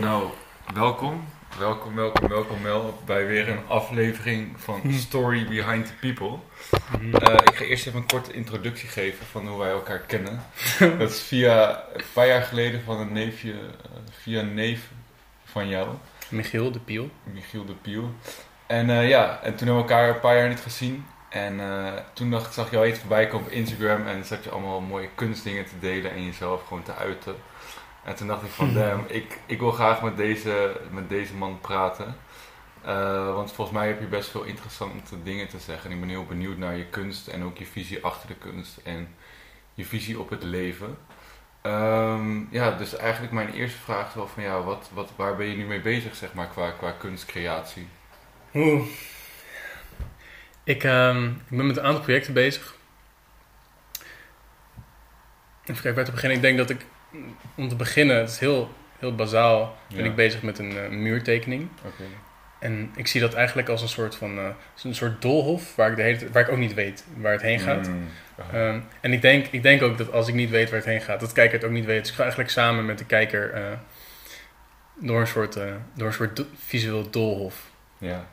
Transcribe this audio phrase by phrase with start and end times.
[0.00, 0.28] Nou,
[0.74, 1.24] welkom.
[1.58, 6.38] Welkom, welkom, welkom Mel bij weer een aflevering van Story Behind the People.
[7.00, 10.42] Uh, ik ga eerst even een korte introductie geven van hoe wij elkaar kennen.
[10.98, 13.58] Dat is via een paar jaar geleden van een neefje, uh,
[14.10, 14.88] via een neef
[15.44, 15.88] van jou.
[16.28, 17.10] Michiel de Piel.
[17.22, 18.14] Michiel de Piel.
[18.66, 21.06] En uh, ja, en toen hebben we elkaar een paar jaar niet gezien.
[21.28, 21.60] En
[22.12, 25.08] toen dacht, zag je al iets voorbij komen op Instagram en zat je allemaal mooie
[25.14, 27.34] kunstdingen te delen en jezelf gewoon te uiten.
[28.04, 31.60] En toen dacht ik van, damn, ik, ik wil graag met deze, met deze man
[31.60, 32.16] praten.
[32.86, 35.90] Uh, want volgens mij heb je best veel interessante dingen te zeggen.
[35.90, 38.76] En ik ben heel benieuwd naar je kunst en ook je visie achter de kunst
[38.76, 39.14] en
[39.74, 40.98] je visie op het leven.
[41.62, 45.46] Um, ja, dus eigenlijk mijn eerste vraag is wel van ja, wat, wat, waar ben
[45.46, 47.88] je nu mee bezig, zeg maar, qua, qua kunstcreatie?
[48.54, 48.86] Oeh.
[50.64, 52.74] Ik, um, ik ben met een aantal projecten bezig.
[55.62, 56.36] Even kijken, waar te beginnen.
[56.36, 56.86] Ik denk dat ik
[57.54, 61.68] om te beginnen, het is heel, heel bazaal, ben ik bezig met een uh, muurtekening.
[61.78, 62.06] Okay.
[62.58, 64.46] En ik zie dat eigenlijk als een soort van uh,
[64.82, 67.60] een soort doolhof waar ik, de hele, waar ik ook niet weet waar het heen
[67.60, 67.88] gaat.
[67.88, 68.06] Mm.
[68.54, 71.00] Um, en ik denk, ik denk ook dat als ik niet weet waar het heen
[71.00, 72.00] gaat, dat de kijker het ook niet weet.
[72.00, 73.62] Dus ik ga eigenlijk samen met de kijker uh,
[74.94, 75.54] door, een soort,
[75.94, 77.70] door een soort do visueel doolhof.
[77.98, 78.26] Ja.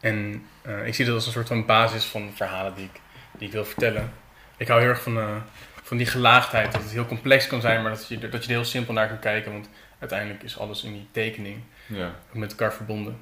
[0.00, 0.46] En
[0.84, 3.00] ik zie dat als een soort van basis van verhalen die ik,
[3.32, 4.12] die ik wil vertellen.
[4.56, 5.42] Ik hou heel erg van
[5.84, 6.72] van die gelaagdheid.
[6.72, 9.08] Dat het heel complex kan zijn, maar dat je, dat je er heel simpel naar
[9.08, 9.52] kan kijken.
[9.52, 9.68] Want
[9.98, 12.14] uiteindelijk is alles in die tekening ja.
[12.32, 13.20] met elkaar verbonden.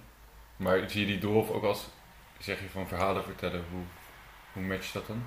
[0.56, 1.88] Maar zie je die doolhof ook als,
[2.38, 3.64] zeg je, van verhalen vertellen?
[3.70, 3.82] Hoe,
[4.52, 5.26] hoe matcht dat dan?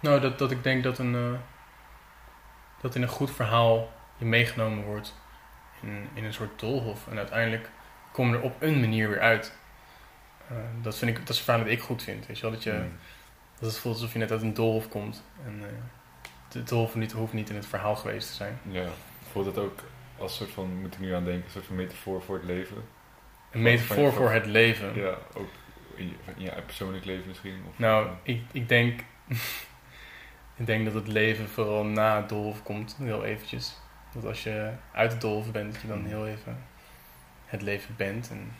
[0.00, 1.38] Nou, dat, dat ik denk dat, een, uh,
[2.80, 5.14] dat in een goed verhaal je meegenomen wordt
[5.82, 7.08] in, in een soort doolhof.
[7.08, 7.70] En uiteindelijk
[8.12, 9.56] kom je er op een manier weer uit.
[10.52, 12.26] Uh, dat, vind ik, dat is een verhaal dat ik goed vind.
[12.26, 12.52] Weet je wel?
[12.52, 12.98] Dat, je, mm.
[13.58, 15.22] dat het voelt alsof je net uit een doolhof komt.
[15.44, 15.66] En, uh,
[16.54, 18.58] het hoeft niet, hoeft niet in het verhaal geweest te zijn.
[18.70, 18.88] Ja,
[19.30, 19.78] voelt het ook
[20.18, 22.76] als soort van, moet ik nu aan denken, een soort van metafoor voor het leven?
[23.50, 24.94] Een metafoor voor het leven?
[24.94, 25.48] Ja, ook
[25.94, 27.62] in je, in je persoonlijk leven misschien?
[27.68, 29.00] Of nou, ik, ik denk...
[30.56, 33.76] ik denk dat het leven vooral na het doolhof komt, heel eventjes.
[34.12, 36.64] Dat als je uit het doolhof bent, dat je dan heel even
[37.46, 38.30] het leven bent.
[38.30, 38.56] En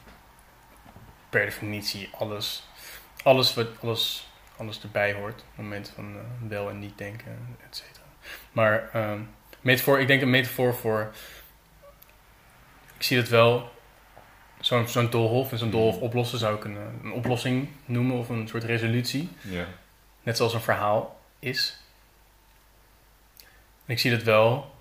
[1.28, 2.69] per definitie alles,
[3.22, 5.44] alles, wat, alles alles erbij hoort.
[5.54, 8.04] Momenten van uh, wel en niet denken, et cetera.
[8.53, 11.12] Maar um, metafoor, ik denk een metafoor voor...
[12.97, 13.72] Ik zie het wel...
[14.60, 18.48] Zo'n zo'n doolhof en zo'n doolhof oplossen zou ik een, een, oplossing noemen of een
[18.48, 19.28] soort resolutie.
[19.41, 19.66] Ja.
[20.22, 21.81] Net zoals een verhaal is.
[23.87, 24.75] En ik zie het wel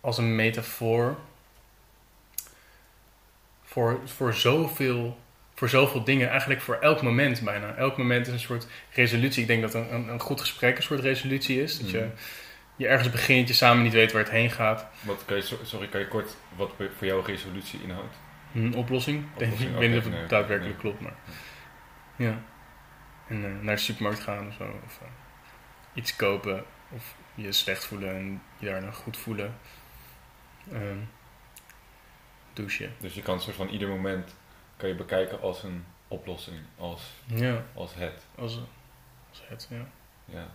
[0.00, 1.18] als een metafoor
[3.62, 5.18] voor, voor zoveel
[5.58, 7.74] voor zoveel dingen, eigenlijk voor elk moment bijna.
[7.74, 9.42] Elk moment is een soort resolutie.
[9.42, 11.78] Ik denk dat een, een, een goed gesprek een soort resolutie is.
[11.78, 12.08] Dat je, Mhm.
[12.76, 14.86] je ergens begint, je samen niet weet waar het heen gaat.
[15.00, 18.14] Wat kan je, so- sorry, kan je kort wat voor jou resolutie inhoudt?
[18.54, 19.24] Een oplossing.
[19.36, 20.82] Denk ik ik weet niet of het daadwerkelijk nee.
[20.82, 21.14] klopt, maar...
[22.16, 22.42] Ja.
[23.28, 24.80] En eh, naar de supermarkt gaan of zo.
[24.84, 25.08] Of eh,
[25.94, 26.64] iets kopen.
[26.90, 29.54] Of je slecht voelen en je daarna goed voelen.
[30.72, 30.98] Ehm,
[32.52, 32.92] douchen.
[33.00, 34.34] Dus je kan soort van ieder moment
[34.78, 38.26] kan je bekijken als een oplossing, als, Ja, als het.
[38.34, 38.60] als,
[39.28, 39.86] als het, ja.
[40.24, 40.46] Ja.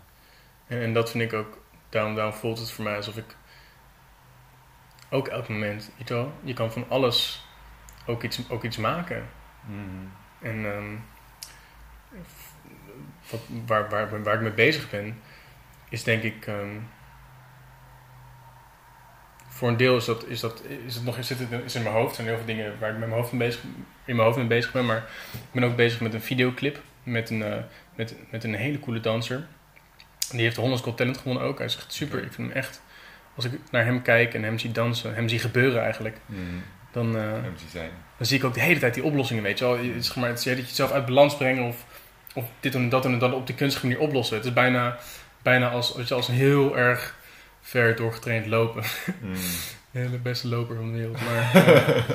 [0.67, 1.57] En, en dat vind ik ook,
[1.89, 3.35] daarom, daarom voelt het voor mij alsof ik
[5.09, 7.45] ook elk moment, je je kan van alles
[8.05, 9.29] ook iets, ook iets maken.
[9.65, 10.05] Mhm.
[10.41, 10.95] En ehm,
[13.31, 15.21] wat, waar, waar, waar ik mee bezig ben,
[15.89, 16.47] is denk ik.
[16.47, 16.79] ehm,
[19.63, 21.95] voor een deel is, dat, is, dat, is het nog zit het, is in mijn
[21.95, 22.09] hoofd.
[22.09, 23.63] Er zijn heel veel dingen waar ik met mijn hoofd mee bezig,
[24.05, 24.85] in mijn hoofd mee bezig ben.
[24.85, 24.97] Maar
[25.31, 27.57] ik ben ook bezig met een videoclip met een, eh,
[27.95, 29.45] met, met een hele coole danser.
[30.31, 31.57] Die heeft de Hollands Got Talent gewonnen ook.
[31.57, 32.23] Hij is echt super.
[32.23, 32.81] Ik vind hem echt...
[33.35, 36.17] Als ik naar hem kijk en hem zie dansen, hem zie gebeuren eigenlijk...
[36.25, 36.39] Mhm.
[36.91, 37.31] Dan, eh,
[37.71, 37.89] zijn.
[38.17, 39.77] dan zie ik ook de hele tijd die oplossingen, weet je wel.
[39.77, 41.85] Je- Zeg maar, het is dat je het zelf uit balans brengen of,
[42.33, 44.35] of dit en dat en dat op de kunstige manier oplossen.
[44.37, 44.97] Het is bijna,
[45.41, 47.15] bijna als, je, als een heel erg
[47.63, 48.83] ver doorgetraind lopen.
[49.91, 51.21] De hele beste loper van de wereld.
[51.21, 52.05] Maar, eh,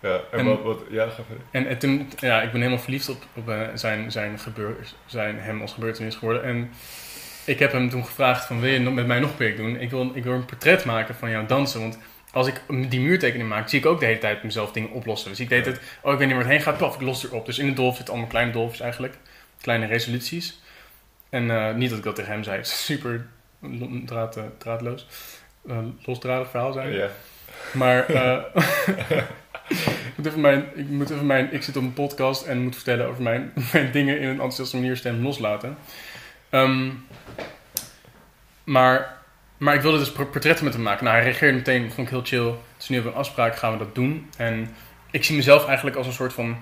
[0.00, 1.44] ja, en, En- wat, wat, ja, ga verder.
[1.50, 4.76] en, en toen, ja, ik ben helemaal verliefd op, op eh, zijn, zijn, gebeur,
[5.06, 6.44] zijn hem als gebeurtenis geworden.
[6.44, 6.70] En
[7.44, 9.80] ik heb hem toen gevraagd van, wil je met mij nog een project doen?
[9.80, 11.98] Ik wil, ik wil een portret maken van jou dansen, want...
[12.32, 12.60] Als ik
[12.90, 15.30] die muurtekening maak, zie ik ook de hele tijd mezelf dingen oplossen.
[15.30, 17.24] Dus ik deed het, oh ik weet niet waar het heen gaat, paf, ik los
[17.24, 17.46] erop.
[17.46, 19.14] Dus in de dolf zitten allemaal kleine dolfjes eigenlijk.
[19.60, 20.60] Kleine resoluties.
[21.30, 23.26] En eh, niet dat ik dat tegen hem zei, het is super
[24.06, 25.06] draad, eh, draadloos.
[26.04, 26.92] losdradig verhaal zijn.
[26.92, 27.08] Ja.
[27.72, 28.42] Maar eh,
[30.08, 31.52] ik, moet even mijn, ik moet even mijn...
[31.52, 34.76] Ik zit op een podcast en moet vertellen over mijn, mijn dingen in een enthousiaste
[34.76, 35.76] manier stem loslaten.
[36.50, 36.90] Ehm,
[38.64, 39.22] maar
[39.56, 41.04] maar ik wilde dus por- portretten met hem maken.
[41.04, 42.54] Nou, hij reageerde meteen, vond ik heel chill.
[42.76, 44.30] Dus nu hebben we een afspraak, gaan we dat doen.
[44.36, 44.74] En
[45.10, 46.56] ik zie mezelf eigenlijk als een soort van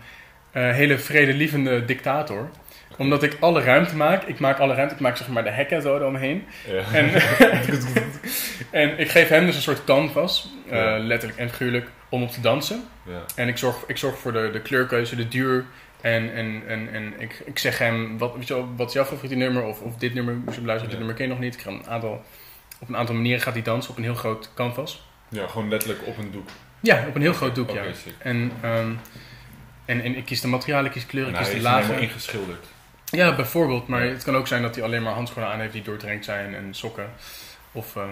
[0.50, 2.50] eh, hele vredelievende dictator.
[2.96, 4.22] Omdat ik alle ruimte maak.
[4.22, 4.94] Ik maak alle ruimte.
[4.94, 6.44] Ik maak zeg maar de hekken zo eromheen.
[6.66, 6.82] Ja.
[6.92, 7.10] En,
[8.82, 12.40] en ik geef hem dus een soort canvas, eh, letterlijk en figuurlijk, om op te
[12.40, 12.84] dansen.
[13.06, 13.20] ja.
[13.34, 15.64] En ik zorg, ik zorg voor de, de kleurkeuze, de duur.
[16.00, 19.04] En, en, en, en ik, ik zeg hem, wat, weet je wel, wat is jouw
[19.04, 19.62] favoriete nummer?
[19.62, 20.98] Of, of dit nummer, moest je beluisteren, Ja.
[20.98, 21.54] dit nummer ken je nog niet.
[21.54, 22.24] Ik ga een aantal,
[22.80, 25.06] op een aantal manieren gaat hij dansen op een heel groot canvas.
[25.28, 26.48] ja, gewoon letterlijk op een doek.
[26.80, 27.82] Ja, op een heel groot doek, ja.
[28.18, 28.90] En, ehm,
[29.84, 32.00] en, en ik kies de materialen, ik kies kleur, ik kies hij de helemaal lagen.
[32.00, 32.66] ingeschilderd.
[33.12, 33.86] Ja, bijvoorbeeld.
[33.88, 36.54] Maar het kan ook zijn dat hij alleen maar handschoenen aan heeft die doordrenkt zijn
[36.54, 37.10] en sokken.
[37.72, 38.04] Of, eh,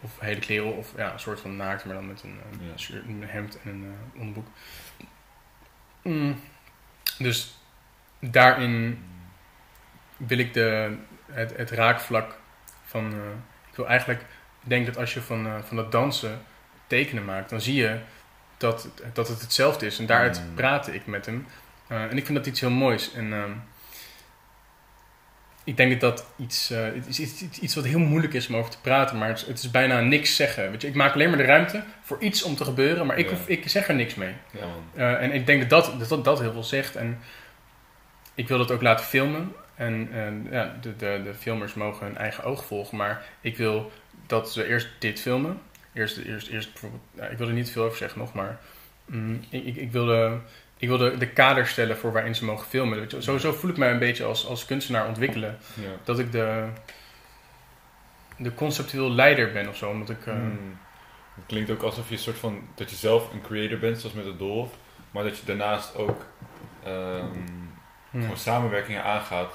[0.00, 0.76] of hele kleren.
[0.76, 2.76] Of ja, een soort van naakt, maar dan met een, eh, Ja.
[2.76, 4.46] shirt, een hemd en een eh, onderbroek.
[6.02, 6.40] Mm.
[7.18, 7.54] Dus
[8.18, 9.04] daarin
[10.16, 10.96] wil ik de,
[11.32, 12.38] het, het raakvlak
[12.84, 13.06] van...
[13.70, 14.20] ik wil eigenlijk...
[14.62, 16.42] Ik denk dat als je van, van dat dansen
[16.86, 17.98] tekenen maakt, dan zie je
[18.56, 19.98] dat, dat het hetzelfde is.
[19.98, 20.54] En daaruit Mm.
[20.54, 21.46] praatte ik met hem.
[21.86, 23.12] En ik vind dat iets heel moois.
[23.12, 23.50] En ehm,
[25.64, 28.56] ik denk dat dat iets, eh, het is iets, iets, wat heel moeilijk is om
[28.56, 30.70] over te praten, maar het is, het is bijna niks zeggen.
[30.70, 33.30] Weet je, ik maak alleen maar de ruimte voor iets om te gebeuren, maar ik,
[33.30, 33.36] Ja.
[33.36, 34.34] hoef, ik zeg er niks mee.
[34.50, 34.60] Ja.
[34.94, 36.96] Eh, en ik denk dat dat, dat, dat heel veel zegt.
[36.96, 37.18] En
[38.34, 39.52] ik wil dat ook laten filmen.
[39.74, 40.08] En
[40.50, 42.96] ja, de, de, de filmers mogen hun eigen oog volgen.
[42.96, 43.92] Maar ik wil
[44.26, 45.60] dat ze eerst dit filmen.
[45.92, 47.02] Eerst, eerst, eerst bijvoorbeeld,
[47.32, 48.58] ik wil er niet veel over zeggen nog, maar
[49.04, 50.36] mm, ik, ik, ik wil, de,
[50.80, 53.08] ik wil de, de kader stellen voor waarin ze mogen filmen.
[53.18, 55.58] Sowieso voel ik mij een beetje als, als kunstenaar ontwikkelen.
[55.74, 55.90] Ja.
[56.04, 56.66] Dat ik de,
[58.36, 59.90] de conceptueel leider ben of zo.
[59.90, 60.78] Omdat ik, eh, Hmm.
[61.34, 64.14] Het klinkt ook alsof je een soort van dat je zelf een creator bent, zoals
[64.14, 64.68] met het Dolf,
[65.10, 66.26] maar dat je daarnaast ook
[66.82, 68.22] hmm.
[68.22, 69.52] gewoon samenwerkingen aangaat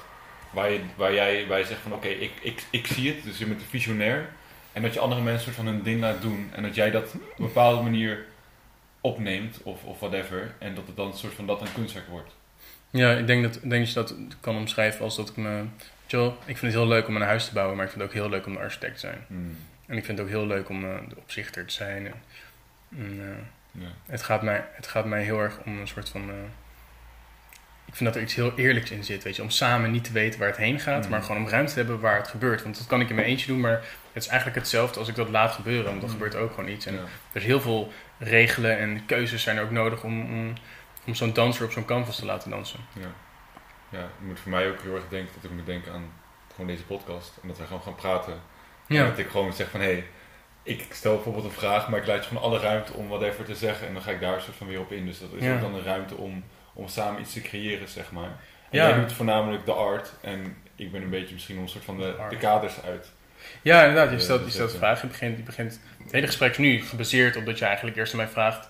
[0.50, 3.38] waar, je, waar, jij, waar je zegt van oké, ik, ik, ik zie het, dus
[3.38, 4.28] je bent een visionair
[4.72, 7.04] en dat je andere mensen soort van hun ding laat doen en dat jij dat
[7.04, 8.26] op een bepaalde manier
[9.06, 12.34] opneemt of, of whatever en dat het dan een soort van dat een kunstwerk wordt.
[12.90, 15.64] Ja, ik denk dat, denk dat je dat kan omschrijven als dat ik me...
[16.08, 18.10] wel, ik vind het heel leuk om een huis te bouwen, maar ik vind het
[18.12, 19.18] ook heel leuk om de architect te zijn.
[19.26, 19.56] Hmm.
[19.86, 22.06] En ik vind het ook heel leuk om eh, de opzichter te zijn.
[22.06, 22.14] En,
[22.98, 23.88] en, eh, Ja.
[24.06, 26.30] het, gaat mij, het gaat mij heel erg om een soort van...
[26.30, 26.34] eh,
[27.86, 29.42] ik vind dat er iets heel eerlijks in zit, weet je.
[29.42, 31.10] Om samen niet te weten waar het heen gaat, Mm.
[31.10, 32.62] maar gewoon om ruimte te hebben waar het gebeurt.
[32.62, 33.84] Want dat kan ik in mijn eentje doen, maar
[34.16, 35.84] het is eigenlijk hetzelfde als ik dat laat gebeuren.
[35.84, 36.16] Want dan Mm.
[36.16, 36.86] gebeurt ook gewoon iets.
[36.86, 37.00] En Ja.
[37.00, 37.06] er
[37.40, 40.52] is heel veel regelen en keuzes zijn er ook nodig om, om,
[41.06, 42.80] om zo'n danser op zo'n canvas te laten dansen.
[42.92, 43.06] Ja.
[43.98, 46.12] ja, moet voor mij ook heel erg denken dat ik moet denken aan
[46.50, 48.32] gewoon deze podcast en dat wij gewoon gaan praten.
[48.86, 50.06] En dat ik gewoon zeg van hé, hey,
[50.62, 53.44] ik stel bijvoorbeeld een vraag, maar ik laat je gewoon alle ruimte om wat even
[53.44, 55.06] te zeggen en dan ga ik daar een soort van weer op in.
[55.06, 55.54] Dus dat is Ja.
[55.54, 58.24] ook dan de ruimte om, om samen iets te creëren, zeg maar.
[58.70, 58.88] En Ja.
[58.88, 61.98] jij doet voornamelijk de art en ik ben een beetje misschien om een soort van
[61.98, 63.12] de, de kaders uit.
[63.62, 64.10] Ja, inderdaad.
[64.10, 65.06] Je stelt, je stelt vragen.
[65.06, 68.12] Je begint, je begint, het hele gesprek is nu gebaseerd op dat je eigenlijk eerst
[68.12, 68.68] aan mij vraagt...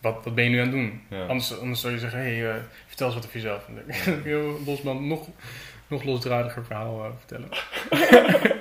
[0.00, 1.02] Wat, wat ben je nu aan het doen?
[1.08, 1.26] Ja.
[1.26, 2.56] Anders, anders zou je zeggen, hey, eh,
[2.86, 3.64] vertel eens wat over jezelf.
[3.64, 5.28] Dan denk ik, heel losman, nog,
[5.86, 7.48] nog losdradiger verhaal eh, vertellen.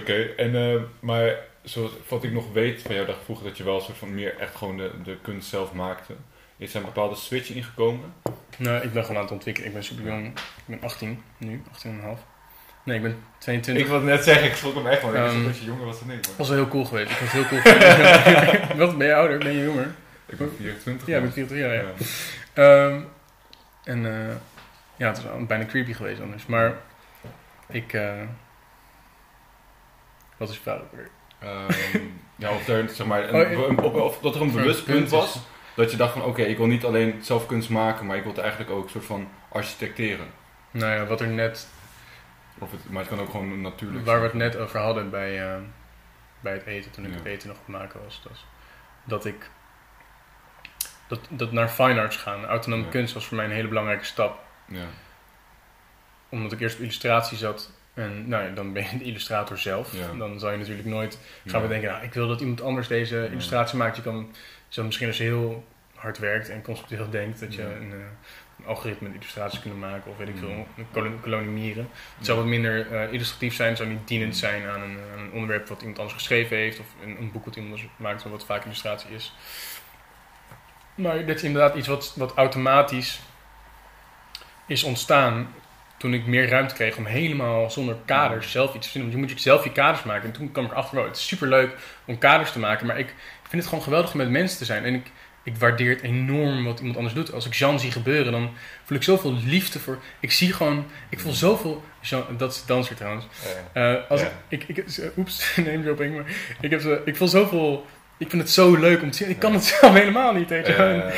[0.00, 3.64] Oké, en eh, maar zoals wat ik nog weet van jou dacht vroeger dat je
[3.64, 6.14] wel een soort van meer echt gewoon de, de kunst zelf maakte.
[6.56, 8.12] Is er een bepaalde switch ingekomen?
[8.56, 9.68] Nee, ik ben gewoon aan het ontwikkelen.
[9.68, 10.26] Ik ben super jong.
[10.26, 10.34] Ik
[10.66, 12.29] ben 18 nu, 18,5.
[12.82, 13.84] Nee, ik ben 22.
[13.84, 16.10] Ik wilde net zeggen, ik schrok hem echt wist Ehm, dat je jonger was dan
[16.10, 16.22] ik.
[16.24, 17.10] Dat was wel heel cool geweest.
[17.10, 18.74] Ik vond het heel cool geweest.
[18.86, 19.38] Wat, ben je ouder?
[19.38, 19.94] Ben je jonger?
[20.26, 21.06] Ik ben 24.
[21.06, 21.90] Ja, ik ben 24 jaar, ja.
[22.54, 23.00] Ja.
[23.84, 24.34] En eh,
[24.96, 26.46] ja, het is wel bijna creepy geweest anders.
[26.46, 26.74] Maar
[27.68, 27.92] ik...
[27.92, 28.12] eh,
[30.36, 31.08] wat is je vraag ook weer?
[31.38, 31.98] Ehm,
[32.36, 34.84] ja, of, er, zeg maar, een, Oh, ik- een- of, of dat er een bewust
[34.84, 35.34] punt was.
[35.34, 35.40] is.
[35.74, 38.32] Dat je dacht van oké, ik wil niet alleen zelf kunst maken, maar ik wil
[38.32, 40.26] het eigenlijk ook een soort van architecteren.
[40.70, 41.66] Nou ja, wat er net...
[42.60, 45.52] Of het, maar het kan ook gewoon natuurlijk Waar we het net over hadden bij,
[45.52, 45.60] eh,
[46.40, 47.16] bij het eten, toen ik Ja.
[47.16, 48.22] het eten nog aan het maken was.
[48.28, 48.46] was
[49.04, 49.50] dat ik...
[51.08, 52.88] Dat, dat naar fine arts gaan, autonome Ja.
[52.90, 54.44] kunst, was voor mij een hele belangrijke stap.
[54.68, 54.84] Ja,
[56.28, 57.70] Omdat ik eerst op illustratie zat.
[57.94, 59.94] En nou ja, dan ben je de illustrator zelf.
[60.18, 61.90] Dan zal je natuurlijk nooit gaan bedenken...
[61.90, 63.96] Nou, ik wil dat iemand anders deze illustratie maakt.
[63.96, 64.34] Je kan
[64.68, 65.64] zo misschien als je heel
[65.94, 67.40] hard werkt en conceptueel denkt...
[67.40, 67.98] dat je een, eh,
[68.66, 70.10] algoritme illustraties kunnen maken.
[70.10, 71.88] Of weet ik veel, een kolo- kolonie mieren.
[72.16, 73.68] Het zou wat minder eh, illustratief zijn.
[73.68, 76.80] Het zou niet dienend zijn aan een, aan een onderwerp wat iemand anders geschreven heeft.
[76.80, 79.34] Of een, een boek wat iemand anders maakt, wat vaak illustratie is.
[80.94, 83.20] Maar dit is inderdaad iets wat, wat automatisch
[84.66, 85.54] is ontstaan
[85.96, 89.10] toen ik meer ruimte kreeg om helemaal zonder kaders zelf iets te vinden.
[89.10, 90.24] Want je moet zelf je kaders maken.
[90.24, 92.86] En toen kwam ik achter, wow, het is superleuk om kaders te maken.
[92.86, 94.84] Maar ik vind het gewoon geweldig om met mensen te zijn.
[94.84, 95.10] En ik,
[95.50, 97.32] ik ik waardeer het enorm wat iemand anders doet.
[97.32, 98.50] Als ik Jean zie gebeuren, dan
[98.84, 99.98] voel ik zoveel liefde voor.
[100.20, 101.84] Ik zie gewoon, ik voel zoveel.
[102.00, 103.24] Jean, dat is danser trouwens.
[103.72, 104.32] Eh, als Ja.
[104.48, 106.24] ik, ik, ik, oeps, neem dropping, maar
[106.60, 107.86] ik, heb ik voel zoveel.
[108.18, 109.28] Ik vind het zo leuk om te zien.
[109.28, 110.72] Ik kan het zelf helemaal niet, weet je.
[110.72, 111.10] Ja,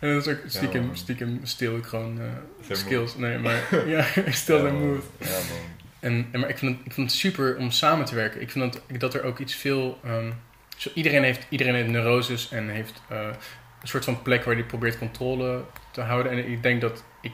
[0.00, 3.16] En, dat is ook stiekem, stiekem stil ik gewoon eh, skills.
[3.16, 5.02] Nee, maar ja, ik stil zijn man.
[6.00, 8.40] En, en maar ik vind, het, ik vind het super om samen te werken.
[8.40, 9.98] Ik vind dat, dat er ook iets veel.
[10.04, 10.30] ehm,
[10.76, 13.28] zo, iedereen, heeft, iedereen heeft neuroses en heeft eh,
[13.86, 16.32] een soort van plek waar hij probeert controle te houden.
[16.32, 17.32] En ik denk dat ik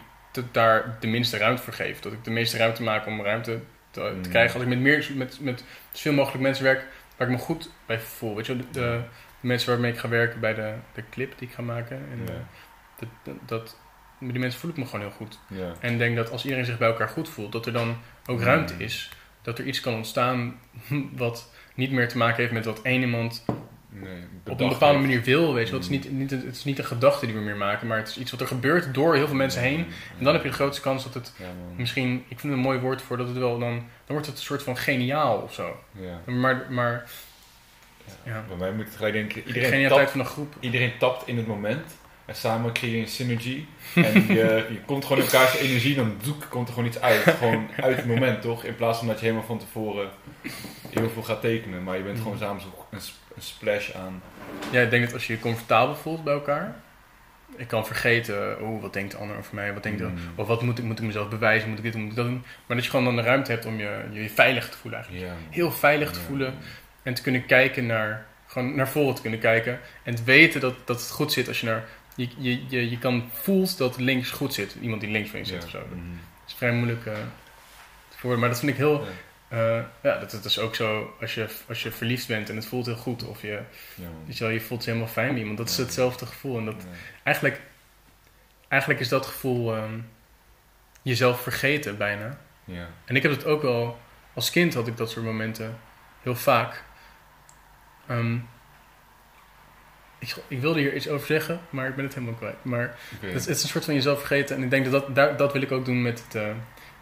[0.52, 2.00] daar de minste ruimte voor geef.
[2.00, 4.28] Dat ik de meeste ruimte maak om ruimte te, te Mm.
[4.30, 4.54] krijgen.
[4.54, 6.84] Als ik met, meer, met, met zoveel mogelijk mensen werk
[7.16, 8.36] waar ik me goed bij voel.
[8.36, 9.00] Weet je, de, de,
[9.40, 11.96] de mensen waarmee ik ga werken bij de, de clip die ik ga maken.
[11.96, 12.32] En, Ja.
[13.24, 13.76] eh, dat,
[14.18, 15.38] met die mensen voel ik me gewoon heel goed.
[15.46, 15.72] Ja.
[15.80, 18.38] En ik denk dat als iedereen zich bij elkaar goed voelt, dat er dan ook
[18.38, 18.44] Mm.
[18.44, 19.10] ruimte is.
[19.42, 20.58] Dat er iets kan ontstaan
[21.16, 23.44] wat niet meer te maken heeft met wat één iemand
[23.94, 24.12] Nee,
[24.48, 25.08] op een bepaalde heeft.
[25.08, 25.54] manier wil.
[25.54, 25.74] Weet je.
[25.74, 25.94] Het, is Mm.
[25.96, 28.30] niet, niet, het is niet een gedachte die we meer maken, maar het is iets
[28.30, 29.86] wat er gebeurt door heel veel mensen heen.
[30.18, 31.32] En dan heb je de grootste kans dat het
[31.76, 34.36] misschien, ik vind het een mooi woord voor dat het wel dan, dan wordt het
[34.36, 35.76] een soort van geniaal of zo.
[35.92, 36.32] Ja.
[36.32, 37.10] Maar, maar
[38.24, 40.54] ja, Bij mij moet het gelijk denken, de iedereen tapt, van een groep.
[40.60, 42.00] iedereen tapt in het moment.
[42.24, 43.66] En samen creëer je een synergie.
[43.94, 44.34] En je,
[44.74, 47.22] je komt gewoon in elkaars energie, dan doek, komt er gewoon iets uit.
[47.22, 48.64] Gewoon uit het moment, toch?
[48.64, 50.08] In plaats van dat je helemaal van tevoren
[50.90, 51.82] heel veel gaat tekenen.
[51.82, 52.98] Maar je bent gewoon samen een,
[53.36, 54.22] een splash aan.
[54.70, 56.74] Ja, ik denk dat als je je comfortabel voelt bij elkaar,
[57.56, 60.16] ik kan vergeten, oh, wat denkt de ander over mij, wat denkt de Mm.
[60.34, 61.68] Of wat moet ik, moet ik mezelf bewijzen?
[61.68, 62.02] Moet ik dit doen?
[62.02, 62.44] Moet ik dat doen?
[62.66, 65.00] Maar dat je gewoon dan de ruimte hebt om je, je, je veilig te voelen
[65.04, 65.32] eigenlijk.
[65.50, 66.54] Heel veilig te voelen
[67.02, 69.80] en te kunnen kijken naar, gewoon naar voren te kunnen kijken.
[70.02, 71.84] En te weten dat, dat het goed zit als je naar,
[72.14, 74.76] je, je, je, je kan voelt dat links goed zit.
[74.80, 75.64] Iemand die links van je zit Ja.
[75.64, 75.78] of zo.
[75.78, 76.20] Dat Mm.
[76.46, 77.12] is vrij moeilijk eh,
[78.08, 78.40] te verwoorden.
[78.40, 79.06] Maar dat vind ik heel,
[79.52, 79.58] Ja.
[79.78, 82.66] eh, ja, dat, dat is ook zo als je, als je verliefd bent en het
[82.66, 83.24] voelt heel goed.
[83.26, 83.48] Of je,
[83.94, 84.22] Ja, man.
[84.26, 85.58] weet je, wel, je voelt je helemaal fijn bij iemand.
[85.58, 86.58] Dat is hetzelfde gevoel.
[86.58, 86.88] En dat, Ja.
[87.22, 87.60] eigenlijk,
[88.68, 89.98] eigenlijk is dat gevoel ehm,
[91.02, 92.38] jezelf vergeten bijna.
[92.64, 92.88] Ja.
[93.04, 93.98] En ik heb het ook wel,
[94.34, 95.78] als kind had ik dat soort momenten
[96.22, 96.82] heel vaak.
[98.06, 98.36] Ehm,
[100.18, 102.64] ik, ik wilde hier iets over zeggen, maar ik ben het helemaal kwijt.
[102.64, 103.26] Maar Oké.
[103.26, 104.56] het, is- het is een soort van jezelf vergeten.
[104.56, 106.50] En ik denk dat dat, dat wil ik ook doen met het, eh,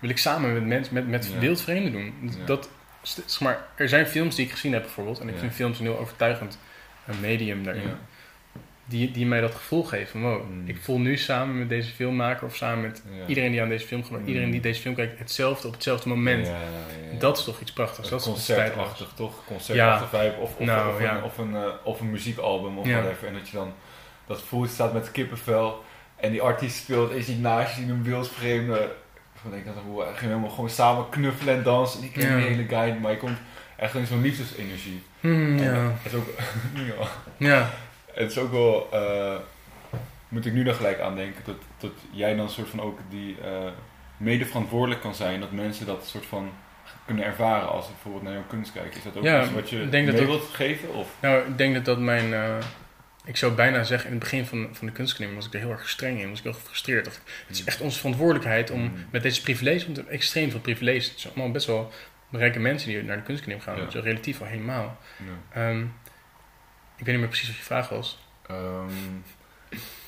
[0.01, 2.33] wil ik samen met mensen, met, met wildvreemden doen.
[2.47, 2.69] Dat,
[3.03, 5.21] zeg maar, er zijn films die ik gezien heb bijvoorbeeld.
[5.21, 6.59] En ik vind films een heel overtuigend
[7.07, 7.91] eh, medium daarin.
[8.85, 10.21] Die, die mij dat gevoel geven.
[10.21, 10.63] Wow, Mm.
[10.69, 14.03] ik voel nu samen met deze filmmaker of samen met iedereen die aan deze film
[14.03, 14.27] gebruikt.
[14.27, 14.33] Mm.
[14.33, 16.51] Iedereen die deze film kijkt, hetzelfde op hetzelfde moment.
[17.19, 18.09] Dat is toch iets prachtigs.
[18.09, 19.45] Dat is toch concertachtig, toch?
[19.45, 20.35] Concertachtig vibe.
[20.41, 21.17] Of, of, Nou, of, ja.
[21.17, 23.01] een, of, een, eh, of een muziekalbum of Ja.
[23.01, 23.29] whatever.
[23.29, 23.73] En dat je dan
[24.27, 25.85] dat voelt, staat met kippenvel.
[26.17, 28.91] En die artiest speelt, is die naast je in een beeldsframe.
[29.43, 32.01] Van denk ik dat we gaan helemaal gewoon samen knuffelen en dansen.
[32.01, 32.37] En ik ken Ja.
[32.37, 33.39] die hele guide, maar je komt
[33.77, 35.03] echt in zo'n liefdesenergie.
[35.21, 35.93] Hmm, En ja.
[36.03, 36.29] Het is ook,
[36.99, 37.07] ja.
[37.49, 37.71] ja.
[38.15, 39.37] Het is ook wel, eh,
[40.29, 43.37] moet ik nu dan gelijk aan denken, dat, dat jij dan soort van ook die
[43.45, 43.51] eh,
[44.17, 46.51] mede verantwoordelijk kan zijn, dat mensen dat soort van
[47.07, 48.97] kunnen ervaren als ze bijvoorbeeld naar jouw kunst kijken.
[48.97, 50.95] Is dat ook Ja, iets wat je denk dat wilt geven?
[50.95, 51.09] Of?
[51.21, 52.35] Nou, ik denk dat dat mijn...
[52.35, 52.55] eh,
[53.25, 55.71] ik zou bijna zeggen, in het begin van, van de kunstklim was ik er heel
[55.71, 56.29] erg streng in.
[56.29, 57.07] Was ik heel gefrustreerd.
[57.07, 57.13] Ik,
[57.47, 58.93] het is echt onze verantwoordelijkheid om Mm.
[59.11, 61.09] met deze privileges, want extreem veel privileges.
[61.11, 61.93] Het zijn allemaal best wel
[62.31, 63.77] rijke mensen die naar de kunstklim gaan.
[63.77, 63.85] Ja.
[63.85, 64.99] Dus relatief wel helemaal.
[65.53, 65.61] Ja.
[65.69, 65.81] Ehm,
[66.97, 68.19] ik weet niet meer precies wat je vraag was.
[68.47, 68.91] Ehm,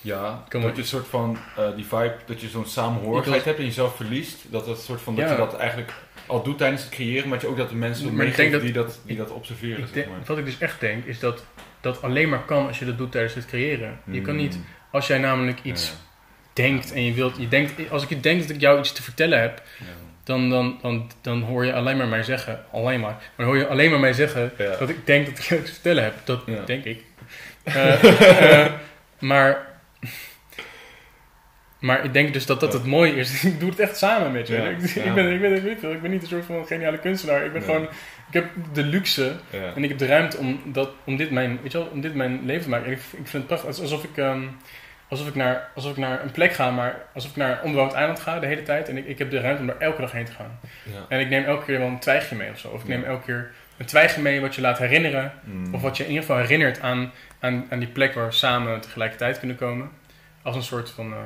[0.00, 0.72] ja, Kom dat maar.
[0.72, 1.38] je een soort van
[1.76, 4.38] die vibe, dat je zo'n samenhorigheid wil- hebt en jezelf verliest.
[4.50, 5.30] Dat dat soort van, dat Ja.
[5.30, 5.92] je dat eigenlijk
[6.26, 9.00] al doet tijdens het creëren, maar dat je ook dat de mensen meegeven die, dat,
[9.06, 9.88] die dat observeren.
[9.92, 10.18] Zeg maar.
[10.26, 11.44] wat ik dus echt denk, is dat
[11.82, 14.00] dat alleen maar kan als je dat doet tijdens het creëren.
[14.04, 14.64] Je kan niet, Mm.
[14.90, 15.94] als jij namelijk iets Ja,
[16.52, 19.40] denkt en je wilt, je denkt, als ik denk dat ik jou iets te vertellen
[19.40, 19.84] heb, ja.
[20.24, 23.56] dan, dan, dan, dan hoor je alleen maar mij zeggen, alleen maar, maar dan hoor
[23.56, 24.76] je alleen maar mij zeggen Ja.
[24.76, 26.14] dat ik denk dat ik jou iets te vertellen heb.
[26.24, 27.02] Dat denk ik.
[27.62, 28.72] Eh, eh,
[29.18, 29.66] maar,
[31.78, 33.44] maar ik denk dus dat dat het mooie is.
[33.44, 34.56] ik doe het echt samen met je.
[34.56, 35.02] Ik, Ja.
[35.02, 37.44] ik, ben, ik, ben, ik, ben niet een soort van geniale kunstenaar.
[37.44, 37.88] Ik ben gewoon,
[38.32, 39.72] ik heb de luxe Ja.
[39.74, 42.14] en ik heb de ruimte om, dat, om, dit, mijn, weet je wel, om dit
[42.14, 42.86] mijn leven te maken.
[42.86, 43.80] En ik, ik vind het prachtig.
[43.80, 44.42] Alsof ik, ehm,
[45.08, 47.92] alsof, ik naar, alsof ik naar een plek ga, maar alsof ik naar een onbewoond
[47.92, 48.88] eiland ga de hele tijd.
[48.88, 50.58] En ik, ik heb de ruimte om daar elke dag heen te gaan.
[50.82, 51.04] Ja.
[51.08, 52.68] En ik neem elke keer wel een twijgje mee of zo.
[52.68, 55.32] Of ik neem elke keer een twijgje mee wat je laat herinneren.
[55.44, 55.74] Mm.
[55.74, 58.80] Of wat je in ieder geval herinnert aan, aan, aan die plek waar we samen
[58.80, 59.90] tegelijkertijd kunnen komen.
[60.42, 61.12] Als een soort van...
[61.12, 61.18] eh,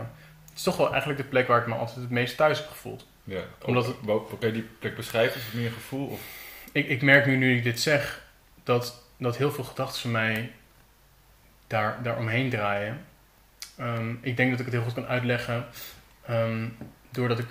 [0.48, 2.68] het is toch wel eigenlijk de plek waar ik me altijd het meest thuis heb
[2.68, 3.06] gevoeld.
[3.24, 3.96] Ja, Omdat het...
[4.04, 5.36] Kan je die plek beschrijven?
[5.40, 6.06] Is het meer een gevoel?
[6.06, 6.20] Of?
[6.76, 8.22] Ik, ik merk nu, nu ik dit zeg,
[8.64, 10.52] dat, dat heel veel gedachten van mij
[11.66, 13.04] daar, daar omheen draaien.
[13.76, 15.66] Ehm, ik denk dat ik het heel goed kan uitleggen.
[16.26, 16.68] ehm,
[17.10, 17.46] doordat ik,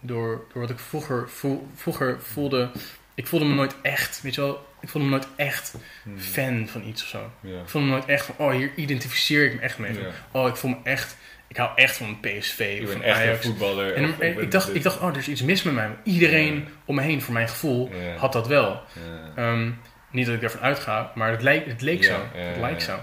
[0.00, 2.70] door, door wat ik vroeger, voel, vroeger voelde
[3.14, 6.18] ik voelde me nooit echt, weet je wel, ik voelde me nooit echt Hmm.
[6.18, 7.30] fan van iets of zo.
[7.42, 9.98] Ik voelde me nooit echt van, oh, hier identificeer ik me echt mee.
[10.30, 11.16] Oh, ik voel me echt,
[11.50, 13.46] ik hou echt van PSV Ik of ben van echt een Ajax.
[13.46, 13.94] voetballer.
[13.94, 14.76] En, of- ik, dacht, dit.
[14.76, 15.90] ik dacht, oh, er is iets mis met mij.
[16.04, 16.62] Iedereen Ja.
[16.84, 18.16] om me heen, voor mijn gevoel, Ja.
[18.16, 18.82] had dat wel.
[18.92, 19.32] Ja.
[19.36, 19.70] Ehm,
[20.10, 22.26] niet dat ik ervan uitga, maar het, leek, het leek zo.
[22.32, 22.98] het lijkt zo.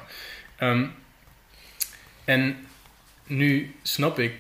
[0.56, 0.86] Ehm,
[2.26, 2.68] en
[3.24, 4.34] nu snap ik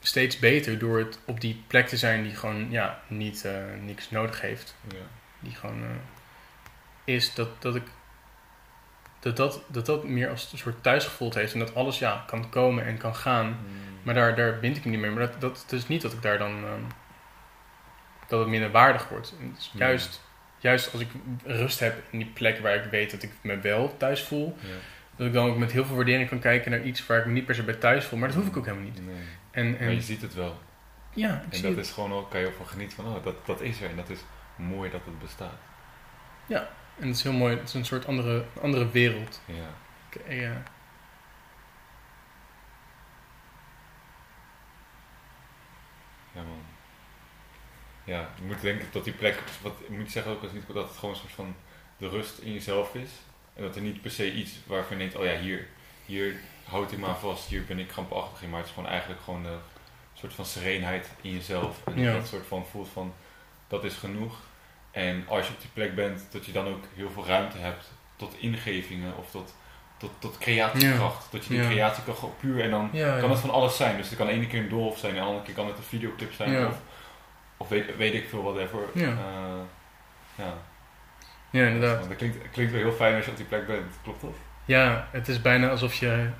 [0.00, 3.52] steeds beter door het op die plek te zijn die gewoon ja, niet, eh,
[3.84, 4.74] niks nodig heeft.
[5.40, 5.88] Die gewoon eh,
[7.14, 7.82] is dat, dat ik
[9.20, 11.52] dat dat, dat dat meer als een soort thuisgevoeld heeft.
[11.52, 13.44] En dat alles ja, kan komen en kan gaan.
[13.46, 13.56] Hmm.
[14.02, 15.10] Maar daar, daar bind ik me niet mee.
[15.10, 16.50] Maar dat, dat, is niet dat ik daar dan...
[16.64, 16.80] ehm,
[18.28, 19.34] dat het minder waardig wordt.
[19.40, 19.78] En het is Ja.
[19.86, 20.20] juist,
[20.58, 21.08] juist als ik
[21.44, 24.56] rust heb in die plek waar ik weet dat ik me wel thuis voel...
[24.60, 24.68] Ja.
[25.16, 27.32] dat ik dan ook met heel veel waardering kan kijken naar iets waar ik me
[27.32, 28.18] niet per se bij thuis voel.
[28.18, 29.06] Maar dat hoef ik ook helemaal niet.
[29.06, 29.14] Nee.
[29.50, 30.58] En, Maar je en ziet het wel.
[31.14, 31.86] ja, ik En zie dat het.
[31.86, 33.90] is gewoon ook, kan je ook van genieten van, oh, dat, dat is er.
[33.90, 34.18] En dat is
[34.56, 35.58] mooi dat het bestaat.
[37.00, 37.56] En het is heel mooi.
[37.56, 39.40] Het is een soort andere, andere wereld.
[39.46, 39.54] Ja.
[40.34, 40.62] Ja.
[46.32, 46.62] Ja, man.
[48.04, 50.88] Ja, je moet denken dat die plek, wat ik moet zeggen ook als niet dat
[50.88, 51.54] het gewoon een soort van
[51.96, 53.10] de rust in jezelf is.
[53.54, 55.66] En dat er niet per se iets waarvan je denkt, oh ja, hier,
[56.06, 58.48] hier houd ik me aan vast, hier ben ik krampachtig in.
[58.50, 59.56] Maar het is gewoon eigenlijk gewoon de
[60.14, 61.84] soort van serenheid in jezelf.
[61.86, 62.12] En Ja.
[62.12, 63.14] dat soort van voelt van,
[63.68, 64.38] dat is genoeg.
[64.90, 67.90] En als je op die plek bent, dat je dan ook heel veel ruimte hebt
[68.16, 69.54] tot ingevingen of tot,
[69.96, 71.32] tot, tot creatiekracht.
[71.32, 71.68] Dat je die Ja.
[71.68, 73.96] creatiekracht gewoon puur en dan Ja, kan het van alles zijn.
[73.96, 75.82] Dus het kan de ene keer een doolhof zijn, de andere keer kan het een
[75.82, 76.66] videoclip zijn.
[76.66, 76.76] Of,
[77.56, 78.78] of weet, weet ik veel, whatever.
[78.94, 79.08] Ja.
[79.08, 79.60] Eh,
[80.34, 80.54] ja.
[81.50, 82.08] ja, inderdaad.
[82.08, 83.92] Dat klinkt, klinkt wel heel fijn als je op die plek bent.
[84.02, 84.34] Klopt dat?
[84.64, 86.30] Ja, het is bijna alsof je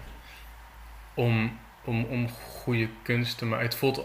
[1.14, 3.64] om, om, om goede kunst te maken.
[3.66, 4.04] Het voelt,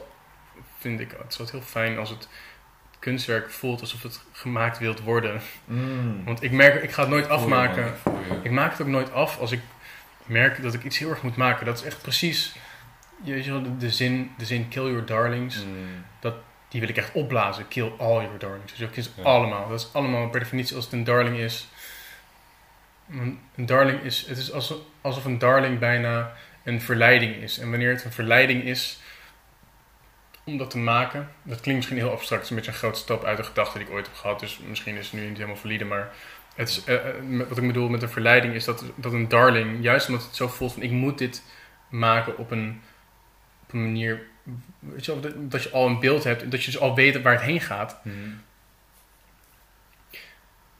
[0.77, 2.27] vind ik, het is heel fijn als het
[3.05, 5.41] kunstwerk voelt alsof het gemaakt wilt worden.
[6.25, 7.93] Want ik merk, ik ga het nooit je, afmaken.
[8.03, 8.39] man.
[8.43, 9.59] Ik maak het ook nooit af als ik
[10.25, 11.65] merk dat ik iets heel erg moet maken.
[11.65, 12.55] Dat is echt precies,
[13.23, 15.63] je de, de zin, de zin kill your darlings.
[15.65, 16.33] Mm.
[16.69, 17.67] Die wil ik echt opblazen.
[17.67, 18.73] Kill all your darlings.
[18.73, 19.23] Dus ook is Ja.
[19.23, 19.69] allemaal.
[19.69, 21.67] Dat is allemaal per definitie als het een darling is.
[23.09, 26.33] Een een darling is, het is alsof, alsof een darling bijna
[26.63, 27.59] een verleiding is.
[27.59, 28.99] En wanneer het een verleiding is
[30.45, 32.41] om dat te maken, dat klinkt misschien heel abstract.
[32.41, 34.39] Het is een beetje een grote stap uit de gedachte die ik ooit heb gehad.
[34.39, 35.85] Dus misschien is het nu niet helemaal valide.
[35.85, 36.13] Maar
[36.55, 37.15] het is, eh, eh,
[37.49, 40.47] wat ik bedoel met een verleiding is dat, dat een darling, juist omdat het zo
[40.47, 41.43] voelt van ik moet dit
[41.89, 42.81] maken op een,
[43.63, 44.27] op een manier
[44.79, 47.33] weet je wel, dat, je al een beeld hebt, dat je dus al weet waar
[47.33, 48.41] het heen gaat, Mm.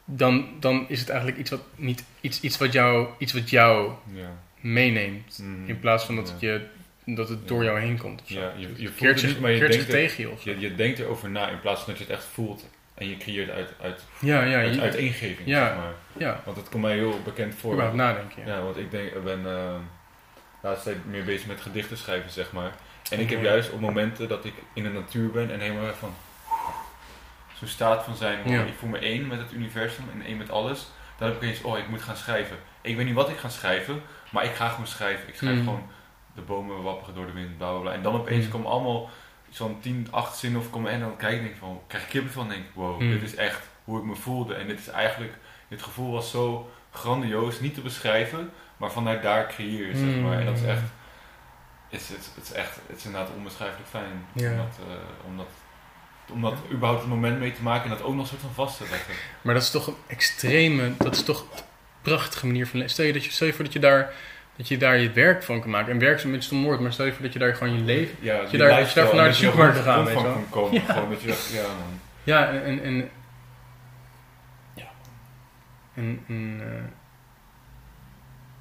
[0.05, 3.91] dan, dan is het eigenlijk iets wat, niet, iets, iets wat, jou, iets wat jou
[4.13, 4.29] Ja.
[4.59, 5.39] meeneemt.
[5.41, 5.67] Mm.
[5.67, 6.51] In plaats van dat, Ja.
[6.51, 6.65] je,
[7.05, 8.21] dat het door jou heen komt.
[8.25, 10.29] Ja, je, je voelt het niet, maar je keert denkt, er, tegen je.
[10.31, 12.65] Of je, je denkt erover na in plaats van dat je het echt voelt.
[12.93, 15.67] En je creëert uit, uit, ja, ja, uit, je- uit ingeving, Ja.
[15.67, 15.93] zeg maar.
[16.17, 16.41] ja.
[16.45, 17.71] Want het komt mij heel bekend voor.
[17.71, 18.45] Überhaupt nadenken.
[18.45, 18.55] Ja.
[18.55, 19.75] Ja, want ik denk, ben uh,
[20.61, 22.71] laatst tijd meer bezig met gedichten schrijven, zeg maar.
[23.11, 23.47] En ik heb Oké.
[23.47, 26.13] juist op momenten dat ik in de natuur ben en helemaal van
[27.59, 30.87] zo'n staat van zijn, ik voel me één met het universum en één met alles.
[31.17, 32.57] Dan heb ik eens, oh, ik moet gaan schrijven.
[32.81, 35.27] Ik weet niet wat ik ga schrijven, maar ik ga gewoon schrijven.
[35.27, 35.63] Ik schrijf Mm.
[35.63, 35.89] gewoon
[36.35, 37.91] de bomen wapperen door de wind, bla bla bla.
[37.93, 38.51] En dan opeens Mm.
[38.51, 39.09] komen allemaal
[39.49, 42.31] zo'n 10, 8 zinnen of komen en dan kijk ik denk van, krijg ik kippen
[42.31, 43.09] van, denk ik, wow, Mm.
[43.09, 44.53] dit is echt hoe ik me voelde.
[44.53, 45.33] En dit is eigenlijk,
[45.67, 50.39] dit gevoel was zo grandioos, niet te beschrijven, maar vanuit daar creëer je, zeg maar.
[50.39, 50.67] En dat is Mm.
[50.69, 50.81] echt,
[51.89, 54.25] het is, het is, het is echt, het is inderdaad onbeschrijfelijk fijn.
[54.33, 54.51] Ja.
[54.51, 55.25] Om dat, eh,
[56.33, 58.77] om dat, überhaupt een moment mee te maken en dat ook nog soort van vast
[58.77, 59.13] te leggen.
[59.41, 61.63] Maar dat is toch een extreme, dat is toch een
[62.01, 62.91] prachtige manier van leven.
[62.93, 64.13] Stel je, dat je, stel je voor dat je daar,
[64.55, 65.91] dat je daar je werk van kan maken.
[65.91, 67.81] En werk is een beetje stom maar stel je voor dat je daar gewoon je
[67.83, 68.15] leven...
[68.19, 70.73] Ja, je daar- dat je daar vanuit de supermarkt gaat, weet je kan komen.
[70.73, 70.93] Ja.
[70.93, 71.99] Gewoon dat je dacht, ja man.
[72.23, 72.83] Ja, en...
[72.83, 73.09] en,
[74.73, 74.91] ja.
[75.93, 76.83] En, en eh,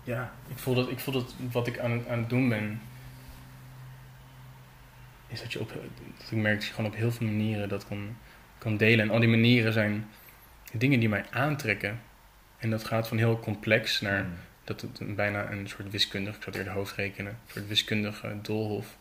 [0.04, 2.80] ja, ik voel, dat, ik voel dat wat ik aan het, aan het doen ben...
[5.26, 5.72] Is dat je op...
[6.18, 8.16] Dat ik merk dat je gewoon op heel veel manieren dat kan,
[8.58, 9.04] kan delen.
[9.04, 10.08] En al die manieren zijn
[10.72, 12.00] dingen die mij aantrekken.
[12.58, 14.32] En dat gaat van heel complex naar Mm.
[14.64, 17.66] Dat het een- bijna een soort wiskundig, ik zou het eerder hoofd rekenen, een soort
[17.68, 18.96] wiskundige doolhof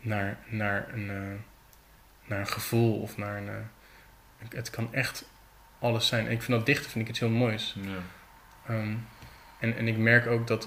[0.00, 1.40] naar, naar, een, eh,
[2.28, 3.48] naar een gevoel of naar een.
[3.48, 3.54] eh,
[4.54, 5.24] het kan echt
[5.78, 6.26] alles zijn.
[6.26, 7.76] En ik vind dat dichten vind ik iets heel moois.
[7.80, 7.96] Ja.
[8.74, 8.94] Ehm,
[9.60, 10.64] en, en ik merk ook dat.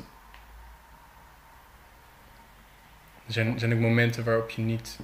[3.26, 5.00] Er zijn, zijn ook momenten waarop je niet.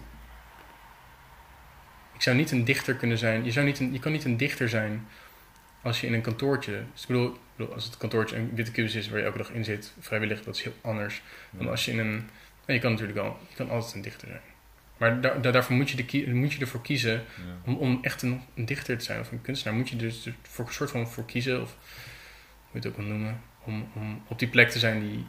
[2.13, 3.43] Ik zou niet een dichter kunnen zijn.
[3.43, 5.07] Je, zou niet een, je kan niet een dichter zijn
[5.87, 6.83] als je in een kantoortje.
[6.93, 9.63] Dus ik bedoel, als het kantoortje een witte kubus is waar je elke dag in
[9.63, 11.21] zit, vrijwillig, dat is heel anders
[11.51, 12.11] dan als je in een.
[12.15, 14.41] nou, je kan natuurlijk wel, je kan altijd een dichter zijn.
[14.97, 17.23] Maar daar, daar- daarvoor moet je, de moet je ervoor kiezen Ja.
[17.65, 19.77] om, om echt een, een dichter te zijn of een kunstenaar.
[19.77, 21.69] Moet je dus voor een soort van voor kiezen, of
[22.71, 25.25] hoe je het ook wil noemen, om, om op die plek te zijn die,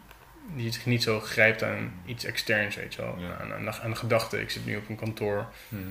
[0.57, 3.19] die zich niet zo grijpt aan iets externs, weet je wel.
[3.19, 3.37] Ja.
[3.41, 4.41] Aan, aan, de, aan de gedachte.
[4.41, 5.83] Ik zit nu op een kantoor Mhm.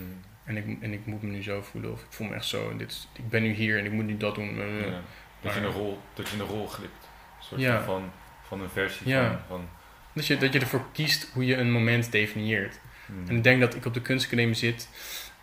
[0.48, 2.70] En ik, en ik moet me nu zo voelen, of ik voel me echt zo.
[2.70, 4.60] En dit, is- ik ben nu hier en ik moet nu dat doen.
[4.62, 5.02] eh, Ja.
[5.42, 7.04] Dat, je in een rol, dat je in een rol glipt.
[7.38, 7.84] Een soort Ja.
[7.84, 8.12] van,
[8.44, 9.30] van een versie Ja.
[9.30, 9.40] van...
[9.48, 9.70] van
[10.14, 12.80] Dat, je, dat je ervoor kiest hoe je een moment definieert.
[13.06, 13.30] mhm.
[13.30, 14.90] En ik denk dat ik op de kunstacademie zit,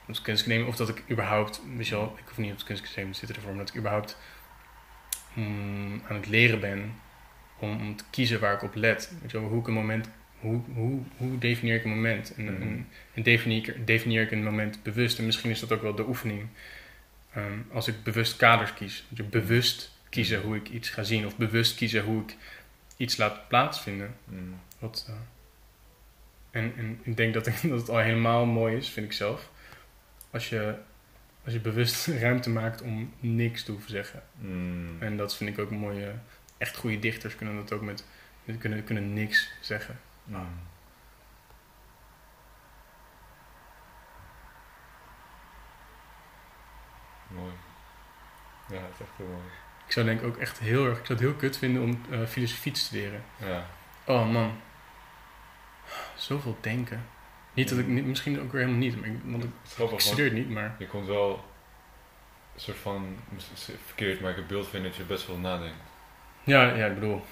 [0.07, 3.19] op de kunstacademie, of dat ik überhaupt, wel, ik hoef niet op de kunstacademie te
[3.19, 4.19] zitten ervoor, maar dat ik überhaupt
[5.35, 6.95] mm, aan het leren ben
[7.59, 9.12] om, om te kiezen waar ik op let.
[9.23, 10.11] Weet je wel, hoe ik een moment,
[10.44, 12.35] hoe, hoe, hoe definieer ik een moment?
[12.35, 12.62] En, Mhm.
[12.62, 15.18] en, en definieer, ik- definieer ik een moment bewust?
[15.18, 16.46] En misschien is dat ook wel de oefening.
[17.33, 21.37] Ehm, als ik bewust kaders kies, dus bewust kiezen hoe ik iets ga zien, of
[21.37, 22.37] bewust kiezen hoe ik
[22.96, 24.14] iets laat plaatsvinden.
[24.24, 24.40] Mhm.
[24.78, 25.14] Wat, eh,
[26.61, 29.50] en, en ik denk dat, ik, dat het al helemaal mooi is, vind ik zelf.
[30.30, 30.74] Als je,
[31.44, 34.22] als je bewust ruimte maakt om niks te hoeven zeggen.
[34.38, 35.02] Mhm.
[35.02, 36.12] En dat vind ik ook een mooie.
[36.59, 38.04] Echt goede dichters kunnen dat ook met.
[38.59, 39.98] kunnen, kunnen niks zeggen.
[47.34, 47.52] Mooi.
[48.68, 49.46] Ja, het is echt heel mooi.
[49.87, 50.98] Ik zou denk ik ook echt heel erg.
[50.98, 53.24] Ik zou het heel kut vinden om eh, filosofie te studeren.
[53.37, 53.66] Ja.
[54.06, 54.60] Oh man.
[56.14, 57.06] Zoveel denken.
[57.52, 57.87] Niet dat ik.
[57.87, 59.00] Niet, misschien ook weer helemaal niet.
[59.00, 60.74] Maar ik, want ik, grappig, ik want studeer het niet, maar.
[60.78, 61.44] je komt wel
[62.54, 63.16] een soort van,
[63.84, 65.76] verkeerd, maar ik heb beeld vind dat je best wel nadenkt.
[66.44, 67.24] Ja, ja, ik bedoel,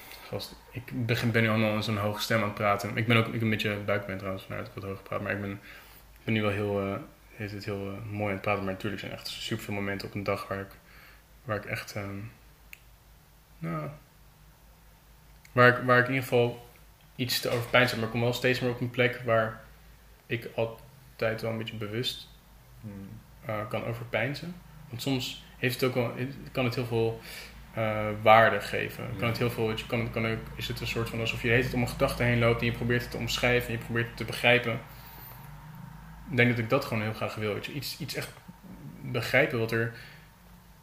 [0.71, 2.97] ik begin, ben nu allemaal in zo'n hoge stem aan het praten.
[2.97, 5.21] Ik ben ook ik een beetje buikpijn trouwens, vanuit ik wat hoger praat.
[5.21, 6.99] Maar ik ben, ik ben nu wel heel,
[7.35, 8.63] heet het heel eh, mooi aan het praten.
[8.63, 10.71] Maar natuurlijk zijn echt super veel momenten op een dag waar ik,
[11.43, 12.17] waar ik echt, ehm,
[13.57, 13.89] nou,
[15.51, 16.67] waar ik, waar ik in ieder geval
[17.15, 17.97] iets te overpijn zit.
[17.97, 19.63] Maar ik kom wel steeds meer op een plek waar
[20.25, 22.27] ik altijd wel een beetje bewust
[23.45, 24.55] eh, kan overpijnzen.
[24.89, 26.13] Want soms heeft het ook wel,
[26.51, 27.21] kan het heel veel
[27.73, 29.15] eh, waarde geven.
[29.17, 31.47] Kan het heel veel, je, kan, kan ook, is het een soort van alsof je
[31.47, 34.07] tijd om een gedachte heen loopt en je probeert het te omschrijven en je probeert
[34.07, 34.79] het te begrijpen.
[36.31, 37.53] Ik denk dat ik dat gewoon heel graag wil.
[37.53, 37.71] Weet je.
[37.71, 38.29] Iets, iets echt
[39.01, 39.93] begrijpen wat er,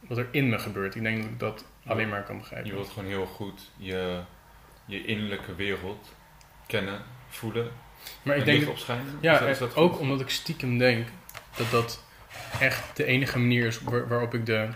[0.07, 0.95] wat er in me gebeurt.
[0.95, 2.69] Ik denk dat ik dat alleen maar kan begrijpen.
[2.69, 4.19] Je wilt gewoon heel goed je,
[4.85, 6.15] je innerlijke wereld
[6.67, 7.71] kennen, voelen
[8.23, 8.59] maar ik en denk.
[9.21, 11.07] Ja, Is dat- is dat ook omdat ik stiekem denk
[11.55, 12.03] dat dat
[12.59, 14.67] echt de enige manier is waar- waarop ik de...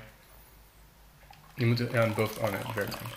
[1.56, 1.84] Je moet...
[1.92, 2.42] Ja, boven...
[2.42, 3.14] Oh nee, dat werkt niet.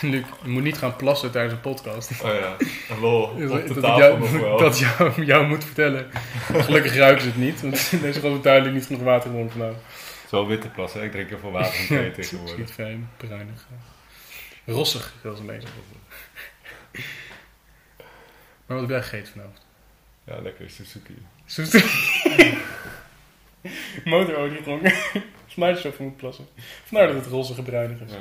[0.12, 2.10] Luc, je moet niet gaan plassen tijdens een podcast.
[2.22, 2.56] Oh ja,
[3.00, 4.58] lol, op de dat tafel jou, nog wel.
[4.58, 6.10] dat jou, jou moet vertellen.
[6.52, 9.74] Gelukkig ruiken ze het niet, want er is gewoon duidelijk niet genoeg water rond vandaag.
[9.74, 12.54] Het is wel witte plassen, ik drink heel veel water van thee tegenwoordig.
[12.54, 13.66] Schiet fijn, bruinig.
[14.66, 15.68] Rossig, zoals een beetje.
[18.66, 19.60] Maar wat heb jij gegeten vanavond?
[20.24, 21.18] Ja, lekker Suzuki.
[21.44, 21.84] Zoet.
[24.04, 24.92] Motorolie gedronken.
[25.46, 26.48] Vandaar dat je voor moet plassen.
[26.84, 28.12] Vandaar dat het roze bruinig is.
[28.12, 28.18] Ja.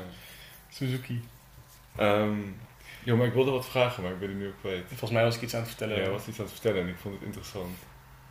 [0.69, 1.21] Suzuki.
[1.95, 2.39] Ehm,
[3.04, 4.84] joh, maar ik wilde wat vragen, maar ik ben het nu ook kwijt.
[4.88, 5.95] Volgens mij was ik iets aan het vertellen.
[5.95, 7.78] Ja, jij was iets aan het vertellen en ik vond het interessant.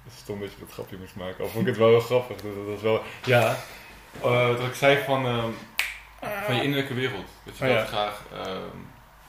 [0.04, 1.44] Het is stom dat je dat grapje moest maken.
[1.44, 2.36] Al vond ik het wel heel grappig.
[2.36, 3.02] Dat, dat, was wel...
[3.24, 3.56] Ja,
[4.22, 5.50] eh, dat ik zei van, ehm,
[6.44, 7.26] van je innerlijke wereld.
[7.44, 7.84] Dat je Oh, dat ja.
[7.84, 8.22] graag...
[8.32, 8.78] ehm,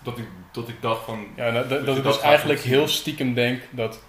[0.03, 1.27] dat, ik, dat ik dacht van...
[1.35, 3.99] Ja, dat, dat, je dat ik dat dus eigenlijk heel stiekem denk dat...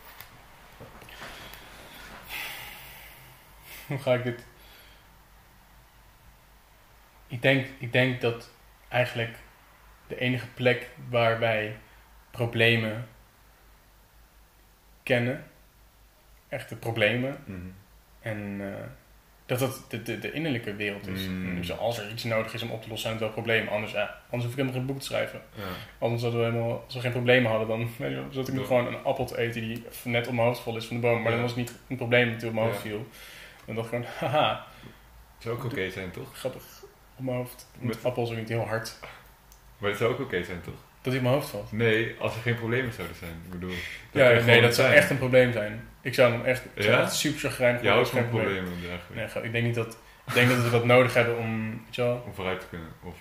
[3.94, 4.46] Hoe ga ik dit...
[7.26, 8.50] Ik denk, ik denk dat
[8.88, 9.37] eigenlijk
[10.07, 11.76] de enige plek waarbij
[12.31, 13.07] problemen
[15.03, 15.44] kennen,
[16.48, 17.59] echte problemen, Mhm.
[18.20, 18.85] en eh,
[19.46, 21.26] dat dat de, de, de innerlijke wereld is.
[21.26, 21.55] Mm.
[21.57, 23.72] Dus als er iets nodig is om op te lossen, zijn het wel problemen.
[23.72, 25.40] Anders, ja, anders hoef ik helemaal geen boek te schrijven.
[25.55, 25.62] Ja.
[25.98, 28.61] Anders hadden we helemaal, als we geen problemen hadden, dan weet je, zat ik nu
[28.61, 28.66] Ja.
[28.66, 31.22] gewoon een appel te eten die net om mijn hoofd vol is van de boom.
[31.22, 33.07] Maar dan was het niet een probleem dat op mijn hoofd viel.
[33.75, 34.67] Dan dacht gewoon, haha,
[35.39, 36.39] zou ook oké zijn, toch?
[36.39, 36.63] grappig,
[37.17, 37.67] op mijn hoofd.
[37.79, 38.99] Met Met- appel is ook niet heel hard.
[39.79, 40.75] Maar het zou ook oké zijn, toch?
[41.03, 41.73] Dat hij op mijn hoofd valt.
[41.73, 43.31] Nee, als er geen problemen zouden zijn.
[43.45, 43.71] Ik bedoel...
[44.13, 45.01] Ja, kan je nee, dat zou zijn.
[45.01, 45.89] echt een probleem zijn.
[46.01, 47.01] Ik zou dan echt, zou Ja?
[47.01, 48.31] echt super chagrijnig worden als er geen
[48.91, 49.35] eigenlijk.
[49.35, 52.03] Nee, ik denk niet dat, ik denk dat we dat nodig hebben om, weet je
[52.03, 52.89] wel, Om vooruit te kunnen.
[53.03, 53.15] Of...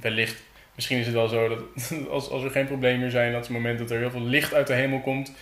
[0.00, 0.42] wellicht,
[0.74, 1.62] misschien is het wel zo dat
[2.08, 4.54] als, als er geen problemen meer zijn, dat het moment dat er heel veel licht
[4.54, 5.32] uit de hemel komt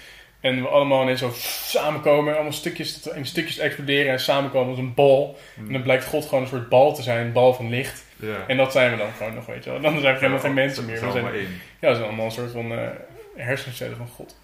[0.45, 4.95] en we allemaal ineens zo samenkomen, allemaal stukjes in stukjes exploderen en samenkomen als een
[4.95, 5.39] bal.
[5.57, 8.05] En dan blijkt God gewoon een soort bal te zijn, een bal van licht.
[8.47, 9.81] En dat zijn we dan gewoon nog, weet je wel.
[9.81, 11.01] Dan zijn we helemaal geen mensen meer.
[11.01, 11.61] We zijn, één.
[11.81, 12.89] ja, we zijn allemaal een soort van eh
[13.37, 14.37] hersencellen van God.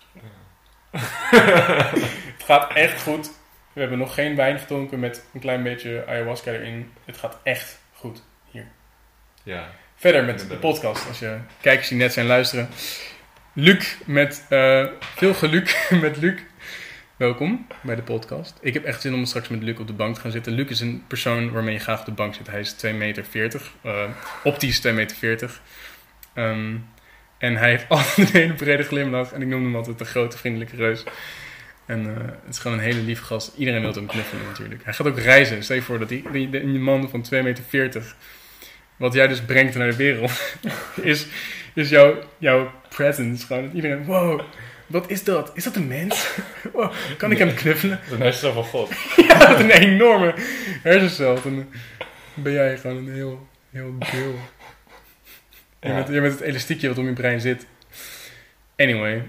[0.90, 3.30] Het gaat echt goed.
[3.72, 6.92] We hebben nog geen wijn gedronken met een klein beetje ayahuasca erin.
[7.04, 8.22] Het gaat echt goed.
[9.42, 9.68] Ja.
[9.96, 12.68] Verder met de podcast, als je kijkers die net zijn luisteren.
[13.60, 16.40] Luc met, eh, veel geluk met Luc.
[17.16, 18.58] welkom bij de podcast.
[18.60, 20.52] Ik heb echt zin om straks met Luc op de bank te gaan zitten.
[20.52, 22.46] Luc is een persoon waarmee je graag op de bank zit.
[22.46, 23.24] Hij is 2,40 meter.
[23.84, 24.04] Uh,
[24.44, 25.60] optisch 2,40 meter.
[26.34, 26.86] Um,
[27.38, 29.32] en hij heeft altijd een hele brede glimlach.
[29.32, 31.04] En ik noem hem altijd een grote vriendelijke reus.
[31.86, 33.52] En uh, het is gewoon een hele lieve gast.
[33.56, 34.84] Iedereen wil hem knuffelen natuurlijk.
[34.84, 35.62] Hij gaat ook reizen.
[35.62, 38.14] Stel je voor dat die, die, man van 2,40 meter...
[38.96, 40.56] Wat jij dus brengt naar de wereld...
[41.02, 41.26] is,
[41.74, 43.46] is jouw, jouw presence.
[43.46, 44.04] Gewoon dat iedereen...
[44.04, 44.40] Wow,
[44.90, 45.50] wat is dat?
[45.54, 46.38] Is dat een mens?
[46.72, 48.00] Wow, kan ik hem knuffelen?
[48.10, 48.90] Een hersenstel van God.
[49.28, 50.34] ja, een enorme
[50.82, 51.42] hersencel.
[51.42, 51.68] Dan
[52.34, 54.34] ben jij gewoon een heel, heel deel.
[55.80, 55.88] Ja.
[55.88, 57.66] Je, bent, je bent het elastiekje wat om je brein zit.
[58.76, 59.22] Anyway,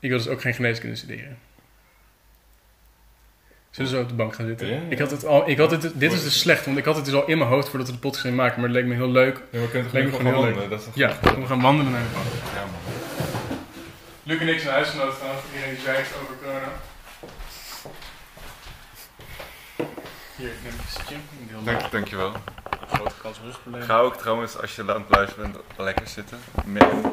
[0.00, 1.38] ik wil dus ook geen geneeskunde studeren.
[3.78, 4.66] Zullen we zo op de bank gaan zitten?
[4.66, 4.80] Ja, ja.
[4.88, 7.04] Ik had het al, ik had het, dit is dus slecht, want ik had het
[7.04, 8.94] dus al in mijn hoofd voordat we de podcast gingen maken, maar het leek me
[8.94, 9.40] heel leuk.
[9.50, 10.70] Ja, we kunnen Leek me gewoon wandelen?
[10.70, 12.26] Dat is Ja, we gaan wandelen naar de bank.
[12.54, 12.96] Ja, man.
[14.22, 16.72] Luc en ik zijn huisgenoten gaan voor iedereen die zwijgt over corona.
[20.36, 20.72] Hier, neem
[21.08, 21.48] een.
[21.48, 22.32] Heel Dank, dankjewel.
[22.90, 23.86] grote kans op rugproblemen.
[23.88, 26.38] Ga ook trouwens, als je aan het luisteren bent, lekker zitten.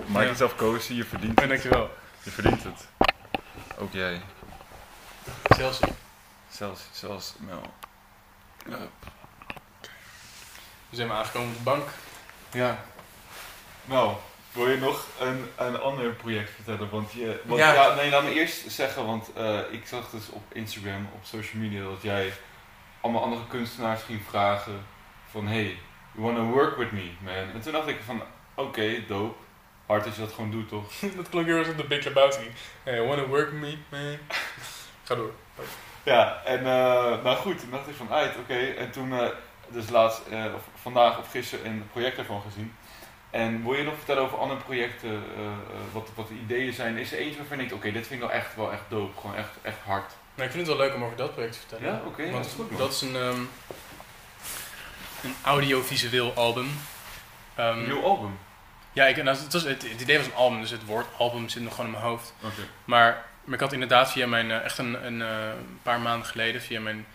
[0.08, 0.30] Maak Ja.
[0.30, 1.49] jezelf cozy, je verdient het.
[1.49, 1.89] dankjewel.
[2.23, 2.88] Je verdient het.
[3.78, 4.21] Ook jij.
[5.43, 5.88] Chelsea.
[6.55, 7.61] Zelfs, zelfs Mel.
[10.89, 11.89] We zijn maar aangekomen op de bank.
[12.51, 12.83] Ja.
[13.85, 14.15] Nou,
[14.51, 16.89] wil je nog een, een ander project vertellen?
[16.89, 17.73] Want je, want Ja.
[17.73, 17.95] ja.
[17.95, 21.83] nee, laat me eerst zeggen, want eh, ik zag dus op Instagram, op social media,
[21.83, 22.33] dat jij
[23.01, 24.85] allemaal andere kunstenaars ging vragen
[25.31, 25.77] van, hey,
[26.11, 27.33] you wanna work with me, man?
[27.53, 29.43] En toen dacht ik van, oké, dope.
[29.85, 30.91] Hard dat je dat gewoon doet, toch?
[31.15, 32.51] dat klonk heel erg op de Big Lebowski.
[32.83, 34.17] Hey, wanna work with me, man?
[35.03, 35.31] Ga door.
[36.05, 38.57] Ja, en eh, nou goed, toen dacht ik van, uit, oké.
[38.57, 39.27] En toen, eh,
[39.67, 40.45] dus laatst, eh,
[40.81, 42.75] vandaag of gisteren een project ervan gezien.
[43.29, 45.23] En wil je nog vertellen over andere projecten,
[45.91, 46.97] wat, wat de ideeën zijn?
[46.97, 49.19] Is er eentje waarvan je denkt, oké, dit vind ik wel echt, wel echt dope,
[49.19, 50.11] gewoon echt, echt hard.
[50.35, 51.93] Nou, ik vind het wel leuk om over dat project te vertellen.
[51.93, 53.39] Ja, oké, Want dat is goed, dat is een, ehm,
[55.23, 56.79] een audiovisueel album.
[57.55, 58.39] Ehm, Een nieuw album?
[58.93, 61.49] ja, ik, nou, het, was, het, het idee was een album, dus het woord album
[61.49, 62.33] zit nog gewoon in mijn hoofd.
[62.43, 62.61] Oké.
[62.85, 65.27] Maar, maar ik had inderdaad via mijn, eh, echt een, een eh,
[65.84, 67.05] paar maanden geleden, via mijn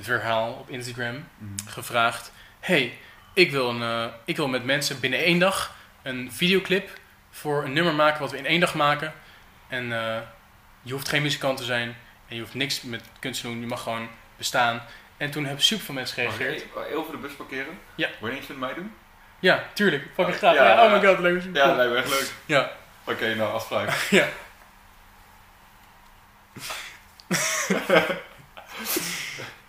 [0.00, 1.68] verhaal op Instagram, Mhm.
[1.68, 2.98] gevraagd: Hey,
[3.34, 6.90] ik wil, een, eh, ik wil met mensen binnen één dag een videoclip
[7.30, 9.12] voor een nummer maken wat we in één dag maken.
[9.68, 9.86] En
[10.82, 11.96] je hoeft geen muzikant te zijn
[12.28, 14.82] en je hoeft niks met kunst te doen, je mag gewoon bestaan.
[15.16, 16.64] En toen hebben super veel mensen Mag gereageerd.
[16.88, 17.78] heel voor de bus parkeren?
[17.94, 18.08] Ja.
[18.20, 18.92] Wil je met mij doen?
[19.40, 20.54] Ja, tuurlijk, fucking graag.
[20.54, 21.42] Ja, Ja, oh my god, leuk.
[21.52, 22.32] Ja, lijkt me echt leuk.
[22.46, 22.70] Ja.
[23.04, 23.90] Oké, nou, afspraak.
[24.10, 24.26] Ja.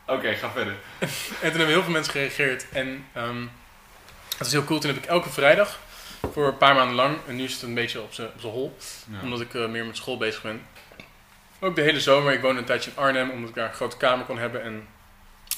[0.07, 0.75] Oké, ga verder.
[0.99, 1.07] En
[1.39, 2.69] toen hebben heel veel mensen gereageerd.
[2.69, 3.41] En ehm
[4.29, 4.79] het was heel cool.
[4.79, 5.79] Toen heb ik elke vrijdag
[6.31, 8.77] voor een paar maanden lang, en nu is het een beetje op zijn hol,
[9.11, 9.21] Ja.
[9.21, 10.65] omdat ik eh, meer met school bezig ben.
[11.59, 12.33] Ook de hele zomer.
[12.33, 14.87] Ik woonde een tijdje in Arnhem, omdat ik daar een grote kamer kon hebben en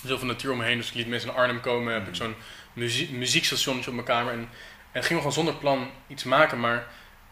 [0.06, 0.78] zoveel natuur om me heen.
[0.78, 1.94] Dus ik liet mensen naar Arnhem komen.
[1.94, 2.36] Heb ik zo'n
[2.74, 4.34] muzie muziekstationnetje op mijn kamer.
[4.34, 4.50] En,
[4.92, 6.60] en gingen we gewoon zonder plan iets maken.
[6.60, 6.88] Maar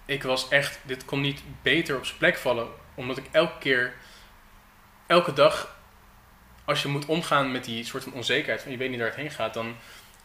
[0.05, 2.67] ik was echt, dit kon niet beter op zijn plek vallen.
[2.95, 3.93] Omdat ik elke keer,
[5.07, 5.75] elke dag,
[6.65, 9.17] als je moet omgaan met die soort van onzekerheid, van je weet niet waar het
[9.17, 9.75] heen gaat, dan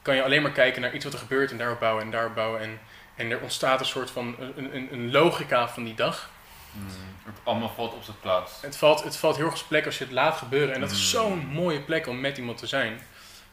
[0.02, 2.34] kan je alleen maar kijken naar iets wat er gebeurt en daarop bouwen en daarop
[2.34, 2.60] bouwen.
[2.60, 2.80] En,
[3.14, 6.30] en er ontstaat een soort van een, een, een logica van die dag.
[6.72, 6.86] Mm,
[7.24, 8.52] Het allemaal valt op zijn plaats.
[8.62, 10.74] Het valt, het valt heel erg op zijn plek als je het laat gebeuren.
[10.74, 11.20] En dat is Mm.
[11.20, 13.00] zo'n mooie plek om met iemand te zijn.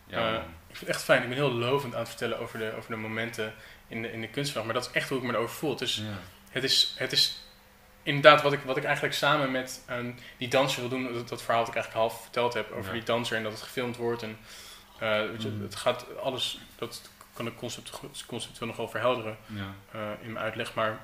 [0.08, 0.34] Ja, Eh.
[0.68, 1.22] Ik vind het echt fijn.
[1.22, 3.54] Ik ben heel lovend aan het vertellen over de, over de momenten
[3.88, 4.64] in de, in de kunstvraag.
[4.66, 5.76] Maar dat is echt hoe ik me erover voel.
[5.76, 6.04] Dus Ja.
[6.50, 7.45] het is, het is
[8.06, 11.14] inderdaad wat ik, wat ik eigenlijk samen met ehm, die danser wil doen.
[11.14, 12.92] Dat, dat verhaal dat ik eigenlijk half verteld heb over Ja.
[12.92, 14.24] die danser en dat het gefilmd wordt.
[14.24, 14.38] En
[15.00, 15.62] eh, weet je, Mm.
[15.62, 19.74] het gaat alles, dat kan ik concept, conceptueel nog wel verhelderen Ja.
[19.92, 20.74] eh, in mijn uitleg.
[20.74, 21.00] Maar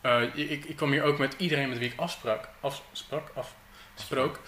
[0.00, 3.30] eh, ik, ik kwam hier ook met iedereen met wie ik afsprak, afsprak,
[3.94, 4.40] afsprook.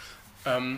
[0.42, 0.76] ehm,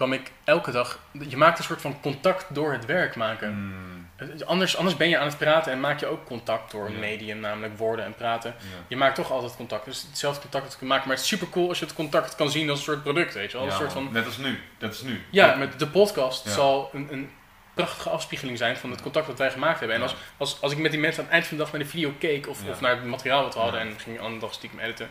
[0.00, 0.98] kwam ik elke dag.
[1.28, 3.52] Je maakt een soort van contact door het werk maken.
[3.54, 6.86] Mm, Eh, Anders, anders ben je aan het praten en maak je ook contact door
[6.86, 8.54] een medium, namelijk woorden en praten.
[8.88, 9.84] Je maakt toch altijd contact.
[9.84, 11.06] Dus hetzelfde contact dat je maken.
[11.08, 13.34] Maar het is super cool als je het contact kan zien als een soort product,
[13.34, 13.66] weet je wel.
[13.66, 14.58] Ja, een soort van, Net als nu.
[14.78, 15.22] Net als nu.
[15.30, 16.50] ja, met de podcast Ja.
[16.50, 17.30] zal een, een
[17.74, 19.96] prachtige afspiegeling zijn van het contact dat wij gemaakt hebben.
[19.96, 21.82] En als, als, als ik met die mensen aan het eind van de dag naar
[21.82, 22.70] de video keek of, Ja.
[22.70, 25.08] of naar het materiaal wat we hadden en ging een andere dag stiekem editen,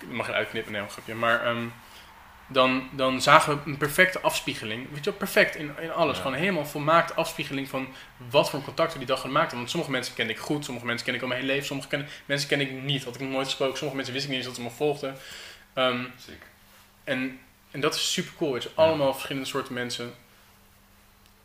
[0.00, 1.14] ik mag je uitknippen, nee, een grapje.
[1.14, 1.64] Maar ehm,
[2.46, 4.86] dan, dan zagen we een perfecte afspiegeling.
[4.88, 6.16] Weet je wel, perfect in, in alles.
[6.16, 6.22] Ja.
[6.22, 7.88] Gewoon helemaal volmaakte afspiegeling van
[8.30, 9.58] wat voor contacten die dag gemaakt hebben.
[9.58, 11.88] Want sommige mensen kende ik goed, sommige mensen ken ik al mijn hele leven, sommige
[11.88, 13.76] ken, mensen ken ik niet, had ik nog nooit gesproken.
[13.76, 15.16] Sommige mensen wist ik niet eens dat ze me volgden.
[15.74, 16.04] Ehm,
[17.04, 17.38] en,
[17.70, 18.52] en dat is super cool.
[18.52, 18.82] Weet je, Ja.
[18.82, 20.14] allemaal verschillende soorten mensen.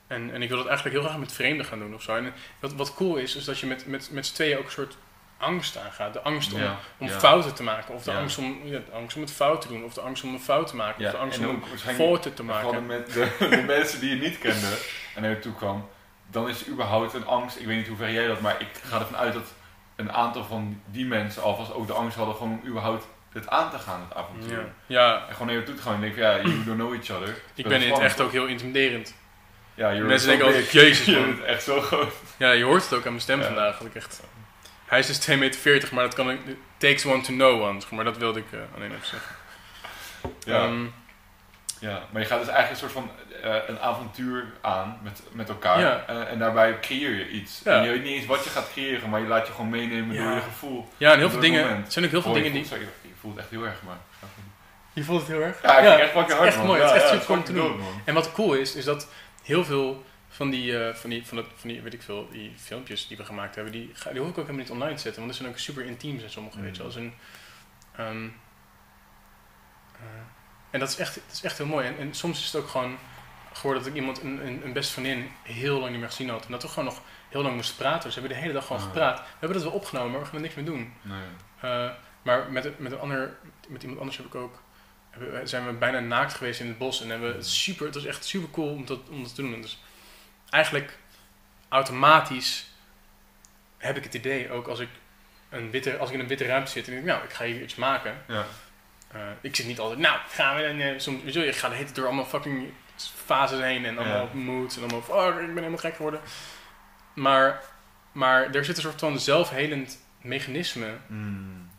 [0.08, 2.16] En, en ik wil dat eigenlijk heel graag met vreemden gaan doen of zo.
[2.16, 4.72] En wat, wat cool is, is dat je met, met, met z'n tweeën ook een
[4.72, 4.98] soort
[5.39, 6.13] angst aangaat.
[6.13, 7.19] De angst om, Ja, om ja.
[7.19, 7.93] fouten te maken.
[7.93, 8.17] Of de, Ja.
[8.17, 9.84] angst om, de angst om het fout te doen.
[9.84, 11.06] Of de angst om een fout te maken.
[11.06, 11.63] Of de angst om
[11.95, 12.86] foto te maken.
[12.86, 14.78] met de, de mensen die je niet kende
[15.15, 15.89] en naar je toe kwam,
[16.28, 17.60] dan is er überhaupt een angst.
[17.60, 19.54] Ik weet niet hoe ver jij dat, maar ik ga ervan uit dat
[19.95, 23.69] een aantal van die mensen alvast ook de angst hadden gewoon om überhaupt het aan
[23.71, 24.65] te gaan, het avontuur.
[24.86, 25.25] Ja.
[25.28, 27.10] En gewoon naar je toe te gaan en denk van ja, you don't know each
[27.10, 27.36] other.
[27.56, 29.13] ik ben in het echt ook heel intimiderend.
[29.73, 31.43] Ja, Mensen denken altijd, jezus man.
[31.43, 32.13] echt zo groot.
[32.38, 33.78] Ja, je hoort het ook aan mijn stem vandaag.
[33.78, 34.21] Dat ik echt...
[34.89, 36.39] Hij is dus 2,40 meter, maar dat kan ik...
[36.78, 38.04] Takes one to know one, zeg maar.
[38.04, 39.36] Dat wilde ik eh, alleen even zeggen.
[40.45, 40.84] Ja, Ehm,
[41.80, 43.12] ja, maar je gaat dus eigenlijk een soort van
[43.43, 45.80] eh, een avontuur aan met, met elkaar.
[45.80, 46.04] Ja.
[46.08, 47.62] Eh, en daarbij creëer je iets.
[47.63, 47.78] Ja.
[47.78, 50.15] En je weet niet eens wat je gaat creëren, maar je laat je gewoon meenemen
[50.15, 50.23] Ja.
[50.23, 50.88] door je gevoel.
[50.97, 51.62] ja, en heel veel dingen...
[51.67, 51.86] moment.
[51.86, 52.67] Er zijn ook heel veel Oh, je dingen die...
[52.69, 53.97] voelt, sorry, je voelt het echt heel erg, maar...
[54.93, 55.62] Je voelt het heel erg?
[55.62, 56.80] Ja, ik vind het echt fucking het is hard, echt mooi.
[56.82, 57.82] Ja, het is echt ja, super om te doen.
[58.06, 59.08] En wat cool is, is dat
[59.43, 62.52] heel veel van die, eh, van die, van dat, van die, weet ik veel, die
[62.58, 65.02] filmpjes die we gemaakt hebben, die, ga- die hoef ik ook helemaal niet online te
[65.02, 66.86] zetten, want die zijn ook super intiem zijn sommige, weet je wel.
[66.86, 67.13] Als een,
[70.00, 70.06] eh,
[70.72, 71.88] en dat is, echt, dat is echt heel mooi.
[71.88, 72.98] En, en soms is het ook gewoon
[73.54, 76.46] geworden dat ik iemand, een, een, een beste vriendin, heel lang niet meer gezien had.
[76.46, 78.04] En dat we gewoon nog heel lang moesten praten.
[78.04, 78.88] Dus we hebben de hele dag gewoon Ah.
[78.88, 79.18] gepraat.
[79.20, 80.94] We hebben dat wel opgenomen, maar we gaan er niks meer doen.
[81.02, 81.22] Nee.
[81.62, 81.89] Eh,
[82.22, 83.38] maar met, met, een ander,
[83.68, 84.62] met iemand anders heb ik ook,
[85.44, 87.02] zijn we bijna naakt geweest in het bos.
[87.02, 89.54] En hebben het super, het was echt super cool om dat, om dat te doen.
[89.54, 89.80] En dus
[90.50, 90.98] eigenlijk
[91.70, 92.68] automatisch
[93.78, 94.90] heb ik het idee, ook als ik,
[95.50, 97.46] een witte, als ik in een witte ruimte zit en ik denk, nou, ik ga
[97.46, 98.18] hier iets maken.
[98.28, 98.46] Ja.
[99.12, 101.70] Eh, ik zit niet altijd, nou, gaan we dan, eh, soms, weet je de hele
[101.76, 102.72] tijd door allemaal fucking
[103.26, 104.34] fases heen en allemaal Ja.
[104.34, 106.22] moods en allemaal, oh, ik ben helemaal gek geworden.
[107.14, 107.64] Maar,
[108.12, 111.70] maar er zit een soort van zelfhelend mechanisme Mm.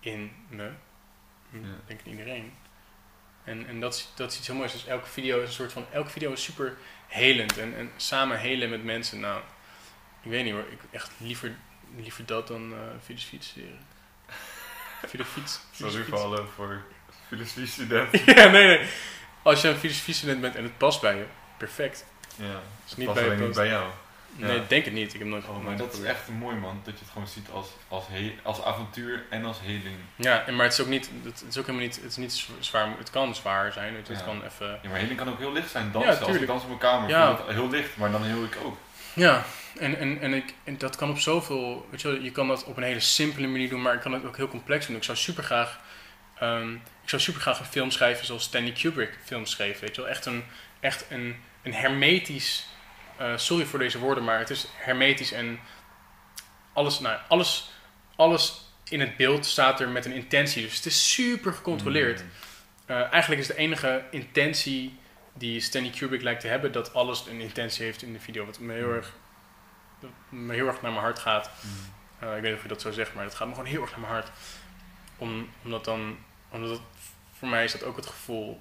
[0.00, 0.70] in me.
[1.50, 1.74] Hm, Ja.
[1.86, 2.52] Denk ik iedereen.
[3.46, 4.72] En, en dat, is, dat is iets heel moois.
[4.72, 5.86] Dus elke video is een soort van.
[5.92, 7.58] Elke video is super helend.
[7.58, 9.20] En, en samen helen met mensen.
[9.20, 9.40] Nou,
[10.22, 10.64] ik weet niet hoor.
[10.70, 11.56] Ik echt liever,
[11.96, 13.78] liever dat dan uh, filosofie studeren.
[15.08, 15.60] Filofiets.
[15.72, 16.82] Sorry voor alle voor
[17.28, 18.20] filosofie-studenten.
[18.34, 18.88] ja, nee, nee.
[19.42, 22.06] Als je een filosofie-student bent en het past bij je, perfect.
[22.36, 23.90] Ja, is niet pas bij je alleen niet bij jou.
[24.36, 25.12] Nee, ik denk het niet.
[25.14, 27.48] Ik heb nooit Oh, maar dat is echt mooi man, dat je het gewoon ziet
[27.52, 29.96] als, als, he- als avontuur en als heling.
[30.16, 31.10] Ja, en, maar het is ook niet.
[31.24, 31.96] Het is ook helemaal niet.
[31.96, 32.88] Het is niet zw- zwaar.
[32.98, 33.94] Het kan zwaar zijn.
[33.94, 34.78] Het kan even.
[34.82, 35.92] Ja, maar heling kan ook heel licht zijn.
[35.92, 37.38] Dansen, Ja, als ik dans op mijn kamer, Ja.
[37.48, 38.76] heel licht, maar dan heel ik ook.
[39.14, 39.44] Ja,
[39.78, 41.86] en, en, en, ik, en dat kan op zoveel.
[41.90, 44.12] Weet je, wel, je kan dat op een hele simpele manier doen, maar ik kan
[44.12, 44.96] het ook heel complex doen.
[44.96, 45.80] Ik zou super graag.
[47.02, 49.78] ik zou super graag een film schrijven zoals Stanley Kubrick films schreef.
[49.80, 50.44] Weet je wel, echt een,
[50.80, 52.66] echt een, een hermetisch.
[53.16, 55.60] Eh, sorry voor deze woorden, maar het is hermetisch en
[56.72, 57.70] alles, nou, alles,
[58.16, 60.62] alles in het beeld staat er met een intentie.
[60.62, 62.22] Dus het is super gecontroleerd.
[62.22, 62.30] Mm.
[62.86, 64.98] Eh, eigenlijk is de enige intentie
[65.32, 68.44] die Stanley Kubrick lijkt te hebben, dat alles een intentie heeft in de video.
[68.44, 69.12] Wat me heel erg,
[70.00, 71.50] dat me heel erg naar mijn hart gaat.
[71.60, 71.70] Mm.
[72.18, 73.82] Eh, ik weet niet of je dat zo zegt, maar het gaat me gewoon heel
[73.82, 74.30] erg naar mijn hart.
[75.16, 76.80] Om, omdat dan, omdat het,
[77.38, 78.60] voor mij is dat ook het gevoel,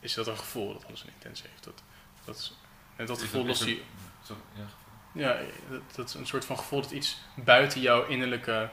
[0.00, 1.64] is dat een gevoel dat alles een intentie heeft.
[1.64, 1.82] Dat,
[2.24, 2.58] dat, is-
[2.96, 3.80] en dat gevoel lost je,
[5.12, 5.38] ja,
[5.70, 8.68] dat, dat is een soort van gevoel dat iets buiten jouw innerlijke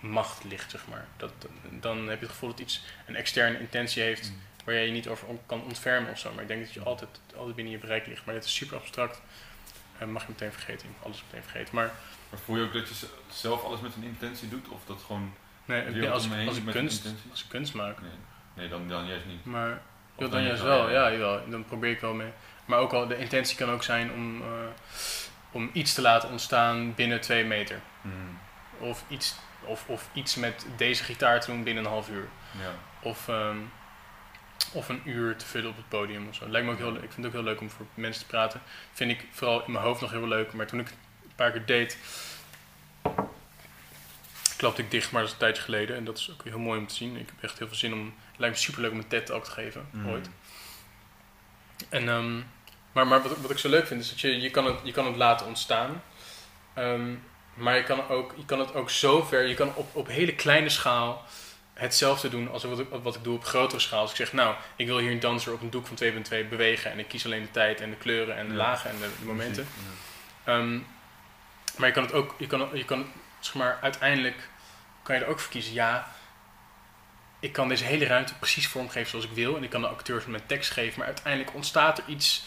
[0.00, 1.06] macht ligt, zeg maar.
[1.16, 1.32] Dat,
[1.70, 4.40] dan heb je het gevoel dat iets een externe intentie heeft Mm.
[4.64, 6.32] waar jij je niet over kan ontfermen of zo.
[6.32, 8.24] Maar ik denk dat je altijd, altijd binnen je bereik ligt.
[8.24, 9.20] Maar dit is super abstract.
[9.98, 10.88] Eh, mag je meteen vergeten.
[11.02, 11.74] Alles meteen vergeten.
[11.74, 11.90] Maar
[12.30, 14.68] Maar voel je ook dat je zelf alles met een intentie doet?
[14.68, 15.34] Of dat gewoon...
[15.64, 18.00] nee, als, ik, als, ik kunst, als ik kunst maak.
[18.00, 18.10] Nee,
[18.54, 19.44] nee dan, dan juist niet.
[19.44, 19.82] Maar
[20.16, 20.90] dan juist oh, wel.
[20.90, 21.50] Ja, jawel.
[21.50, 22.30] Dan probeer ik wel mee.
[22.66, 24.48] Maar ook al, de intentie kan ook zijn om, eh,
[25.50, 27.80] om iets te laten ontstaan binnen twee meter.
[28.00, 28.38] Mm.
[28.78, 32.28] Of iets, of, of iets met deze gitaar te doen binnen een half uur.
[32.50, 32.74] Ja.
[33.00, 33.56] Of, ehm,
[34.72, 36.48] of een uur te vullen op het podium of zo.
[36.48, 38.60] Lijkt me ook heel, ik vind het ook heel leuk om voor mensen te praten.
[38.92, 40.52] Vind ik vooral in mijn hoofd nog heel leuk.
[40.52, 41.98] Maar toen ik het een paar keer deed,
[44.56, 45.96] klapte ik dicht, maar dat is een tijdje geleden.
[45.96, 47.16] En dat is ook heel mooi om te zien.
[47.16, 48.14] Ik heb echt heel veel zin om...
[48.30, 50.08] Het lijkt me super leuk om een TED-talk te geven, Mm.
[50.08, 50.30] ooit.
[51.88, 52.40] En, ehm,
[52.96, 54.92] maar maar wat, wat ik zo leuk vind, is dat je, je, kan, het, je
[54.92, 56.02] kan het laten ontstaan.
[56.74, 57.14] Ehm,
[57.54, 60.34] maar je kan, ook, je kan het ook zo ver, je kan op, op hele
[60.34, 61.24] kleine schaal
[61.74, 64.00] hetzelfde doen als wat ik, wat ik doe op grotere schaal.
[64.00, 66.28] Als ik zeg, nou, ik wil hier een danser op een doek van 2 x
[66.28, 68.58] 2 bewegen en ik kies alleen de tijd en de kleuren en de Ja.
[68.58, 69.68] lagen en de, de momenten.
[70.44, 70.52] Ja.
[70.52, 70.78] Ehm,
[71.76, 73.06] maar je kan het ook, je kan, je kan,
[73.40, 74.48] zeg maar, uiteindelijk
[75.02, 76.12] kan je er ook voor kiezen, ja,
[77.40, 80.26] ik kan deze hele ruimte precies vormgeven zoals ik wil en ik kan de acteurs
[80.26, 82.44] mijn tekst geven, maar uiteindelijk ontstaat er iets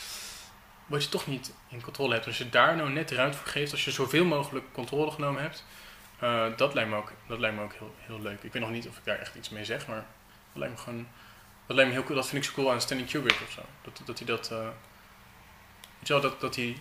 [0.89, 2.25] wat je toch niet in controle hebt.
[2.25, 5.65] Als je daar nou net ruimte voor geeft, als je zoveel mogelijk controle genomen hebt,
[6.19, 8.43] eh, dat lijkt me ook, dat lijkt me ook heel, heel leuk.
[8.43, 10.05] Ik weet nog niet of ik daar echt iets mee zeg, maar
[10.53, 11.07] dat lijkt me gewoon,
[11.65, 12.19] dat lijkt me heel cool.
[12.19, 13.61] Dat vind ik zo cool aan Stanley Kubrick of zo.
[13.81, 14.57] Dat, dat hij dat, eh,
[15.99, 16.77] weet je wel, dat, dat hij,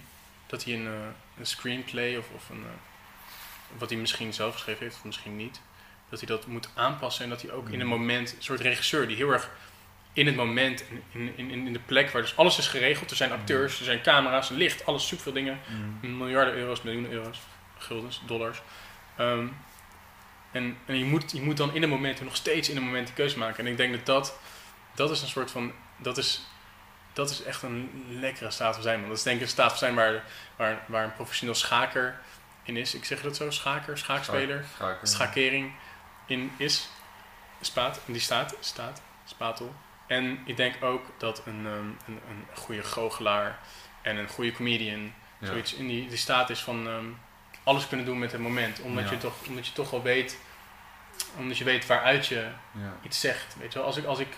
[0.47, 0.93] dat hij een, eh,
[1.39, 2.65] een screenplay of, of een,
[3.79, 5.61] wat hij misschien zelf geschreven heeft, of misschien niet,
[6.09, 7.93] dat hij dat moet aanpassen en dat hij ook in een Mm.
[7.93, 9.51] moment, een soort regisseur die heel erg
[10.13, 13.33] in het moment, in, in, in, de plek waar dus alles is geregeld, er zijn
[13.33, 15.59] acteurs, er zijn camera's, licht, alles, superveel dingen,
[16.01, 17.39] miljarden euro's, miljoenen euro's,
[17.79, 18.63] guldens, dollars.
[19.17, 19.47] Ehm,
[20.53, 23.07] en en je, moet, je moet dan in een moment, nog steeds in een moment
[23.07, 23.67] die keuze maken.
[23.67, 24.39] En ik denk dat dat,
[24.95, 26.41] dat is een soort van, dat is,
[27.13, 29.01] dat is echt een lekkere staat van zijn.
[29.01, 29.09] Man.
[29.09, 30.25] Dat is denk ik een staat van zijn waar,
[30.57, 32.21] waar, waar een professioneel schaker
[32.63, 32.95] in is.
[32.95, 34.65] Ik zeg dat zo, schaker, schaakspeler,
[35.03, 35.73] schakering
[36.27, 36.89] in is.
[37.61, 39.75] Spaat, in die staat, staat, spatel.
[40.09, 43.59] En ik denk ook dat een, ehm, een, een goede goochelaar
[44.03, 45.47] en een goede comedian Ja.
[45.47, 47.05] zoiets in die, die staat is van ehm,
[47.63, 48.81] alles kunnen doen met het moment.
[48.81, 49.11] Omdat, Ja.
[49.11, 50.39] je toch, omdat je toch wel weet,
[51.37, 52.97] omdat je weet waaruit je Ja.
[53.03, 53.57] iets zegt.
[53.59, 54.29] Weet je wel, als ik, als ik,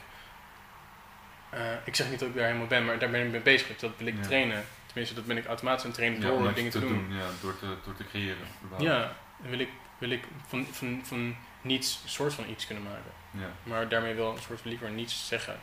[1.50, 3.76] eh, ik zeg niet dat ik daar helemaal ben, maar daar ben ik mee bezig.
[3.76, 4.64] Dat wil ik trainen.
[4.86, 7.06] Tenminste, dat ben ik automatisch aan het trainen door dingen te doen.
[7.10, 8.46] Ja, door te, door te creëren.
[8.78, 9.68] Ja, dan wil ik,
[9.98, 13.12] wil ik van, van, van niets een soort van iets kunnen maken.
[13.30, 13.52] Ja.
[13.62, 15.60] Maar daarmee wel een soort van liever niets zeggen.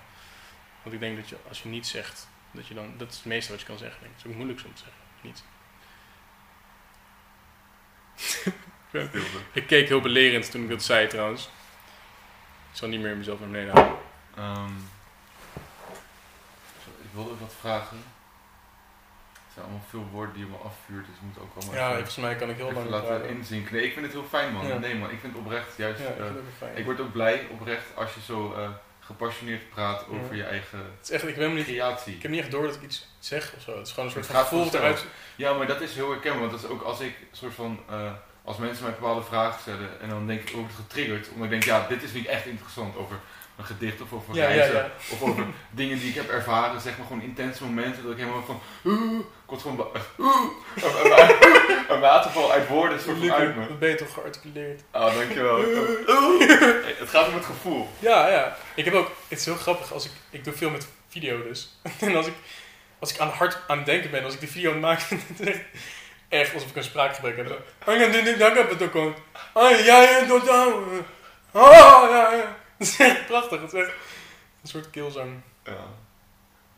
[0.82, 3.26] Want ik denk dat je, als je niets zegt, dat je dan, dat is het
[3.26, 4.00] meeste wat je kan zeggen.
[4.00, 4.18] Denk ik.
[4.18, 5.02] Het is ook moeilijk om te zeggen.
[5.22, 5.44] Niet.
[9.54, 11.44] Ik keek heel belerend toen ik dat zei trouwens.
[12.72, 13.98] Ik zal niet meer mezelf naar beneden houden.
[14.36, 14.74] Ehm,
[17.02, 18.04] ik wilde wat vragen.
[19.58, 21.86] Het zijn allemaal veel woorden die je me afvuurt, dus je moet ook allemaal Ja,
[21.86, 23.30] even, volgens mij kan ik heel lang laten praten.
[23.30, 23.74] inzinken.
[23.76, 24.68] Nee, ik vind het heel fijn man.
[24.68, 24.78] Ja.
[24.78, 26.00] Nee man, ik vind het oprecht juist...
[26.00, 26.78] Ja, ik eh, vind het ook fijn.
[26.78, 30.44] ik word ook blij oprecht als je zo eh, gepassioneerd praat over Ja.
[30.44, 32.14] je eigen Het is echt, ik, ben niet, creatie.
[32.16, 33.78] ik heb niet echt door dat ik iets zeg of zo.
[33.78, 35.06] Het is gewoon een soort Het van gevoel eruit.
[35.36, 38.12] Ja, maar dat is heel herkenbaar, want dat is ook als ik soort van, eh,
[38.44, 41.50] als mensen mij bepaalde vragen stellen en dan denk ik, word ik getriggerd, omdat ik
[41.50, 43.16] denk, ja, dit is ik echt interessant over
[43.58, 44.92] een gedicht of over Ja, reizen, ja.
[45.12, 48.44] of over dingen die ik heb ervaren, zeg maar gewoon intense momenten, dat ik helemaal
[48.44, 48.62] van,
[49.48, 49.88] ik word gewoon,
[51.90, 53.68] een- waterval uit woorden soort van uit me.
[53.68, 54.82] Dat ben je toch gearticuleerd.
[54.92, 55.58] Ah, dankjewel.
[56.84, 57.88] Hey, Het gaat om het gevoel.
[58.00, 58.58] Ja, ja.
[58.76, 61.80] Ik heb ook, het is heel grappig, als ik, ik doe veel met video dus.
[62.00, 62.34] En als ik,
[63.00, 65.22] als ik aan hard aan het denken ben, als ik de video het maken ben,
[65.28, 65.62] het is echt,
[66.30, 67.62] echt alsof ik een spraakgebrek heb.
[67.86, 69.14] Ah, ja, dit, dit, dat heb het ook al.
[69.54, 70.74] Ah, ja, ja, dat, dat.
[71.52, 72.56] Ah, ja, ja.
[72.78, 73.62] Het is echt prachtig.
[73.62, 73.92] Het is echt
[74.62, 75.42] een soort keelzang.
[75.64, 75.72] Ja.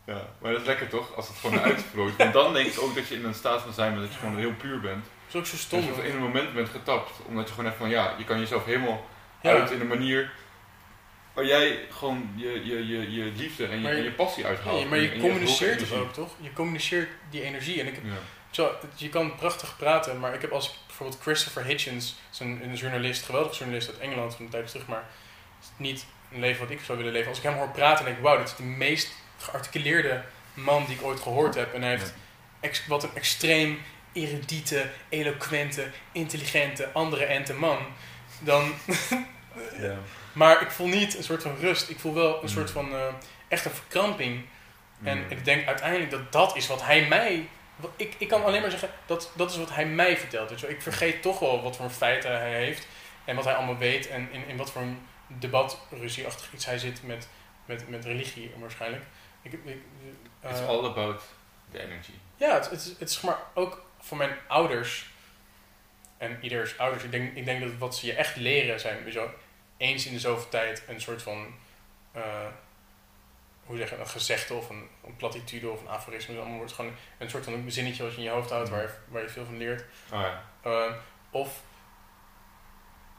[0.09, 2.15] Ja, maar dat is lekker toch, als het gewoon uitvloeit.
[2.17, 4.19] Want dan denk ik ook dat je in een staat van zijn bent, dat je
[4.19, 5.03] gewoon heel puur bent.
[5.25, 5.81] Het is ook zo Dat stom.
[6.03, 8.65] je in een moment bent getapt, omdat je gewoon echt van ja, je kan jezelf
[8.65, 9.05] helemaal
[9.41, 9.49] Ja.
[9.51, 10.31] uit in een manier
[11.33, 14.89] waar jij gewoon je, je, je, je liefde en je, je- en je passie uithaalt.
[14.89, 16.29] Maar je en communiceert het ook, toch?
[16.39, 17.79] Je communiceert die energie.
[17.79, 18.11] En ik, Ja.
[18.51, 22.75] Zo, je kan prachtig praten, maar ik heb als ik bijvoorbeeld Christopher Hitchens, een, een
[22.75, 25.03] journalist, geweldig journalist uit Engeland van tijd terug, maar
[25.59, 27.29] het is niet een leven wat ik zou willen leven.
[27.29, 29.11] Als ik hem hoor praten, denk ik, wauw, dit is de meest
[29.43, 30.23] gearticuleerde
[30.53, 31.73] man die ik ooit gehoord heb.
[31.73, 32.13] En hij heeft
[32.59, 33.81] ex- wat een extreem
[34.13, 37.77] erudite, eloquente, intelligente, andere ente man.
[38.39, 38.73] Dan,
[39.79, 39.95] Ja.
[40.33, 41.89] maar ik voel niet een soort van rust.
[41.89, 42.47] Ik voel wel een Mm.
[42.47, 43.13] soort van eh,
[43.47, 44.45] echt een verkramping.
[45.03, 45.25] En Mm.
[45.29, 47.47] ik denk uiteindelijk dat dat is wat hij mij.
[47.75, 50.61] wat- Ik, ik kan alleen maar zeggen dat dat is wat hij mij vertelt.
[50.61, 50.69] wel.
[50.69, 52.87] Ik vergeet toch wel wat voor feiten hij heeft
[53.25, 56.77] en wat hij allemaal weet en in, in wat voor een debat, ruzieachtig iets hij
[56.77, 57.27] zit met,
[57.65, 59.03] met, met religie waarschijnlijk.
[59.41, 59.59] Ik, ik,
[60.41, 61.21] eh, It's all about
[61.71, 62.11] the energy.
[62.37, 65.09] ja, het, het, is- het is maar ook voor mijn ouders
[66.17, 67.03] en ieders ouders.
[67.03, 69.29] Ik denk, ik denk dat wat ze je echt leren zijn, wel,
[69.77, 71.53] eens in de zoveel tijd een soort van,
[72.11, 72.47] eh,
[73.65, 76.31] hoe zeg je, een gezegde of een, een platitude of een aforisme.
[76.33, 78.69] Dat allemaal wordt gewoon een soort van een zinnetje wat je in je hoofd houdt
[78.69, 79.81] waar je, waar je veel van leert.
[80.13, 80.43] Oh ja.
[80.61, 80.93] Eh,
[81.29, 81.61] of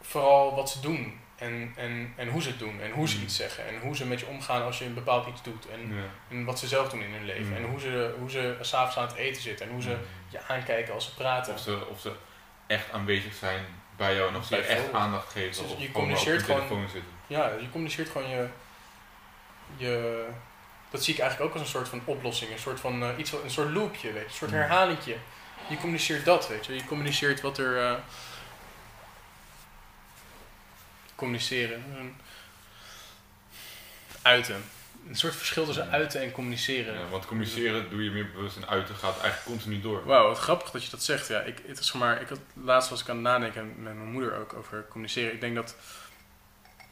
[0.00, 3.22] vooral wat ze doen en, en, en hoe ze het doen en hoe ze Mm.
[3.22, 5.94] iets zeggen en hoe ze met je omgaan als je een bepaald iets doet en,
[5.94, 6.02] ja.
[6.30, 7.56] en wat ze zelf doen in hun leven Mm.
[7.56, 9.96] en hoe ze, hoe ze s'avonds aan het eten zitten en hoe ze
[10.28, 11.54] je aankijken als ze praten.
[11.54, 12.12] Of ze, of ze
[12.66, 13.64] echt aanwezig zijn
[13.96, 15.62] bij jou en of ze je echt aandacht geven.
[15.62, 17.10] Dus of je communiceert gewoon- zitten.
[17.26, 18.46] Ja, je communiceert gewoon je,
[19.76, 20.24] je...
[20.90, 22.50] Dat zie ik eigenlijk ook als een soort van oplossing.
[22.52, 24.28] Een soort van eh, iets, een soort loopje, weet je.
[24.28, 24.56] Een soort Mm.
[24.56, 25.16] herhalingje.
[25.68, 26.74] Je communiceert dat, weet je.
[26.74, 27.78] Je communiceert wat er...
[27.86, 27.92] eh,
[31.20, 31.84] communiceren.
[31.98, 32.16] Een-
[34.22, 34.62] uiten.
[35.08, 35.90] Een soort verschil tussen Ja.
[35.90, 36.94] uiten en communiceren.
[36.98, 40.04] Ja, want communiceren doe je meer bewust en uiten gaat eigenlijk continu door.
[40.04, 41.28] Wauw, wat grappig dat je dat zegt.
[41.28, 44.10] Ja, ik, het is maar, ik had, laatst was ik aan het nadenken met mijn
[44.12, 45.32] moeder ook over communiceren.
[45.32, 45.76] Ik denk dat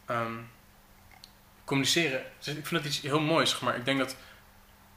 [0.06, 0.32] ehm,
[1.64, 3.76] communiceren, dus ik vind dat iets heel moois, zeg maar.
[3.76, 4.16] Ik denk dat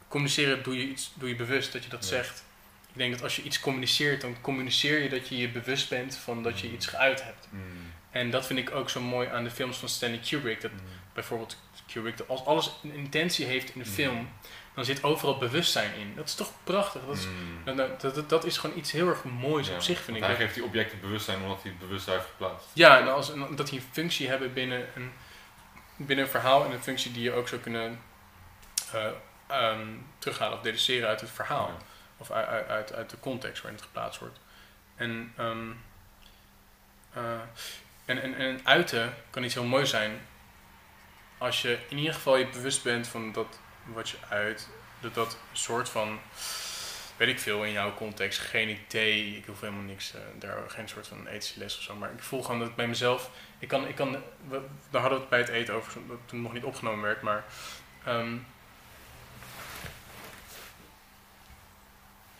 [0.07, 2.07] communiceren doe je, iets, doe je bewust dat je dat Ja.
[2.09, 2.43] zegt.
[2.91, 6.15] Ik denk dat als je iets communiceert, dan communiceer je dat je je bewust bent
[6.17, 6.73] van dat je Mm.
[6.73, 7.47] iets geuit hebt.
[7.49, 7.91] Mm.
[8.11, 10.61] En dat vind ik ook zo mooi aan de films van Stanley Kubrick.
[10.61, 10.79] Dat Mm.
[11.13, 11.57] bijvoorbeeld
[11.93, 13.93] Kubrick, dat als alles een intentie heeft in een Mm.
[13.93, 14.29] film,
[14.73, 16.15] dan zit overal bewustzijn in.
[16.15, 17.01] Dat is toch prachtig?
[17.05, 17.75] Dat is, Mm.
[17.99, 20.23] dat, dat, is gewoon iets heel erg moois Ja, op zich, vind ik.
[20.23, 22.67] Hij geeft die objecten bewustzijn omdat hij het bewust heeft geplaatst.
[22.73, 25.11] Ja, en als, en dat die een functie hebben binnen een,
[25.95, 27.99] binnen een verhaal en een functie die je ook zou kunnen
[28.93, 29.05] eh,
[29.47, 29.87] ehm,
[30.19, 31.67] terughalen of deduceren uit het verhaal.
[31.67, 31.85] Ja.
[32.17, 34.39] Of uit, uit, uit, de context waarin het geplaatst wordt.
[34.95, 35.69] En, ehm,
[37.13, 37.39] eh,
[38.05, 40.19] en, en, en uiten kan iets heel mooi zijn
[41.41, 45.37] als je in ieder geval je bewust bent van dat wat je uit, dat dat
[45.51, 46.19] soort van,
[47.17, 50.89] weet ik veel in jouw context, geen idee, ik hoef helemaal niks, eh, daar geen
[50.89, 53.29] soort van ethische les of zo, maar ik voel gewoon dat bij mezelf,
[53.59, 55.93] ik kan, ik kan we, daar hadden we het bij het eten over,
[56.25, 57.43] toen nog niet opgenomen werd, maar
[58.03, 58.37] ehm,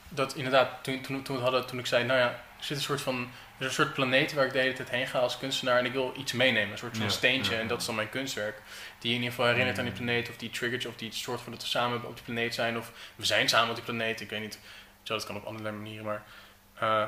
[0.09, 3.01] dat inderdaad, toen, toen, toen, hadden, toen ik zei, nou ja, er zit een soort
[3.01, 3.31] van,
[3.61, 5.91] is een soort planeet waar ik de hele tijd heen ga als kunstenaar en ik
[5.91, 8.55] wil iets meenemen, een soort van Ja, steentje ja, en dat is dan mijn kunstwerk.
[8.99, 9.99] Die je in ieder geval herinnert aan die Mm.
[9.99, 12.53] planeet of die triggert je of die soort van dat we samen op die planeet
[12.55, 14.59] zijn of we zijn samen op die planeet, ik weet niet,
[15.03, 16.23] zo, dat kan op allerlei manieren, maar
[16.79, 17.03] eh,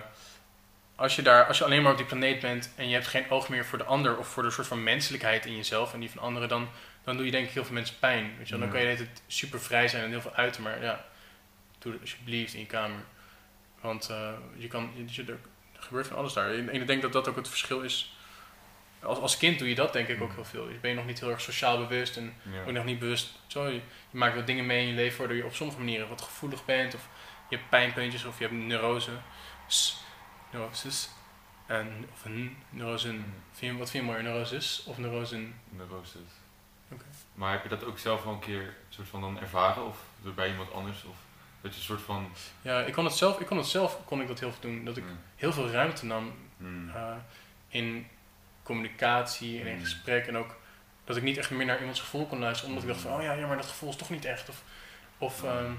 [0.96, 3.30] als je daar, als je alleen maar op die planeet bent en je hebt geen
[3.30, 6.10] oog meer voor de ander of voor de soort van menselijkheid in jezelf en die
[6.12, 6.70] van anderen, dan,
[7.04, 8.34] dan doe je denk ik heel veel mensen pijn.
[8.38, 8.58] Weet je?
[8.58, 11.06] Dan kan je de hele tijd super vrij zijn en heel veel uiten, maar ja,
[11.80, 13.00] doe het alsjeblieft in je kamer.
[13.82, 15.40] Want eh, je kan, je, je- er
[15.84, 16.50] gebeurt van alles daar.
[16.54, 18.16] En ik denk dat dat ook het verschil is.
[19.02, 20.36] Als, als kind doe je dat denk ik ook Mhm.
[20.36, 20.70] heel veel.
[20.70, 22.62] Je ben je nog niet heel erg sociaal bewust en Ja.
[22.64, 23.40] ook nog niet bewust.
[23.48, 26.08] Zo, je, je maakt wat dingen mee in je leven waardoor je op sommige manieren
[26.10, 26.96] wat gevoelig bent.
[26.96, 27.08] Of
[27.50, 29.12] je hebt pijnpuntjes of je hebt neurose.
[30.52, 31.10] Neuroses.
[31.66, 33.08] En, of een neurose.
[33.14, 33.22] Mhm.
[33.52, 35.60] Vind je, wat vind je mooier, neuroses of neurosen?
[35.70, 36.16] Neuroses.
[36.92, 37.06] Oké.
[37.34, 39.86] Maar heb je dat ook zelf wel een keer soort van dan ervaren?
[39.88, 41.04] Of door bij iemand anders?
[41.04, 41.16] Of
[41.64, 42.32] dat je een soort van...
[42.62, 44.86] Ja, ik kon het zelf, ik kon het zelf kon ik dat heel veel doen.
[44.86, 45.20] Dat ik Mm.
[45.36, 46.90] heel veel ruimte nam Mm.
[46.96, 47.16] eh,
[47.68, 48.08] in
[48.64, 49.80] communicatie en in Mm.
[49.84, 50.28] gesprek.
[50.28, 50.56] En ook
[51.04, 52.70] dat ik niet echt meer naar iemands gevoel kon luisteren.
[52.70, 54.50] Omdat ik dacht van, oh ja, ja maar dat gevoel is toch niet echt.
[54.50, 54.62] Of,
[55.18, 55.72] of, ehm,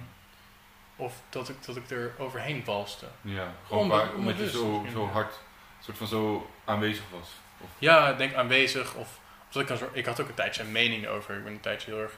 [0.96, 3.06] of dat, ik, dat ik er overheen balste.
[3.20, 5.40] Ja, gewoon Onbe- waar- omdat je onbewust zo, zo hard,
[5.80, 7.28] soort van zo aanwezig was.
[7.60, 8.94] Of, Ja, ik denk aanwezig.
[8.94, 11.36] Of, of dat ik, een soort, ik had ook een tijdje een mening over.
[11.36, 12.12] Ik ben een tijdje heel erg,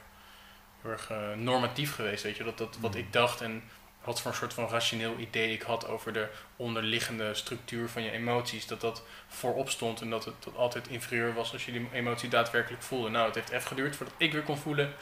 [0.83, 2.23] heel erg eh, normatief geweest.
[2.23, 2.45] Weet je?
[2.45, 2.99] Dat, dat wat Mm.
[2.99, 3.63] ik dacht en
[4.05, 8.11] wat voor een soort van rationeel idee ik had over de onderliggende structuur van je
[8.11, 8.67] emoties.
[8.67, 12.29] Dat dat voorop stond en dat het dat altijd inferieur was als je die emotie
[12.29, 13.09] daadwerkelijk voelde.
[13.09, 14.95] Nou, het heeft even geduurd voordat ik weer kon voelen.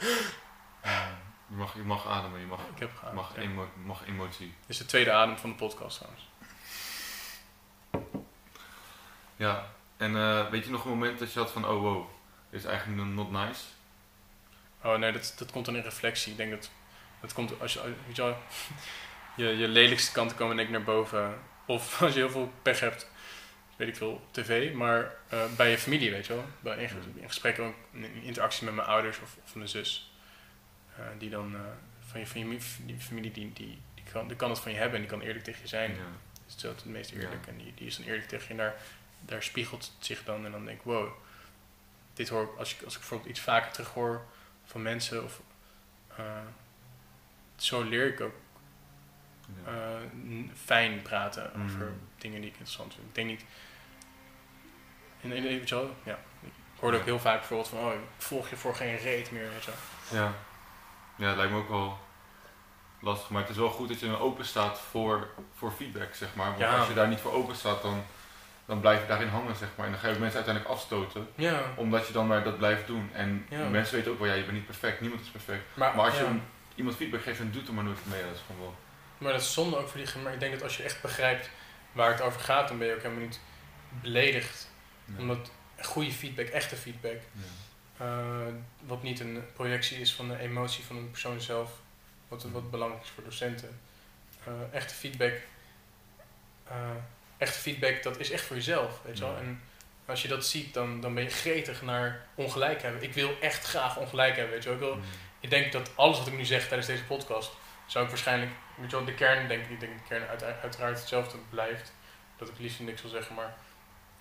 [0.83, 3.41] je, mag, je mag ademen, je mag, Ik heb mag, ja.
[3.41, 4.47] emo, mag emotie.
[4.59, 6.23] Dit is de tweede adem van de podcast trouwens.
[9.35, 9.65] Ja,
[9.97, 12.05] en eh, weet je nog een moment dat je had van, oh wow,
[12.49, 13.61] dit is eigenlijk not nice?
[14.85, 16.31] Oh nee, dat, dat komt dan in reflectie.
[16.31, 16.69] Ik denk dat
[17.21, 18.37] dat komt als je, weet je, wel,
[19.37, 21.39] je, je lelijkste kanten komen denk ik naar boven.
[21.65, 23.09] Of als je heel veel pech hebt,
[23.75, 24.73] weet ik veel, op tv.
[24.73, 26.45] Maar eh, bij je familie, weet je wel.
[26.59, 27.21] Bij, in, Mm.
[27.21, 30.11] in gesprekken, in interactie met mijn ouders of, of mijn zus.
[30.97, 31.61] Eh, die dan, eh,
[32.09, 34.71] van je, van je mi- die familie, die, die, die, kan, die kan het van
[34.71, 35.91] je hebben en die kan eerlijk tegen je zijn.
[35.91, 35.97] Ja.
[35.97, 37.45] Dat is zo het meest eerlijk.
[37.45, 37.51] Ja.
[37.51, 38.51] En die, die is dan eerlijk tegen je.
[38.51, 38.75] En daar,
[39.19, 40.45] daar spiegelt het zich dan.
[40.45, 41.09] En dan denk ik, wow.
[42.13, 44.25] Dit hoor als ik, als ik bijvoorbeeld iets vaker terug hoor
[44.75, 45.23] van mensen.
[45.23, 45.41] Of,
[46.17, 46.25] eh,
[47.55, 48.33] zo leer ik ook
[49.65, 49.73] eh,
[50.63, 51.65] fijn praten Mm.
[51.65, 53.07] over dingen die ik interessant vind.
[53.07, 53.45] Ik denk niet...
[55.21, 56.19] En, en, wel, ja.
[56.41, 57.79] Ik hoorde ook heel vaak bijvoorbeeld van...
[57.79, 59.71] Oh, ik volg je voor geen reet meer, weet je.
[60.11, 60.33] Ja.
[61.15, 61.99] ja, het lijkt me ook wel
[62.99, 63.29] lastig.
[63.29, 66.47] Maar het is wel goed dat je dan open staat voor, voor feedback, zeg maar.
[66.47, 66.77] Want Ja.
[66.77, 68.03] als je daar niet voor open staat, dan,
[68.65, 69.85] dan blijf je daarin hangen, zeg maar.
[69.85, 71.27] En dan ga je ook mensen uiteindelijk afstoten.
[71.35, 71.61] Ja.
[71.75, 73.09] Omdat je dan maar dat blijft doen.
[73.13, 73.67] En Ja.
[73.69, 75.01] mensen weten ook wel, ja, je bent niet perfect.
[75.01, 75.63] Niemand is perfect.
[75.73, 76.35] Maar, Maar als je ja.
[76.75, 78.21] iemand feedback geeft, dan doet er maar nooit mee.
[78.23, 78.75] Dat is gewoon wel...
[79.17, 80.21] Maar dat is zonde ook voor die...
[80.23, 81.49] Maar ik denk dat als je echt begrijpt
[81.91, 82.67] waar het over gaat...
[82.67, 83.39] dan ben je ook helemaal niet
[84.01, 84.69] beledigd.
[85.17, 85.51] Omdat
[85.81, 87.19] goede feedback, echte feedback...
[87.31, 88.05] Ja.
[88.05, 88.53] eh,
[88.85, 91.71] wat niet een projectie is van de emotie van een persoon zelf...
[92.27, 93.79] wat, wat belangrijk is voor docenten.
[94.45, 95.33] Eh, echte feedback...
[96.67, 96.75] eh,
[97.37, 99.37] echte feedback, dat is echt voor jezelf, weet je wel.
[99.37, 99.61] En
[100.05, 103.03] als je dat ziet, dan, dan ben je gretig naar ongelijk hebben.
[103.03, 104.77] Ik wil echt graag ongelijk hebben, weet je wel.
[104.77, 105.03] Ik, wil, Mm.
[105.39, 107.51] ik denk dat alles wat ik nu zeg tijdens deze podcast...
[107.85, 108.51] zou ik waarschijnlijk...
[108.77, 111.93] Weet je wel, de kern, denk ik, ik denk de kern uit, uiteraard hetzelfde blijft.
[112.37, 113.55] Dat ik liefst niks wil zeggen, maar...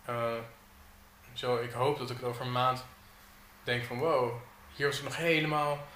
[0.05, 0.33] eh,
[1.33, 2.85] zo, ik hoop dat ik het over een maand
[3.63, 3.99] denk van...
[3.99, 4.33] Wow,
[4.75, 5.87] hier was ik nog helemaal...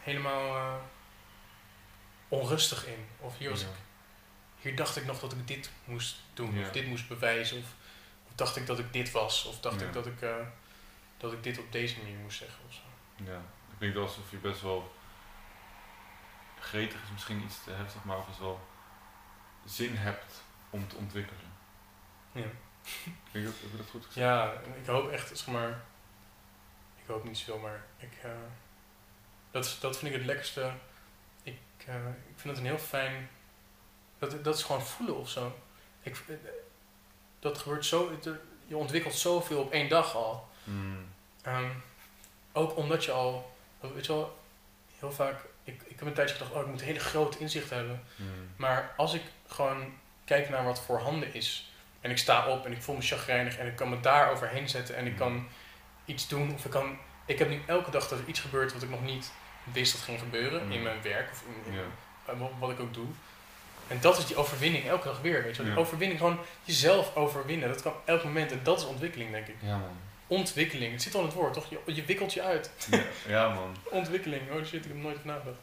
[0.00, 0.56] Helemaal...
[0.56, 0.74] eh,
[2.28, 3.06] onrustig in.
[3.20, 3.66] Of hier was Ja.
[3.66, 3.72] ik
[4.62, 6.66] hier dacht ik nog dat ik dit moest doen, Ja.
[6.66, 7.64] of dit moest bewijzen, of,
[8.28, 9.86] of dacht ik dat ik dit was, of dacht Ja.
[9.86, 10.36] ik dat ik, eh,
[11.16, 12.58] dat ik dit op deze manier moest zeggen.
[12.68, 12.80] Of zo.
[13.24, 13.36] Ja,
[13.72, 14.94] ik denk wel alsof je best wel
[16.60, 18.68] gretig is misschien iets te heftig, maar alvast wel
[19.64, 21.52] zin hebt om te ontwikkelen.
[22.32, 22.40] Ja.
[23.04, 24.26] Ik denk dat, heb je dat goed gezegd?
[24.26, 25.80] ja, ik hoop echt, zeg maar,
[26.96, 28.30] ik hoop niet zoveel, maar ik, eh,
[29.50, 30.72] dat, dat vind ik het lekkerste.
[31.42, 33.28] Ik ik, eh, ik vind het een heel fijn...
[34.30, 35.58] Dat, dat is gewoon voelen of zo.
[36.02, 36.22] Ik,
[37.40, 38.18] dat gebeurt zo...
[38.66, 40.48] Je ontwikkelt zoveel op één dag al.
[40.64, 41.06] Mm.
[41.42, 41.68] Ehm,
[42.52, 43.54] ook omdat je al...
[43.80, 44.38] Weet je wel,
[44.98, 45.36] heel vaak...
[45.64, 48.02] Ik, ik heb een tijdje gedacht, oh, ik moet hele grote inzichten hebben.
[48.16, 48.26] Mm.
[48.56, 49.92] Maar als ik gewoon
[50.24, 51.70] kijk naar wat voorhanden is...
[52.00, 54.68] En ik sta op en ik voel me chagrijnig en ik kan me daar overheen
[54.68, 55.48] zetten en ik kan
[56.04, 56.98] iets doen of ik kan...
[57.26, 59.32] Ik heb nu elke dag dat er iets gebeurt wat ik nog niet
[59.72, 60.72] wist dat ging gebeuren Mm.
[60.72, 61.82] in mijn werk of in, in- Ja.
[62.32, 63.06] eh, wat ik ook doe.
[63.92, 65.62] En dat is die overwinning elke dag weer, weet je.
[65.62, 65.78] Die Ja.
[65.78, 67.68] overwinning, gewoon jezelf overwinnen.
[67.68, 69.54] Dat kan elk moment en dat is ontwikkeling, denk ik.
[69.60, 69.96] Ja, man.
[70.26, 71.66] Ontwikkeling, het zit al in het woord, toch?
[71.70, 72.70] Je, je wikkelt je uit.
[72.90, 73.76] Ja, ja, man.
[74.00, 75.56] Ontwikkeling, oh shit, ik heb nooit nagedacht.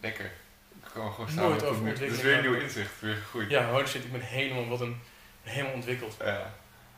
[0.00, 0.24] Lekker.
[0.24, 1.42] Ik kan gewoon staan.
[1.44, 3.00] Nooit met over ontwikkeling is weer een nieuw inzicht.
[3.00, 3.50] Weer gegroeid.
[3.50, 5.00] Ja, holy shit, ik ben helemaal, wat een,
[5.42, 6.16] helemaal ontwikkeld.
[6.24, 6.52] Ja.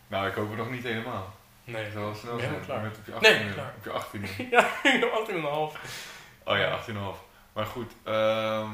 [0.06, 1.34] Nou, ik hoop het nog niet helemaal.
[1.64, 2.50] Nee, zal wel snel zijn.
[2.50, 2.80] helemaal klaar.
[2.80, 3.52] Bent op je Nee, 18e.
[3.54, 3.74] klaar.
[3.78, 4.50] Op je 18e.
[4.54, 5.78] Ja, ik ben 18 en een half.
[6.44, 6.94] Oh ja, 18,5.
[7.52, 8.68] Maar goed, ehm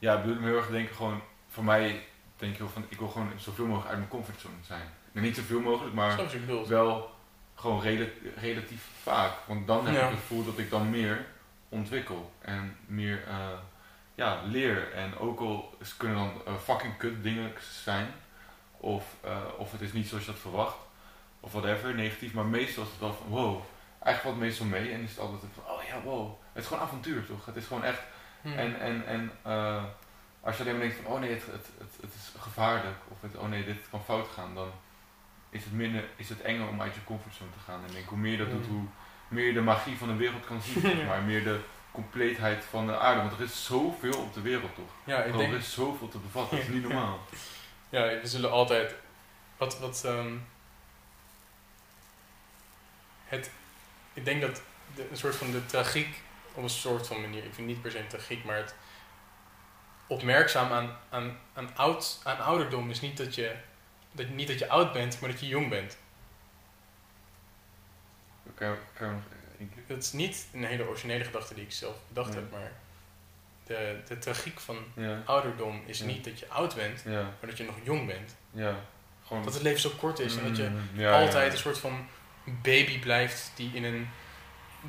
[0.00, 2.98] ja, ik bedoel me heel erg denken gewoon, voor mij denk ik heel van, ik
[2.98, 4.88] wil gewoon zoveel mogelijk uit mijn comfortzone zijn.
[5.12, 7.10] Nou, niet zoveel mogelijk, maar je je wel
[7.54, 9.32] gewoon rela- relatief vaak.
[9.46, 10.00] Want dan heb Ja.
[10.04, 11.26] ik het gevoel dat ik dan meer
[11.68, 13.48] ontwikkel en meer eh,
[14.14, 14.92] ja, leer.
[14.92, 18.06] En ook al kunnen dan eh, fucking kut dingen zijn,
[18.76, 20.76] of, eh, of het is niet zoals je dat verwacht,
[21.40, 23.60] of whatever, negatief, maar meestal is het wel van wow.
[24.02, 26.32] Eigenlijk valt het meestal mee en is het altijd van, oh ja, wow.
[26.52, 27.46] Het is gewoon avontuur toch?
[27.46, 28.00] Het is gewoon echt
[28.42, 28.48] Hm.
[28.52, 29.84] en, en, en eh,
[30.40, 33.20] als je alleen maar denkt van, oh nee, het, het, het, het is gevaarlijk, of
[33.20, 34.70] het, oh nee, dit kan fout gaan, dan
[35.50, 37.80] is het, minder, is het enger om uit je comfortzone te gaan.
[37.80, 38.76] En ik denk, hoe meer je dat doet, Mm.
[38.76, 38.88] hoe
[39.28, 41.60] meer je de magie van de wereld kan zien, zeg maar meer de
[41.92, 43.20] compleetheid van de aarde.
[43.20, 44.90] Want er is zoveel op de wereld toch?
[45.04, 47.18] ja, ik er denk, is zoveel te bevatten, dat is niet normaal.
[47.90, 48.94] ja, we zullen altijd,
[49.56, 50.32] wat, wat, ehm,
[53.24, 53.50] het,
[54.12, 54.62] ik denk dat
[54.94, 56.22] de, een soort van de tragiek,
[56.54, 58.74] op een soort van manier, ik vind niet per se een tragiek, maar het
[60.06, 63.54] opmerkzaam aan, aan, aan, oud, aan ouderdom is niet dat je,
[64.12, 65.96] dat, niet dat je oud bent, maar dat je jong bent.
[68.54, 69.22] Kan?
[69.86, 72.38] Dat is niet een hele originele gedachte die ik zelf bedacht Nee.
[72.38, 72.72] heb, maar
[73.66, 76.04] de, de tragiek van Ja, ouderdom is Ja.
[76.04, 78.36] niet dat je oud bent, ja, maar dat je nog jong bent.
[78.50, 78.74] ja.
[79.26, 82.08] Gewoon, Dat het leven zo kort is en dat je Mm, altijd een soort van
[82.44, 84.08] baby blijft die in een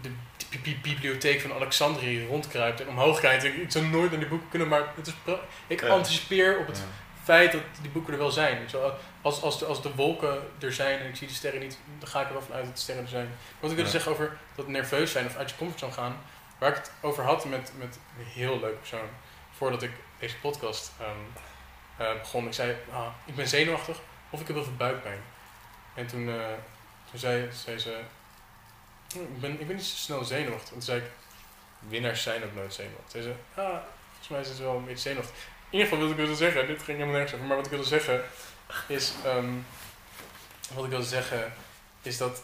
[0.02, 0.10] de
[0.50, 3.44] bi- bi- bibliotheek van Alexandrië rondkruipt en omhoog kijkt.
[3.44, 5.14] Ik, ik zou nooit naar die boeken kunnen, maar het is
[5.68, 6.84] ik anticipeer op het
[7.24, 8.68] feit dat die boeken er wel zijn.
[9.22, 12.08] Als, als, de, als de wolken er zijn en ik zie de sterren niet, dan
[12.10, 13.30] ga ik er wel vanuit dat de sterren er zijn.
[13.60, 16.18] Wat ik wilde zeggen over dat nerveus zijn of uit je comfortzone gaan,
[16.58, 19.10] waar ik het over had met, met een heel leuke persoon,
[19.58, 21.10] voordat ik deze podcast ehm,
[21.98, 22.46] eh, begon.
[22.46, 23.98] Ik zei, ah, ik ben zenuwachtig
[24.30, 25.20] of ik heb heel veel buikpijn.
[25.94, 26.36] En toen, eh,
[27.10, 28.00] toen zei, zei ze,
[29.14, 30.68] "Hm, ik ben, ik ben niet zo snel zenuwachtig.
[30.68, 31.06] En toen zei ik,
[31.90, 33.12] winnaars zijn ook nooit zenuwachtig.
[33.12, 33.78] Toen zei ze, ah,
[34.10, 35.36] volgens mij is het wel een beetje zenuwachtig.
[35.36, 37.72] In ieder geval wilde ik wilde zeggen, dit ging helemaal nergens over, maar wat ik
[37.72, 38.24] wilde zeggen
[38.88, 39.54] is, ehm,
[40.74, 41.54] wat ik wilde zeggen
[42.02, 42.44] is dat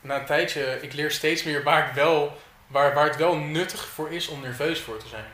[0.00, 3.88] na een tijdje, ik leer steeds meer waar ik wel, waar, waar het wel nuttig
[3.88, 5.30] voor is om nerveus voor te zijn.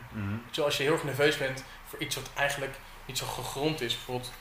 [0.55, 3.95] Wel, als je heel erg nerveus bent voor iets wat eigenlijk niet zo gegrond is,
[3.95, 4.33] bijvoorbeeld,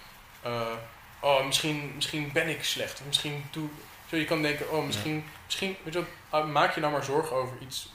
[0.42, 0.74] eh,
[1.20, 3.70] oh, misschien, misschien ben ik slecht, of misschien doe
[4.14, 6.10] zo, je kan denken, oh, misschien, misschien weet je wel,
[6.42, 7.94] ah, maak je nou maar zorgen over iets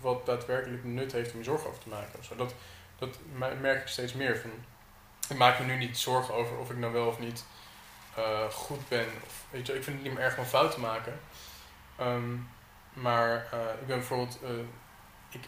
[0.00, 2.18] wat daadwerkelijk nut heeft om je zorgen over te maken.
[2.18, 2.36] Of zo.
[2.36, 2.54] Dat,
[2.98, 4.50] dat me- merk ik steeds meer van.
[5.28, 7.44] Ik maak me nu niet zorgen over of ik nou wel of niet
[8.14, 9.06] eh, goed ben.
[9.50, 11.20] Weet je, ik vind het niet meer erg om fouten te maken.
[11.96, 12.36] Ehm,
[12.92, 14.50] maar eh, ik ben bijvoorbeeld, eh,
[15.28, 15.40] ik,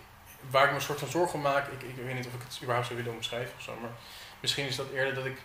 [0.50, 2.56] waar ik me soort van zorgen om maak, ik, ik weet niet of ik het
[2.56, 3.90] überhaupt zou willen omschrijven of zo, maar
[4.40, 5.38] misschien is dat eerder dat ik,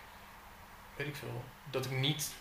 [0.95, 2.31] weet ik veel, dat ik niet,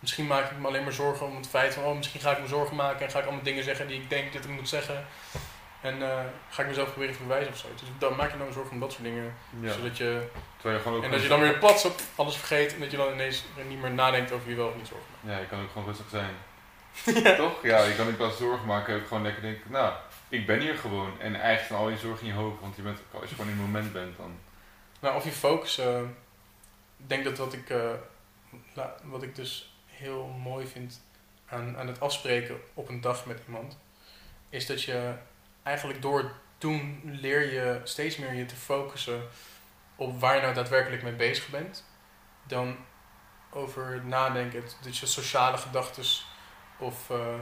[0.00, 2.40] misschien maak ik me alleen maar zorgen om het feit van, oh, misschien ga ik
[2.40, 4.68] me zorgen maken en ga ik allemaal dingen zeggen die ik denk dat ik moet
[4.68, 5.06] zeggen.
[5.80, 6.18] En eh,
[6.50, 7.66] ga ik mezelf proberen te bewijzen of zo.
[7.74, 9.34] Dus dan maak je nou zorgen om dat soort dingen.
[9.60, 9.72] Ja.
[9.72, 12.74] Zodat je, Terwijl je gewoon ook en dat je dan weer plots op alles vergeet
[12.74, 15.34] en dat je dan ineens niet meer nadenkt over wie wel of niet zorgen maakt.
[15.34, 16.34] Ja, je kan ook gewoon rustig zijn.
[17.24, 17.36] Ja.
[17.36, 17.62] Toch?
[17.62, 19.92] Ja, je kan plaats van zorgen maken, gewoon lekker denken, nou,
[20.28, 21.20] ik ben hier gewoon.
[21.20, 23.50] En eigenlijk zijn al je zorgen in je hoofd, want je bent, als je gewoon
[23.50, 24.38] in het moment bent, dan...
[25.00, 25.78] Nou, of je focus.
[25.78, 26.00] eh,
[26.96, 27.90] ik denk dat wat ik, eh,
[29.02, 29.69] wat ik dus
[30.00, 31.02] heel mooi vind
[31.46, 33.78] aan, aan het afspreken op een dag met iemand,
[34.48, 35.14] is dat je
[35.62, 39.22] eigenlijk door doen leer je steeds meer je te focussen
[39.96, 41.84] op waar je nou daadwerkelijk mee bezig bent,
[42.42, 42.76] dan
[43.50, 46.04] over het nadenken, dat je sociale gedachten
[46.78, 47.40] of eh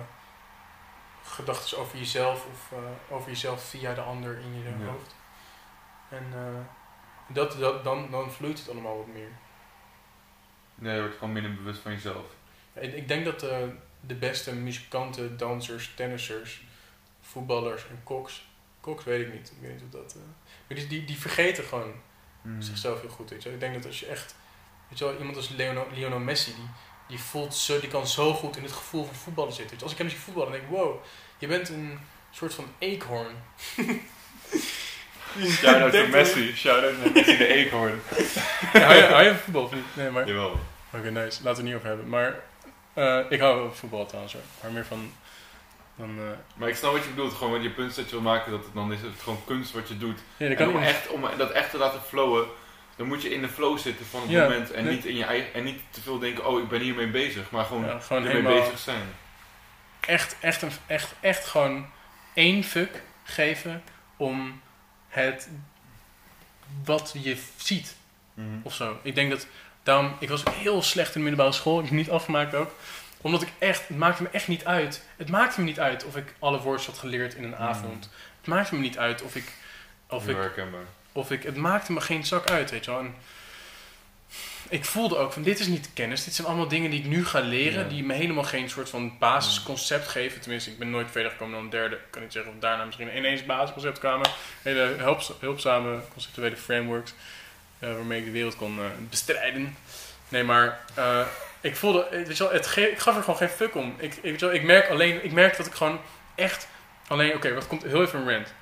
[1.22, 4.86] gedachten over jezelf of eh, over jezelf via de ander in je Ja.
[4.86, 5.14] hoofd.
[6.08, 6.60] En eh,
[7.34, 9.30] dat, dat, dan, dan vloeit het allemaal wat meer.
[10.74, 12.26] Nee, je wordt gewoon minder bewust van jezelf.
[12.80, 13.68] Ik, ik denk dat de,
[14.00, 16.60] de beste muzikanten, dansers, tennissers,
[17.22, 18.46] voetballers en koks,
[18.80, 19.48] Cox weet ik niet.
[19.56, 20.12] Ik weet niet of dat...
[20.14, 20.20] eh,
[20.68, 21.92] maar die, die, die vergeten gewoon
[22.42, 22.62] Mm.
[22.62, 23.30] zichzelf heel goed.
[23.30, 23.52] Weet je.
[23.52, 24.34] Ik denk dat als je echt...
[24.88, 26.68] Weet je wel, iemand als Leonel, Lionel Messi, die,
[27.08, 29.78] die, voelt zo, die kan zo goed in het gevoel van voetballen zitten.
[29.82, 31.04] Als ik hem zie voetballen, dan denk ik, wow,
[31.38, 31.98] je bent een
[32.30, 33.34] soort van eekhoorn.
[35.60, 36.52] Shout-out to Denk- Messi.
[36.56, 38.00] Shout-out naar Messi de eekhoorn.
[38.72, 39.84] Ja, hou, je, hou je van voetbal of niet?
[39.96, 40.22] Nee, maar...
[40.22, 40.60] Oké, Jawel.
[40.92, 41.12] nice.
[41.12, 42.08] Laten we het niet over hebben.
[42.08, 42.40] Maar
[42.98, 44.42] eh, ik hou van voetbal trouwens hoor.
[44.62, 45.12] Maar meer van...
[45.96, 46.24] Dan, eh,
[46.54, 47.32] Maar ik snap wat je bedoelt.
[47.34, 48.50] Gewoon wat je punt dat je wil maken.
[48.50, 50.18] Dat het, dan is het gewoon kunst wat je doet.
[50.36, 50.88] ja, dat En kan om, niet.
[50.88, 52.46] echt, om dat echt te laten flowen.
[52.96, 54.70] Dan moet je in de flow zitten van het Ja, moment.
[54.70, 54.94] En, nee.
[54.94, 56.46] niet in je eigen, en niet te veel denken.
[56.46, 57.50] Oh, ik ben hiermee bezig.
[57.50, 59.02] Maar gewoon Ja, gewoon ermee bezig zijn.
[60.00, 61.86] echt, echt, een, echt, echt gewoon
[62.34, 63.82] één fuck geven
[64.16, 64.60] om
[65.08, 65.48] het
[66.84, 67.96] wat je ziet
[68.62, 68.98] of zo.
[69.02, 69.46] Ik denk dat
[69.88, 72.54] daarom, ik was ook heel slecht in de middelbare school, ik heb het niet afgemaakt
[72.54, 72.70] ook.
[73.20, 75.02] Omdat ik echt, het maakte me echt niet uit.
[75.16, 77.54] Het maakte me niet uit of ik alle woordjes had geleerd in een Mm.
[77.54, 78.10] avond.
[78.38, 79.52] Het maakte me niet uit of ik,
[80.08, 80.84] of Heel ik, herkenbaar.
[81.12, 83.00] of ik, het maakte me geen zak uit, weet je wel.
[83.00, 83.14] En
[84.68, 87.26] ik voelde ook van, dit is niet kennis, dit zijn allemaal dingen die ik nu
[87.26, 90.40] ga leren, die me helemaal geen soort van basisconcept geven.
[90.40, 91.94] Tenminste, ik ben nooit verder gekomen dan een derde.
[91.96, 94.30] Ik kan niet zeggen of daarna misschien ineens basisconcept kwamen.
[94.62, 97.12] Hele helps, hulpzame conceptuele frameworks,
[97.78, 99.76] waarmee ik de wereld kon eh, bestrijden.
[100.28, 101.26] Nee, maar eh,
[101.60, 103.94] ik voelde, eh, weet je wel, het ik gaf er gewoon geen fuck om.
[103.98, 106.00] Ik, ik, weet je wel, ik merk alleen, ik merk dat ik gewoon
[106.34, 106.68] echt
[107.06, 108.54] alleen, oké, wat komt, heel even een rant.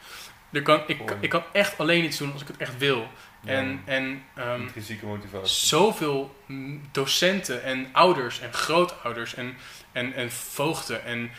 [0.52, 3.08] Er kan, ik, ik kan echt alleen iets doen als ik het echt wil.
[3.40, 3.52] Ja.
[3.52, 5.66] En, en ehm, Intrinsieke motivatie.
[5.66, 9.56] zoveel mm, docenten en ouders en grootouders en,
[9.92, 11.30] en, en voogden en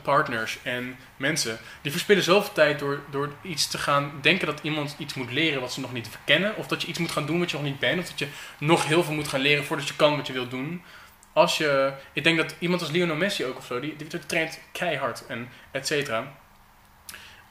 [0.00, 4.94] partners en mensen, die verspillen zoveel tijd door, door iets te gaan denken dat iemand
[4.98, 7.38] iets moet leren wat ze nog niet kennen, of dat je iets moet gaan doen
[7.38, 8.28] wat je nog niet bent, of dat je
[8.58, 10.82] nog heel veel moet gaan leren voordat je kan wat je wilt doen.
[11.32, 14.58] Als je, ik denk dat iemand als Lionel Messi ook of zo, die, die traint
[14.72, 16.18] keihard en et cetera.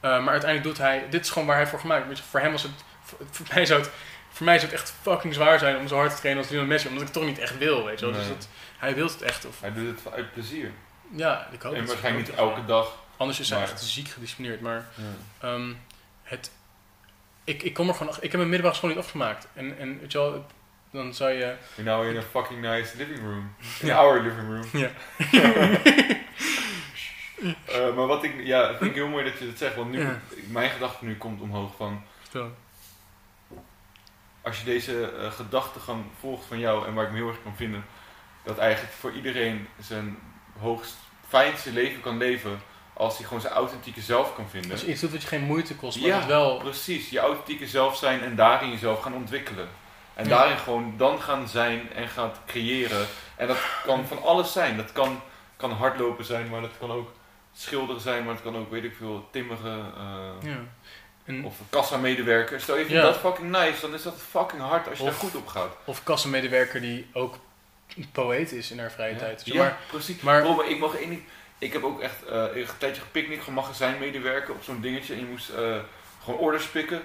[0.00, 2.20] maar uiteindelijk doet hij, dit is gewoon waar hij voor gemaakt is.
[2.20, 2.72] Voor hem was het,
[3.02, 3.90] voor, voor mij zou het
[4.32, 6.68] voor mij zou het echt fucking zwaar zijn om zo hard te trainen als Lionel
[6.68, 8.14] Messi, omdat ik het toch niet echt wil, weet je wel.
[8.14, 9.46] Dus dat, hij wil het echt.
[9.46, 10.70] Of, Hij doet het uit plezier.
[11.14, 12.98] Ja, ik hoop en waarschijnlijk niet elke dag.
[13.16, 15.48] Anders is hij maar- echt ziek gedisciplineerd, maar Ja.
[15.48, 15.72] ehm,
[16.22, 16.50] het,
[17.44, 19.48] ik, ik kom er gewoon, ik heb mijn middelbare school niet afgemaakt.
[19.54, 20.46] En, en weet je wel,
[20.90, 21.54] dan zou je...
[21.76, 23.54] En nou in een fucking nice living room.
[23.80, 23.96] In Ja.
[23.96, 24.80] our living room.
[24.80, 24.90] Ja.
[27.66, 29.74] Eh, maar wat ik, ja, vind ik heel mooi dat je dat zegt.
[29.74, 30.20] Want nu, Ja.
[30.46, 32.02] mijn gedachte nu komt omhoog van...
[32.32, 32.50] Zo.
[34.42, 37.56] Als je deze eh, gedachtegang volgt van jou en waar ik me heel erg kan
[37.56, 37.84] vinden...
[38.44, 40.18] Dat eigenlijk voor iedereen zijn
[40.58, 40.96] hoogst
[41.32, 42.62] fijnste leven kan leven...
[42.94, 44.78] Als hij gewoon zijn authentieke zelf kan vinden.
[44.78, 46.16] Je iets doet wat je geen moeite kost, maar Ja.
[46.16, 46.56] het wel...
[46.58, 49.68] Precies, je authentieke zelf zijn en daarin jezelf gaan ontwikkelen.
[50.14, 50.30] En Ja.
[50.30, 53.06] daarin gewoon dan gaan zijn en gaan creëren.
[53.36, 54.76] En dat kan van alles zijn.
[54.76, 55.20] Dat kan,
[55.56, 57.10] kan hardlopen zijn, maar dat kan ook
[57.54, 59.92] schilderen zijn, maar het kan ook, weet ik veel, timmeren.
[59.96, 60.58] eh, Ja.
[61.24, 62.60] En, Of kassamedewerker.
[62.60, 63.08] Stel je vindt Ja.
[63.08, 65.76] dat fucking nice, dan is dat fucking hard als je Of- daar goed op gaat.
[65.84, 67.34] of kassenmedewerker die ook
[68.12, 69.40] poëet is in haar vrije tijd.
[69.44, 70.20] Zeg Ja, maar, precies.
[70.20, 71.22] maar- Bro, maar ik mag één ding.
[71.58, 75.14] Ik heb ook echt eh, een tijdje gepicnic, gewoon magazijnmedewerker op zo'n dingetje.
[75.14, 75.76] En je moest eh,
[76.24, 77.02] gewoon orders pikken.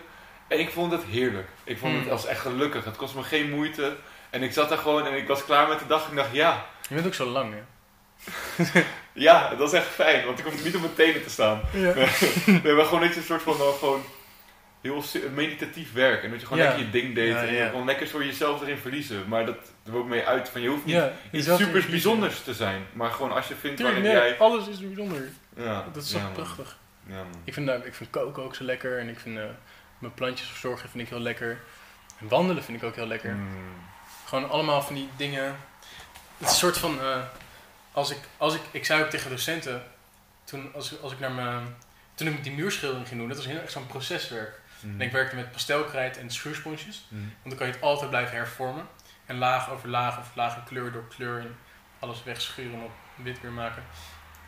[0.48, 1.48] En ik vond het heerlijk.
[1.64, 2.02] Ik vond Hmm.
[2.02, 2.86] het als echt gelukkig.
[2.86, 3.96] Het kost me geen moeite.
[4.30, 6.04] En ik zat daar gewoon en ik was klaar met de dag.
[6.06, 7.62] En ik dacht, ja, je bent ook zo lang, hè?
[9.14, 10.26] ja, dat is echt fijn.
[10.26, 11.62] Want ik hoef niet op mijn tenen te staan.
[11.74, 11.94] Ja.
[12.64, 14.04] Nee, maar gewoon dat je een soort van, dan gewoon
[14.82, 15.04] heel
[15.34, 16.24] meditatief werk.
[16.24, 16.68] En dat je gewoon Ja.
[16.70, 17.32] lekker je ding deed.
[17.32, 17.70] Ja, en je ja.
[17.70, 19.28] gewoon lekker zo jezelf erin verliezen.
[19.28, 21.90] Maar dat er ook mee uit van, je hoeft niet Ja, iets jezelf super in-
[21.90, 22.86] bijzonders te zijn.
[22.94, 24.40] Maar gewoon als je vindt Tuurlijk, waarin nee, jij...
[24.40, 25.30] alles is bijzonder.
[25.56, 26.34] Ja, Dat is ja, toch man.
[26.34, 26.78] prachtig.
[27.44, 29.44] Ik vind, eh, ik vind koken ook zo lekker en ik vind eh,
[29.98, 31.60] mijn plantjes verzorgen vind ik heel lekker.
[32.20, 33.34] En wandelen vind ik ook heel lekker.
[33.34, 33.48] Mm.
[34.26, 35.44] Gewoon allemaal van die dingen.
[35.44, 37.00] Het is een soort van.
[37.02, 37.18] eh,
[37.92, 39.84] als ik, als ik, ik zei ook tegen docenten.
[40.44, 41.76] Toen, als, als ik naar mijn,
[42.16, 44.60] toen ik die muurschildering ging doen, dat was heel erg zo'n proceswerk.
[44.88, 45.02] Mm.
[45.02, 47.06] En ik werkte met pastelkrijt en schuursponsjes.
[47.10, 47.20] Mm.
[47.20, 48.88] Want dan kan je het altijd blijven hervormen.
[49.26, 51.56] En laag over laag of laag en kleur door kleur en
[52.00, 53.84] alles wegschuren en op wit weer maken.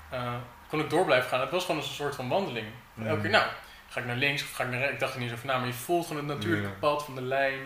[0.09, 0.33] Eh,
[0.67, 1.39] kon ik door blijven gaan.
[1.39, 2.67] Het was gewoon een soort van wandeling.
[3.05, 3.45] Elke keer, nou,
[3.89, 4.93] ga ik naar links of ga ik naar rechts?
[4.93, 7.15] Ik dacht er niet zo over na, maar je voelt gewoon het natuurlijke pad van
[7.15, 7.59] de lijn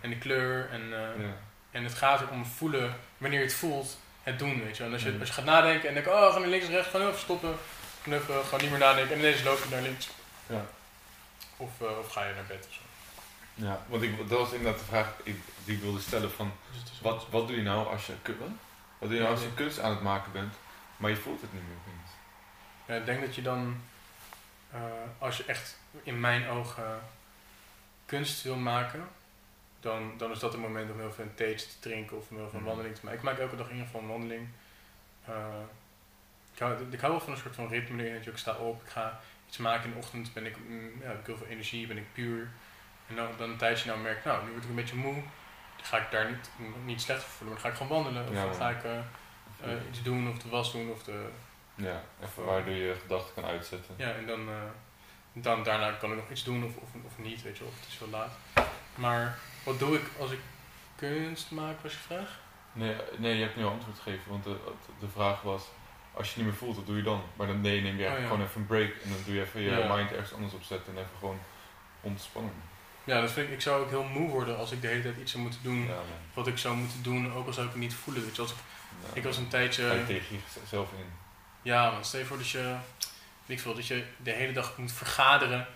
[0.00, 0.68] en de kleur.
[0.70, 1.24] En, eh,
[1.70, 4.86] en het gaat erom voelen wanneer je het voelt, het doen, weet je wel.
[4.86, 6.88] En als je, als je gaat nadenken en denkt, oh, ga naar links of rechts,
[6.88, 7.54] gewoon even stoppen,
[8.02, 9.14] knuffen, gewoon niet meer nadenken.
[9.14, 10.08] En ineens loop je naar links.
[10.46, 10.64] Ja.
[11.56, 12.80] Of, eh, of ga je naar bed of zo.
[13.54, 16.52] Ja, want ik, dat was inderdaad de vraag die die ik wilde stellen van...
[16.72, 18.48] Dus Wat, wat doe je nou als je, wat?
[18.98, 20.54] Doe je nou als je kunst aan het maken bent,
[20.96, 21.76] maar je voelt het niet meer?
[21.86, 22.10] opeens?
[22.86, 23.80] Ja, ik denk dat je dan,
[24.70, 24.80] eh,
[25.18, 27.00] als je echt in mijn ogen
[28.06, 29.08] kunst wil maken,
[29.80, 32.36] dan, dan is dat het moment om heel veel een theetje te drinken of om
[32.36, 32.68] heel veel een Mhm.
[32.74, 33.18] wandeling te maken.
[33.18, 34.48] Ik maak elke dag in ieder geval een wandeling.
[35.24, 35.34] Eh,
[36.54, 38.54] ik, hou, ik hou wel van een soort van ritme erin, dat je ook sta
[38.54, 39.20] op, ik ga
[39.54, 41.96] iets maken in de ochtend, ben ik, mm, ja, heb ik heel veel energie, ben
[41.96, 42.48] ik puur.
[43.08, 45.14] En dan, dan een tijdje nou merk ik, nou, nu word ik een beetje moe.
[45.76, 46.50] Dan ga ik daar niet,
[46.84, 48.28] niet slecht voor voelen, maar dan ga ik gewoon wandelen.
[48.28, 48.98] Of Ja, dan ga ik eh,
[49.60, 51.28] eh, iets doen, of de was doen, of de...
[51.74, 53.94] Ja, even waardoor je je gedachten kan uitzetten.
[53.98, 54.54] Ja, en dan, eh,
[55.32, 57.88] dan daarna kan ik nog iets doen of, of, of niet, weet je of het
[57.88, 58.32] is wel laat.
[58.94, 60.40] Maar wat doe ik als ik
[60.96, 62.38] kunst maak, was je vraag?
[62.72, 64.56] Nee, nee, je hebt nu antwoord gegeven, want de,
[64.98, 65.64] de vraag was,
[66.14, 67.22] als je niet meer voelt, wat doe je dan?
[67.36, 68.22] Maar dan nee, neem je Oh, ja.
[68.22, 69.94] gewoon even een break en dan doe je even je Ja.
[69.96, 71.38] mind ergens anders opzetten en even gewoon
[72.00, 72.52] ontspannen.
[73.04, 75.14] Ja, dat vind ik, ik zou ook heel moe worden als ik de hele tijd
[75.20, 75.94] iets zou moeten doen Ja,
[76.34, 78.24] wat ik zou moeten doen, ook al zou ik het niet voelen.
[78.24, 78.56] Weet je, als ik,
[79.12, 80.04] ik was een Ga je tijdje...
[80.06, 81.04] tegen jezelf in.
[81.62, 82.74] Ja, man, stel je voor dat je,
[83.46, 85.66] ik veel, dat je de hele dag moet vergaderen.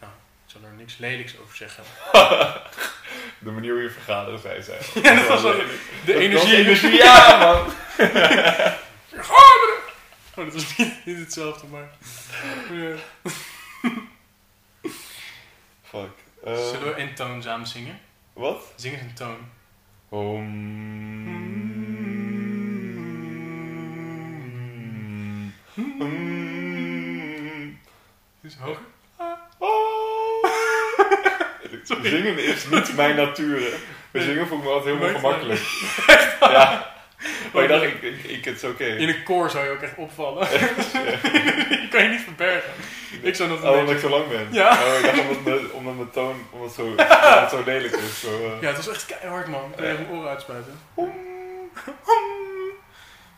[0.00, 0.12] Nou,
[0.46, 1.84] ik zal er niks lelijks over zeggen.
[3.38, 4.78] De manier hoe je vergaderen, zei zij.
[5.02, 6.56] Ja, dat was wel- De was energie.
[6.56, 7.72] energie, ja man!
[10.36, 11.90] Oh, dat was niet, hetzelfde, maar...
[12.70, 12.94] Ja.
[15.82, 16.10] Fuck.
[16.44, 18.00] Zullen we in toon samen zingen?
[18.32, 18.72] Wat?
[18.76, 19.36] Zing eens in toon.
[20.08, 20.50] Om.
[25.74, 27.78] Mm.
[28.40, 28.82] Dus hoger.
[29.58, 30.44] Oh.
[32.02, 33.60] Zingen is niet mijn natuur.
[33.60, 33.76] hè.
[34.10, 35.60] Bij zingen voel ik me altijd heel Nooit ongemakkelijk.
[36.40, 36.91] Ja.
[37.52, 38.84] Maar ik dacht, ik, ik, ik het is oké.
[38.84, 40.48] In een koor zou je ook echt opvallen.
[40.50, 42.70] Je kan je niet verbergen.
[43.22, 44.48] Ik zou dat Oh, omdat ik zo lang ben?
[44.50, 44.70] Ja.
[44.84, 47.96] Oh, ik dacht omdat, mijn- omdat mijn toon omdat het zo, omdat het zo lelijk
[47.96, 48.20] is.
[48.20, 48.60] Zo, eh.
[48.60, 49.70] Ja, het was echt keihard, man.
[49.70, 50.78] Ik kon mijn oren uitspuiten.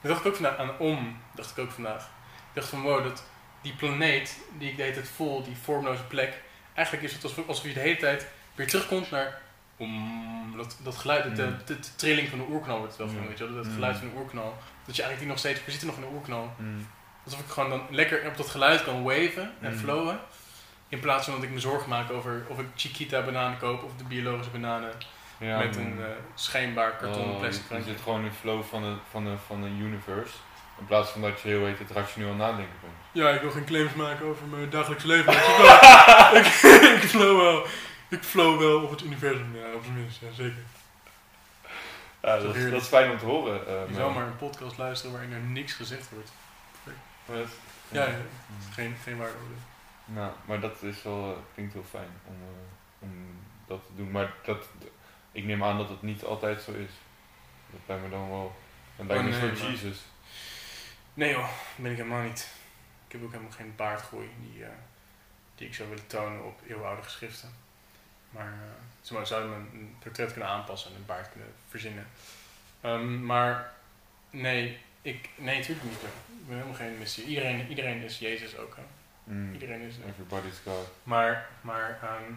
[0.00, 1.20] Dat dacht ik ook vandaag aan om.
[1.34, 2.02] Dacht ik ook vandaag.
[2.02, 3.22] Ik dacht van wow, dat
[3.62, 6.32] die planeet die ik de hele tijd voel, die vormloze plek.
[6.74, 9.40] Eigenlijk is het alsof, alsof je de hele tijd weer terugkomt naar
[9.76, 10.54] om.
[10.56, 11.56] Dat, dat geluid, de, Mm.
[11.64, 13.12] de, de trilling van de oerknal wordt het wel Mm.
[13.14, 13.54] genoemd, weet je wel.
[13.62, 13.74] Dat Mm.
[13.74, 14.56] geluid van de oerknal.
[14.86, 16.52] Dat je eigenlijk die nog steeds, we zitten nog in de oerknal.
[16.58, 16.86] Mm.
[17.24, 20.18] Alsof ik gewoon dan lekker op dat geluid kan waven en flowen.
[20.88, 23.90] In plaats van dat ik me zorgen maak over of ik Chiquita bananen koop of
[23.96, 24.90] de biologische bananen
[25.38, 28.62] Ja, met een eh, schijnbaar kartonnen Oh, plastic je, je zit gewoon in de flow
[28.62, 30.34] van de, van, de, van de universe.
[30.78, 32.92] In plaats van dat je heel heet het rationeel aan nadenken bent.
[33.12, 35.32] Ja, ik wil geen claims maken over mijn dagelijks leven.
[36.40, 36.46] ik,
[37.02, 37.66] ik flow wel.
[38.08, 40.62] Ik flow wel op het universum, ja, op zijn minst, ja, zeker.
[42.22, 42.70] Ja, dat, is, heerlijk.
[42.72, 43.66] dat is fijn om te horen.
[43.66, 46.32] eh, Je zou maar een podcast luisteren waarin er niks gezegd wordt.
[47.88, 48.72] Ja, ja, Mm.
[48.72, 49.56] geen, geen waardeoordeel.
[50.04, 53.36] Nou, maar dat is wel, eh, klinkt heel fijn om, eh, om
[53.66, 54.10] dat te doen.
[54.10, 54.66] Maar dat,
[55.32, 56.90] ik neem aan dat het niet altijd zo is.
[57.70, 58.56] Dat lijkt me dan wel.
[58.96, 59.98] Dan lijkt Oh, me nee, maar- Jesus.
[61.14, 62.48] Nee joh, dat ben ik helemaal niet.
[63.06, 64.70] Ik heb ook helemaal geen baardgroei die, eh,
[65.54, 67.54] die ik zou willen tonen op eeuwenoude geschriften.
[68.34, 72.06] Maar eh maar, zou mijn een portret kunnen aanpassen en een baard kunnen verzinnen.
[72.80, 73.72] Ehm, maar
[74.30, 76.02] nee, ik, nee, natuurlijk niet.
[76.02, 77.24] Ik ben helemaal geen missie.
[77.24, 78.76] Iedereen, iedereen is Jezus ook.
[78.76, 78.82] Hè.
[79.24, 79.52] Mm.
[79.52, 79.94] Iedereen is.
[80.08, 80.90] Everybody's God.
[81.02, 82.32] Maar, maar ehm,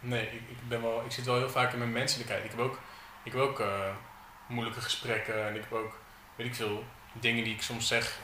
[0.00, 2.44] nee, ik, ik, ben wel, ik zit wel heel vaak in mijn menselijkheid.
[2.44, 2.78] Ik heb ook,
[3.22, 3.94] ik heb ook eh,
[4.46, 6.00] moeilijke gesprekken en ik heb ook,
[6.36, 8.18] weet ik veel, dingen die ik soms zeg.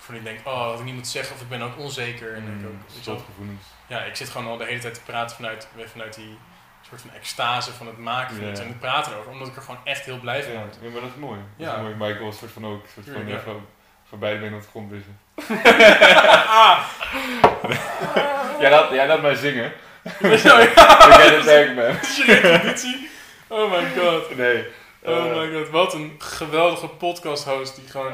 [0.00, 2.34] Waarvan ik denk, oh, dat ik niet moet zeggen of ik ben ook onzeker.
[2.34, 3.62] En ik Mm, ook, Schuldgevoelens.
[3.86, 6.38] ja, ik zit gewoon al de hele tijd te praten vanuit, vanuit die
[6.88, 9.30] soort van extase van het maken van en het praten over.
[9.30, 10.76] Omdat ik er gewoon echt heel blij van word.
[10.82, 11.40] ja, maar dat is mooi.
[11.56, 11.74] Dat Ja.
[11.74, 11.94] is mooi.
[11.94, 13.36] Maar ik een soort van ook, soort van ja.
[13.36, 13.66] even
[14.08, 15.18] voorbij ben op de grond wissen.
[16.46, 16.84] ah!
[18.60, 19.72] Jij laat, jij laat mij zingen.
[20.20, 23.08] Dat jij het werk retributie.
[23.48, 24.36] Oh my god.
[24.36, 24.66] Nee.
[25.02, 28.12] Oh eh, my god, wat een geweldige podcast host die gewoon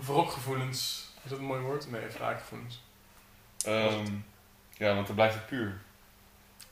[0.00, 1.90] wrokgevoelens, is dat een mooi woord?
[1.90, 2.82] Nee, wraakgevoelens.
[3.64, 4.06] ehm,
[4.72, 5.80] ja, want dan blijft het puur.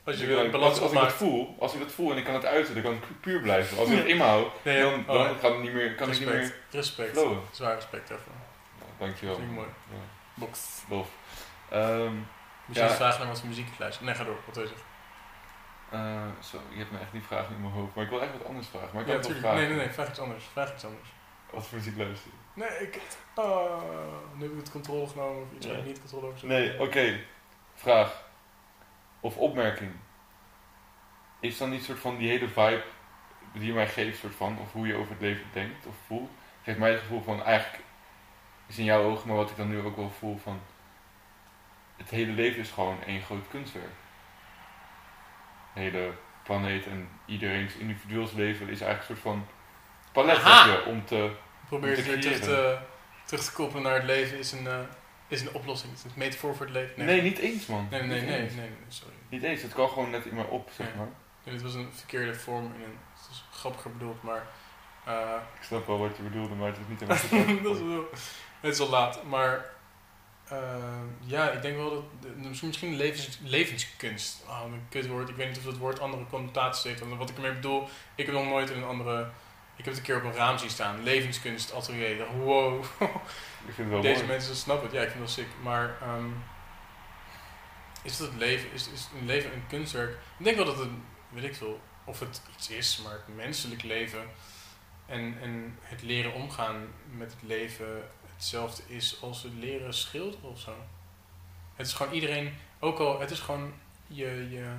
[0.04, 2.10] Als je Dus ik- een balans als, als ik dat voel, als ik dat voel
[2.10, 3.78] en ik kan het uiten, dan kan het puur blijven.
[3.78, 6.08] Als ik het in me hou, Nee, dan, oh, dan kan het niet meer, kan
[6.10, 7.10] ik niet respect, meer respect.
[7.12, 7.40] flowen.
[7.50, 8.32] Zwaar respect daarvoor.
[8.78, 9.34] Nou, dankjewel.
[9.36, 9.68] Vind ik mooi.
[9.90, 9.96] Ja,
[10.34, 10.60] Box.
[10.88, 11.08] tof.
[11.70, 12.14] Ehm,
[12.64, 12.88] Moet je Ja.
[12.90, 14.04] vragen naar wat voor muziek ik luister?
[14.04, 14.36] Nee, ga door.
[14.46, 14.86] Wat wil je zeggen?
[15.90, 17.94] eh, zo, je hebt me echt die vraag in mijn hoofd.
[17.94, 18.88] Maar ik wil echt wat anders vragen.
[18.92, 19.52] Maar ik Ja.
[19.54, 19.88] Nee, nee, nee.
[19.90, 20.44] Vraag iets anders.
[20.52, 21.08] Vraag iets anders.
[21.50, 22.36] Wat voor muziek luister je?
[22.58, 23.00] Nee, ik...
[23.34, 23.82] Oh,
[24.34, 26.48] nu heb ik het controle genomen of iets waar ik niet controle over zit.
[26.48, 27.20] Nee, oké.
[27.74, 28.24] Vraag.
[29.20, 29.90] Of opmerking.
[31.40, 32.82] Is dan niet soort van die hele vibe
[33.52, 36.30] die je mij geeft, soort van, of hoe je over het leven denkt of voelt,
[36.62, 37.82] geeft mij het gevoel van eigenlijk
[38.66, 40.60] is in jouw ogen, maar wat ik dan nu ook wel voel van
[41.96, 43.92] het hele leven is gewoon één groot kunstwerk.
[45.74, 49.46] De hele planeet en iedereen's individueels leven is eigenlijk een soort van
[50.12, 51.30] palet om te.
[51.68, 52.78] Probeer het te weer terug te,
[53.24, 54.78] terug te koppelen naar het leven is een, eh,
[55.28, 55.90] is een oplossing.
[55.92, 57.04] Het is een metafoor voor het leven.
[57.04, 57.86] Nee, niet eens man.
[57.90, 59.14] Nee, nee, nee, nee, sorry.
[59.28, 61.08] Niet eens, het kan gewoon net in mij op, zeg maar.
[61.44, 64.46] Nee, dit was een verkeerde vorm en een, het is grappiger bedoeld, maar
[65.04, 67.00] eh, Ik snap wel wat je bedoelde, maar het is niet
[67.30, 68.04] helemaal dat is wel,
[68.60, 69.22] het is al laat.
[69.24, 69.76] Maar
[70.50, 70.58] Eh,
[71.24, 72.04] ja, ik denk wel dat.
[72.22, 74.44] de- Misschien, levens, levenskunst.
[74.46, 75.28] Ah, een kutwoord.
[75.28, 77.00] Ik weet niet of dat woord andere connotaties heeft.
[77.00, 79.28] Want wat ik ermee bedoel, ik heb nog nooit in een andere.
[79.78, 81.02] Ik heb het een keer op een raam zien staan.
[81.02, 82.10] Levenskunst, atelier.
[82.10, 82.84] Ik dacht, Wow,
[83.66, 84.26] Ik vind het wel deze mooi.
[84.26, 84.96] mensen snappen het.
[84.96, 85.54] Ja, ik vind het wel sick.
[85.62, 86.30] Maar ehm,
[88.02, 88.72] is dat het leven?
[88.72, 90.10] Is, is een leven een kunstwerk?
[90.38, 90.88] Ik denk wel dat het,
[91.28, 94.22] weet ik veel, of het iets is, maar het menselijk leven
[95.06, 98.02] en, en het leren omgaan met het leven
[98.34, 100.74] hetzelfde is als het leren schilderen of zo.
[101.74, 103.72] Het is gewoon iedereen, ook al, het is gewoon,
[104.06, 104.72] je, je,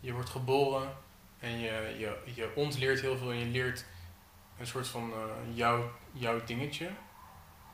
[0.00, 0.96] je wordt geboren
[1.38, 3.84] en je, je, je ontleert heel veel en je leert
[4.58, 6.90] een soort van eh, jouw, jouw dingetje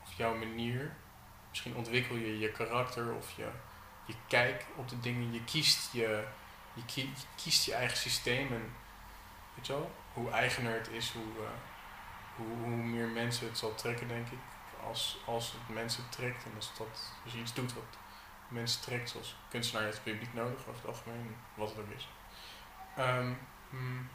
[0.03, 0.97] of jouw manier.
[1.49, 3.49] Misschien ontwikkel je je karakter of je,
[4.07, 5.33] je kijk op de dingen.
[5.33, 6.27] Je kiest je,
[6.75, 8.73] je, kie- je kiest je eigen systeem en
[9.55, 11.51] weet je wel, hoe eigener het is, hoe, eh,
[12.37, 14.39] hoe, hoe meer mensen het zal trekken, denk ik.
[14.87, 17.99] Als, als het mensen trekt en als, dat, als je iets doet wat
[18.49, 22.09] mensen trekt, zoals kunstenaar het publiek nodig over het algemeen, wat het ook is.
[22.97, 23.33] Ehm,
[23.71, 24.09] hmm.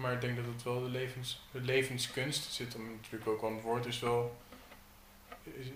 [0.00, 3.52] Maar ik denk dat het wel de, levens, de levenskunst zit hem natuurlijk ook aan
[3.54, 4.40] het woord, is wel,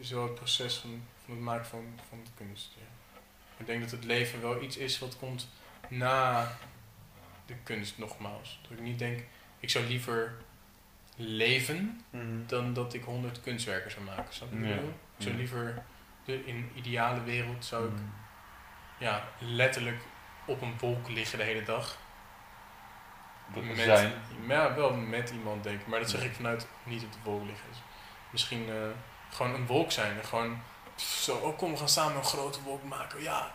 [0.00, 2.70] is, wel het proces van, van het maken van, van de kunst.
[2.76, 3.18] Ja.
[3.56, 5.48] Ik denk dat het leven wel iets is wat komt
[5.88, 6.48] na
[7.46, 8.58] de kunst, nogmaals.
[8.62, 9.20] Dat ik niet denk,
[9.60, 10.34] ik zou liever
[11.16, 12.46] leven Mhm.
[12.46, 14.34] dan dat ik honderd kunstwerken zou maken.
[14.34, 14.76] Snap je wat ik Ja.
[14.76, 14.94] bedoel?
[15.16, 15.82] Ik zou liever,
[16.24, 18.02] de, in een ideale wereld zou ik Mhm.
[18.98, 20.00] ja, letterlijk
[20.46, 21.98] op een wolk liggen de hele dag.
[23.62, 24.12] Met, zijn.
[24.48, 25.86] Ja, wel met iemand denk ik.
[25.86, 27.66] Maar dat zeg ik vanuit niet op de wolk liggen.
[27.70, 27.78] Dus
[28.30, 28.74] misschien eh,
[29.36, 30.16] gewoon een wolk zijn.
[30.18, 30.58] En gewoon
[30.96, 33.22] zo, oh kom we gaan samen een grote wolk maken.
[33.22, 33.50] Ja,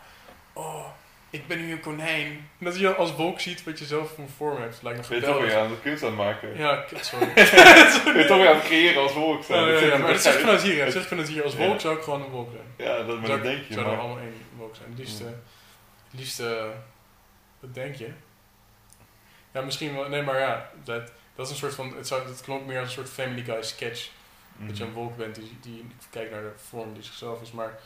[0.54, 0.86] oh,
[1.30, 2.28] ik ben nu een konijn.
[2.60, 4.80] En dat je als wolk ziet wat je zelf voor vorm hebt.
[4.82, 5.54] Lijkt me Ben je toch geweldig.
[5.56, 6.58] weer aan de kunst aan het maken?
[6.58, 7.28] Ja, sorry.
[8.20, 9.64] Je toch weer aan het creëren als volk zijn?
[9.66, 10.84] Ja, ja, ja, zit maar dat zeg ik vanuit hier.
[10.86, 11.44] Dat zeg ik vanuit hier.
[11.44, 11.66] Als Ja.
[11.68, 12.88] wolk zou ik gewoon een wolk zijn.
[12.90, 13.74] Ja, dat, maar Zou dat ik- denk je.
[13.74, 13.98] Zou Maar...
[13.98, 14.90] allemaal één wolk zijn.
[14.90, 15.26] Het liefst, Ja.
[15.26, 15.32] eh,
[16.12, 16.64] het liefst eh,
[17.60, 18.12] wat denk je?
[19.52, 20.10] Ja, misschien wel.
[20.10, 21.96] Nee, maar ja, dat, dat is een soort van.
[21.98, 24.10] Het, zou, het klonk meer als een soort Family Guy sketch.
[24.58, 25.00] Dat je een Mhm.
[25.00, 27.52] wolk bent die, die kijkt naar de vorm die zichzelf is.
[27.52, 27.80] Maar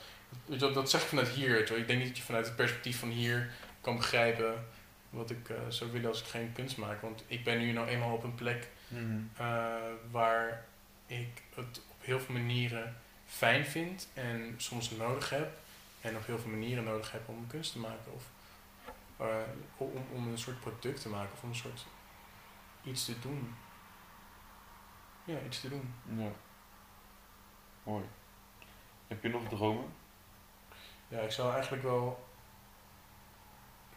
[0.45, 1.51] weet je, dat zeg ik vanuit hier.
[1.51, 1.75] Weet je.
[1.75, 3.49] Ik denk niet dat je vanuit het perspectief van hier
[3.81, 4.65] kan begrijpen
[5.09, 7.01] wat ik eh, zou willen als ik geen kunst maak.
[7.01, 9.17] Want ik ben nu nou eenmaal op een plek Mhm.
[9.37, 9.45] eh,
[10.11, 10.65] waar
[11.07, 12.95] ik het op heel veel manieren
[13.25, 15.51] fijn vind en soms nodig heb.
[16.01, 18.13] En op heel veel manieren nodig heb om kunst te maken.
[18.15, 18.23] Of
[19.17, 19.37] eh,
[19.77, 21.85] om, om een soort product te maken of om een soort
[22.83, 23.55] iets te doen.
[25.23, 25.93] Ja, iets te doen.
[26.05, 26.31] Ja.
[27.83, 28.05] Mooi.
[29.07, 29.93] Heb je nog dromen?
[31.07, 32.27] Ja, ik zou eigenlijk wel.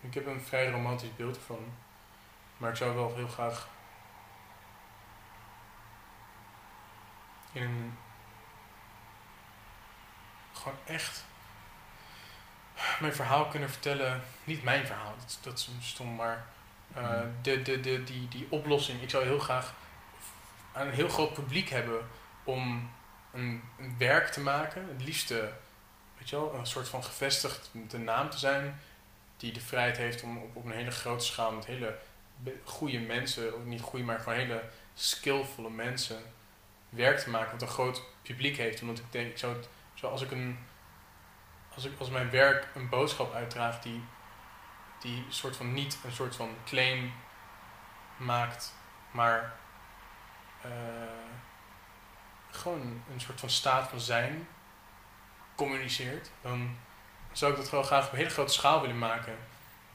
[0.01, 1.73] Ik heb een vrij romantisch beeld ervan.
[2.57, 3.69] Maar ik zou wel heel graag.
[7.53, 7.99] In een.
[10.53, 11.26] Gewoon echt.
[13.01, 14.23] Mijn verhaal kunnen vertellen.
[14.45, 16.47] Niet mijn verhaal, dat, is- dat is stom, maar.
[16.95, 19.03] eh, de, de, de, die, die oplossing.
[19.03, 19.75] Ik zou heel graag
[20.75, 22.09] een heel groot publiek hebben
[22.45, 22.91] om
[23.33, 24.89] een, een werk te maken.
[24.89, 25.53] Het liefste
[26.19, 28.81] weet je wel, een soort van gevestigde naam te zijn.
[29.37, 31.99] Die de vrijheid heeft om op, op een hele grote schaal met hele
[32.65, 34.63] goede mensen, of niet goede, maar gewoon hele
[34.95, 36.23] skillvolle mensen
[36.89, 37.53] werk te maken.
[37.53, 38.81] Wat een groot publiek heeft.
[38.83, 40.59] Omdat ik denk, ik zou het, zo als ik een,
[41.77, 44.03] als ik als mijn werk een boodschap uitdraagt die,
[45.01, 47.13] die soort van niet een soort van claim
[48.17, 48.75] maakt,
[49.11, 49.55] maar
[50.63, 50.71] eh,
[52.51, 54.49] gewoon een soort van staat van zijn
[55.55, 56.77] communiceert, dan
[57.33, 59.37] zou ik dat gewoon graag op een hele grote schaal willen maken.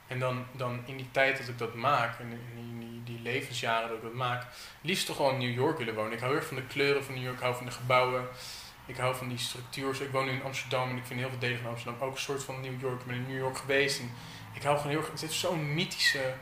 [0.06, 3.88] En dan, dan in die tijd dat ik dat maak, en in die, die, levensjaren
[3.88, 4.46] dat ik dat maak,
[4.80, 6.12] liefst toch wel in New York willen wonen.
[6.12, 8.28] Ik hou heel erg van de kleuren van New York, ik hou van de gebouwen,
[8.92, 10.02] ik hou van die structuur.
[10.02, 12.20] Ik woon nu in Amsterdam en ik vind heel veel delen van Amsterdam ook een
[12.20, 13.00] soort van New York.
[13.00, 14.12] Ik ben in New York geweest en
[14.52, 16.34] ik hou gewoon heel erg, het heeft zo'n mythische,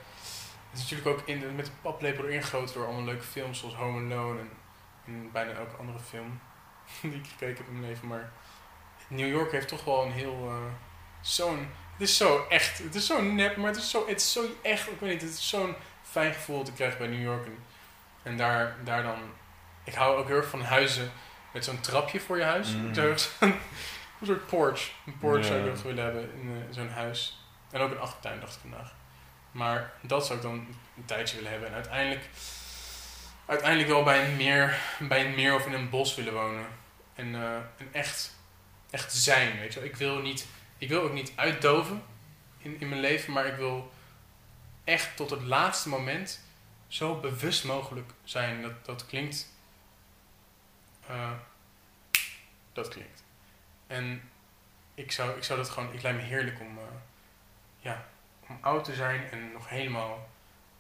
[0.71, 3.59] het is natuurlijk ook in de, met de paplepel erin gegoten door allemaal leuke films
[3.59, 4.51] zoals Home Alone en,
[5.07, 6.41] en bijna elke andere film
[7.01, 8.33] die ik gekeken heb in mijn leven, maar
[9.09, 10.49] New York heeft toch wel een heel.
[10.49, 10.73] eh,
[11.21, 11.69] zo'n.
[11.93, 12.79] Het is zo echt.
[12.79, 14.89] Het is zo nep, maar het is zo, het is zo echt.
[14.89, 17.47] Ik weet niet, het is zo'n fijn gevoel te krijgen bij New York.
[17.47, 17.59] En,
[18.23, 19.19] en daar, daar dan.
[19.85, 21.13] Ik hou ook heel erg van huizen
[21.53, 22.69] met zo'n trapje voor je huis.
[22.75, 22.93] Mm.
[24.21, 24.91] Een soort porch.
[25.07, 27.45] Een porch zou ik ook willen hebben in eh, zo'n huis.
[27.71, 28.95] En ook een achtertuin, dacht ik vandaag.
[29.51, 30.55] Maar dat zou ik dan
[30.97, 31.69] een tijdje willen hebben.
[31.69, 32.29] En uiteindelijk.
[33.47, 36.67] Uiteindelijk wel bij een meer, bij een meer of in een bos willen wonen.
[37.15, 38.37] En, en echt,
[38.91, 39.89] echt zijn, weet je wel.
[39.89, 40.47] Ik wil, niet,
[40.79, 42.03] ik wil ook niet uitdoven
[42.59, 43.93] in, in mijn leven, maar ik wil
[44.85, 46.41] echt tot het laatste moment
[46.89, 48.63] zo bewust mogelijk zijn.
[48.63, 49.49] Dat, dat klinkt...
[51.11, 51.31] eh,
[52.73, 53.23] dat klinkt.
[53.87, 54.31] En
[54.95, 56.85] ik zou, ik zou dat gewoon, ik lijkt me heerlijk om, eh,
[57.79, 58.05] ja,
[58.49, 60.29] om oud te zijn en nog helemaal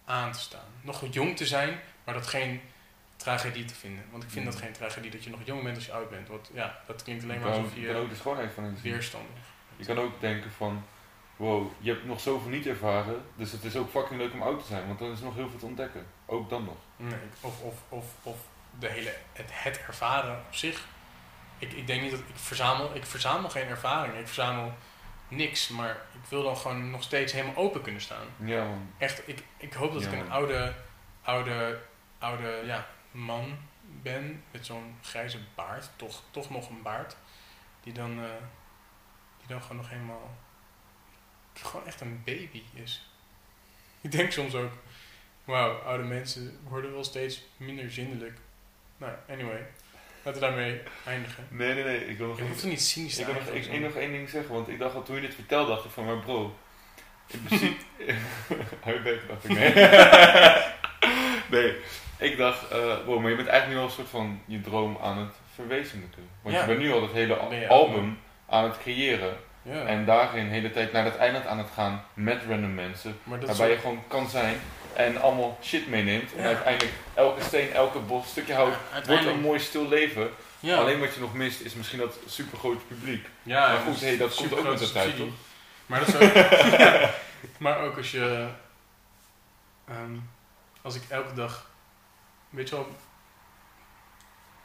[0.04, 0.68] aan te staan.
[0.80, 2.60] Nog jong te zijn, maar dat geen
[3.16, 4.04] tragedie te vinden.
[4.10, 4.50] Want ik vind Mm.
[4.50, 6.28] dat geen tragedie dat je nog jong bent als je oud bent.
[6.28, 8.52] Want ja, dat klinkt alleen Je maar alsof ook, je kan je ook de schoonheid
[8.52, 9.36] van het weerstandig.
[9.76, 10.84] Je kan ook denken van,
[11.36, 14.60] wow, je hebt nog zoveel niet ervaren, dus het is ook fucking leuk om oud
[14.60, 16.06] te zijn, want dan is nog heel veel te ontdekken.
[16.26, 16.76] Ook dan nog.
[16.96, 18.36] Nee, of, of, of, of
[18.80, 20.86] de hele, het, het ervaren op zich.
[21.58, 24.74] Ik, ik denk niet dat ik verzamel, ik verzamel geen ervaring, ik verzamel
[25.28, 28.26] niks, maar ik wil dan gewoon nog steeds helemaal open kunnen staan.
[28.36, 28.92] Ja man.
[28.98, 30.74] Echt, ik, ik hoop dat ik een oude,
[31.22, 31.82] oude,
[32.18, 37.16] oude ja, man ben met zo'n grijze baard, toch, toch nog een baard,
[37.82, 38.30] die dan, eh,
[39.38, 40.36] die dan gewoon nog helemaal,
[41.52, 43.10] gewoon echt een baby is.
[44.00, 44.72] Ik denk soms ook,
[45.44, 48.38] wauw, oude mensen worden wel steeds minder zindelijk.
[49.00, 49.66] Nou, anyway,
[50.22, 51.46] laten we daarmee eindigen.
[51.50, 53.44] Nee, nee, nee, ik wil nog, Je hoeft er niet cynisch te ik wil nog,
[53.46, 55.84] ik, ik nog één ding zeggen, want ik dacht al toen je dit vertelde, dacht
[55.84, 56.56] ik van, maar bro,
[57.26, 57.74] in principe...
[58.84, 59.72] Hou je bek, dacht ik, nee.
[61.62, 61.76] nee,
[62.30, 62.70] ik dacht,
[63.04, 66.28] wow, maar je bent eigenlijk nu al een soort van je droom aan het verwezenlijken.
[66.42, 66.60] Want Ja.
[66.60, 69.36] je bent nu al dat hele al- album aan het creëren.
[69.62, 73.18] Ja, En daarin de hele tijd naar dat eiland aan het gaan met random mensen.
[73.24, 74.60] Waarbij je gewoon kan zijn
[74.94, 76.34] en allemaal shit meeneemt.
[76.34, 78.74] En uiteindelijk elke steen, elke bos, stukje hout,
[79.06, 80.30] wordt een mooi stil leven.
[80.60, 80.76] ja.
[80.76, 83.26] Alleen wat je nog mist is misschien dat supergrote publiek.
[83.42, 85.28] Ja, Maar goed, hey, dat komt ook met de tijd, toch?
[85.86, 86.32] Maar dat is ook...
[86.78, 87.10] ja.
[87.58, 88.48] Maar ook als je...
[89.88, 90.16] ehm,
[90.82, 91.70] als ik elke dag...
[92.50, 92.88] Weet je wel...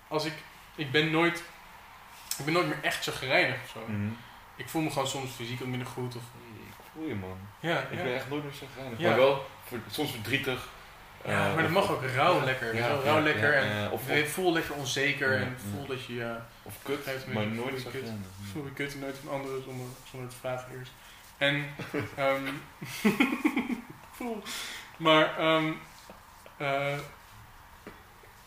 [0.08, 0.34] Als ik...
[0.76, 1.44] Ik ben nooit...
[2.38, 3.80] Ik ben nooit meer echt zo gereinigd of zo.
[3.88, 4.08] Mhm.
[4.56, 6.16] Ik voel me gewoon soms fysiek wat minder goed.
[6.16, 6.22] Of,
[6.68, 7.38] Ik voel je man.
[7.60, 8.04] ja, Ik ja.
[8.04, 9.00] ben echt nooit meer zo geinig.
[9.00, 9.08] Ja.
[9.10, 9.46] Maar wel
[9.92, 10.68] soms verdrietig.
[11.26, 12.74] ja, Eh, maar dat mag ook rauw lekker.
[12.74, 13.54] wel, rauw ja, lekker.
[13.54, 15.32] ja, en ja, of, voel lekker onzeker.
[15.34, 15.70] Ja, en ja.
[15.72, 16.14] voel dat je...
[16.16, 18.10] ja, of kut, maar nooit zo kut.
[18.52, 20.92] voel je kut nooit van anderen zonder, zonder te vragen eerst.
[21.38, 21.66] En,
[22.16, 22.44] ehm
[24.18, 24.44] voel.
[24.98, 25.72] Maar, ehm
[26.58, 26.98] eh,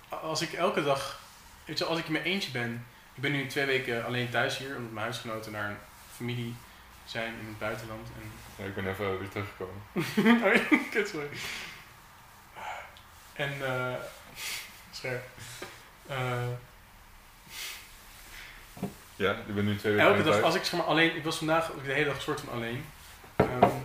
[0.08, 1.20] als ik elke dag,
[1.64, 4.58] weet je, als ik in mijn eentje ben, ik ben nu twee weken alleen thuis
[4.58, 5.76] hier, omdat mijn huisgenoten naar een
[6.18, 6.54] familie
[7.04, 8.08] zijn in het buitenland.
[8.16, 9.82] En, Ja, ik ben even weer teruggekomen.
[10.44, 11.28] oh, ja, kut, sorry.
[13.32, 13.94] En, eh
[14.90, 15.24] scherp.
[16.06, 16.48] Eh,
[19.16, 21.36] Ja, ik ben nu twee weken Elke dag, als ik zeg maar alleen, ik was
[21.36, 22.84] vandaag de hele dag een soort van alleen.
[23.36, 23.76] Ehm,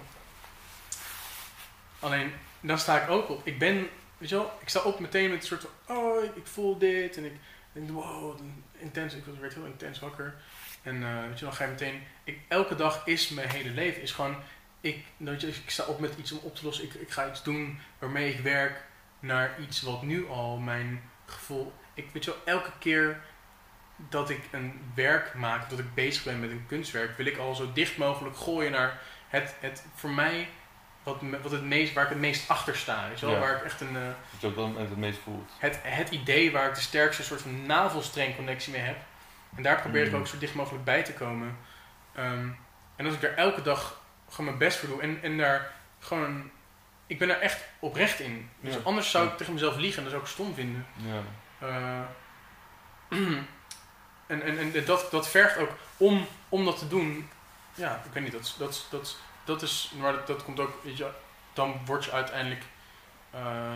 [1.99, 3.47] alleen, dan sta ik ook op.
[3.47, 6.47] Ik ben, weet je wel, ik sta op meteen met een soort van, oh, ik,
[6.47, 7.17] voel dit.
[7.17, 7.33] En ik
[7.71, 8.39] denk, wow,
[8.77, 10.35] intens, ik werd heel intens wakker.
[10.83, 14.01] En eh, weet je, dan ga je meteen, ik, elke dag is mijn hele leven,
[14.01, 14.35] is gewoon,
[14.81, 16.83] ik, weet je, ik sta op met iets om op te lossen.
[16.83, 18.83] Ik, ik ga iets doen waarmee ik werk
[19.19, 23.21] naar iets wat nu al mijn gevoel, ik weet je wel, elke keer
[23.95, 27.55] dat ik een werk maak, dat ik bezig ben met een kunstwerk, wil ik al
[27.55, 30.47] zo dicht mogelijk gooien naar het, het voor mij,
[31.03, 33.07] wat, wat het meest, waar ik het meest achter sta.
[33.07, 33.35] Weet je wel?
[33.35, 33.41] Ja.
[33.41, 35.51] Waar ik echt een, Dat je op dat moment het meest voelt.
[35.59, 38.97] het, het idee waar ik de sterkste soort van navelstrengconnectie mee heb.
[39.55, 40.19] En daar probeer ik Mm.
[40.19, 41.57] ook zo dicht mogelijk bij te komen.
[42.15, 42.47] Ehm,
[42.95, 46.49] en als ik daar elke dag gewoon mijn best voor doe en, en daar gewoon,
[47.07, 48.49] ik ben daar echt oprecht in.
[48.59, 48.79] Dus Ja.
[48.83, 49.37] anders zou ik Ja.
[49.37, 50.85] tegen mezelf liegen en dat zou ik stom vinden.
[50.95, 51.21] Ja.
[51.67, 52.01] Eh,
[54.27, 57.29] en en, en dat, dat vergt ook om, om dat te doen.
[57.75, 59.91] Ja, ik weet niet, dat, dat, dat, dat is.
[59.99, 61.09] Maar dat, dat komt ook, weet je,
[61.53, 62.63] dan word je uiteindelijk
[63.31, 63.71] eh,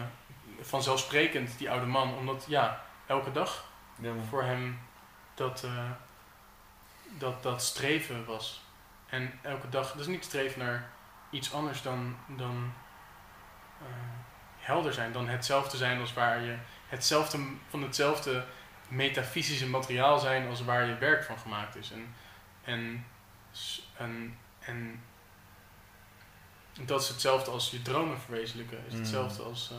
[0.61, 3.65] vanzelfsprekend die oude man, omdat ja, elke dag
[3.99, 4.79] Ja, voor hem
[5.37, 5.91] dat, eh,
[7.17, 8.61] dat, dat streven was.
[9.09, 10.89] En elke dag, dus niet streven naar
[11.29, 12.73] iets anders dan, dan
[13.79, 13.85] eh,
[14.57, 16.57] helder zijn, dan hetzelfde zijn als waar je
[16.87, 17.39] hetzelfde
[17.69, 18.45] van hetzelfde
[18.87, 21.91] metafysische materiaal zijn als waar je werk van gemaakt is.
[21.91, 22.15] En,
[22.63, 23.05] en,
[23.97, 25.01] en, en
[26.85, 28.85] dat is hetzelfde als je dromen verwezenlijken.
[28.87, 28.99] Is Mm.
[28.99, 29.77] hetzelfde als eh,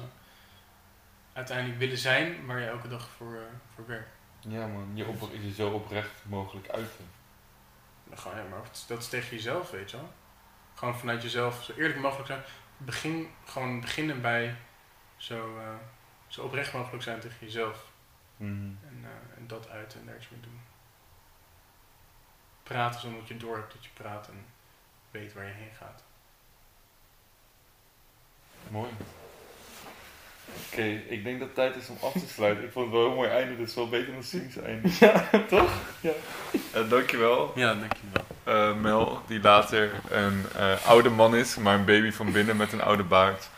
[1.33, 3.43] uiteindelijk willen zijn waar je elke dag voor,
[3.75, 4.18] voor werkt.
[4.41, 7.11] Ja man, je, op, je zo oprecht mogelijk uiten.
[8.05, 10.13] Dan ga je maar dat is tegen jezelf, weet je wel.
[10.75, 12.43] Gewoon vanuit jezelf zo eerlijk mogelijk zijn.
[12.77, 14.57] Begin, gewoon beginnen bij
[15.17, 15.75] zo, eh,
[16.27, 17.91] zo oprecht mogelijk zijn tegen jezelf.
[18.37, 18.53] Mhm.
[18.89, 20.61] En, eh, en dat uiten en daar iets mee doen.
[22.63, 24.47] Praten zonder dat je door hebt dat je praat en
[25.11, 26.05] weet waar je heen gaat.
[28.71, 28.91] Mooi.
[30.73, 32.65] Oké, ik denk dat het tijd is om af te sluiten.
[32.65, 34.89] Ik vond het wel een heel mooi einde, is wel beter dan een cynisch einde.
[35.01, 35.71] Ja, toch?
[36.01, 36.11] Ja.
[36.77, 38.25] Uh, dankjewel, Ja, dankjewel.
[38.45, 42.73] eh Mel, die later een eh, oude man is, maar een baby van binnen met
[42.73, 43.49] een oude baard.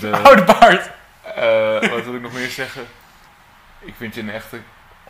[0.00, 0.90] De, Oude baard!
[1.34, 2.82] eh, wat wil ik nog meer zeggen?
[3.80, 4.58] Ik vind je een echte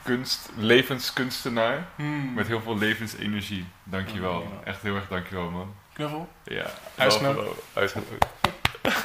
[0.02, 1.84] kunst, levenskunstenaar.
[1.96, 2.34] Hmm.
[2.34, 3.66] Met heel veel levensenergie.
[3.84, 4.32] Dankjewel.
[4.32, 4.62] Dankjewel.
[4.64, 5.74] Echt heel erg dankjewel, man.
[5.92, 6.28] Knuffel.
[6.42, 6.66] Ja.
[6.96, 7.34] Huisgenoot.
[7.34, 7.62] Wel, wel.
[7.72, 8.26] Huisgenoot.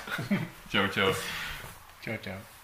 [0.69, 1.11] ciao, ciao.
[2.07, 2.47] Ciao, ciao.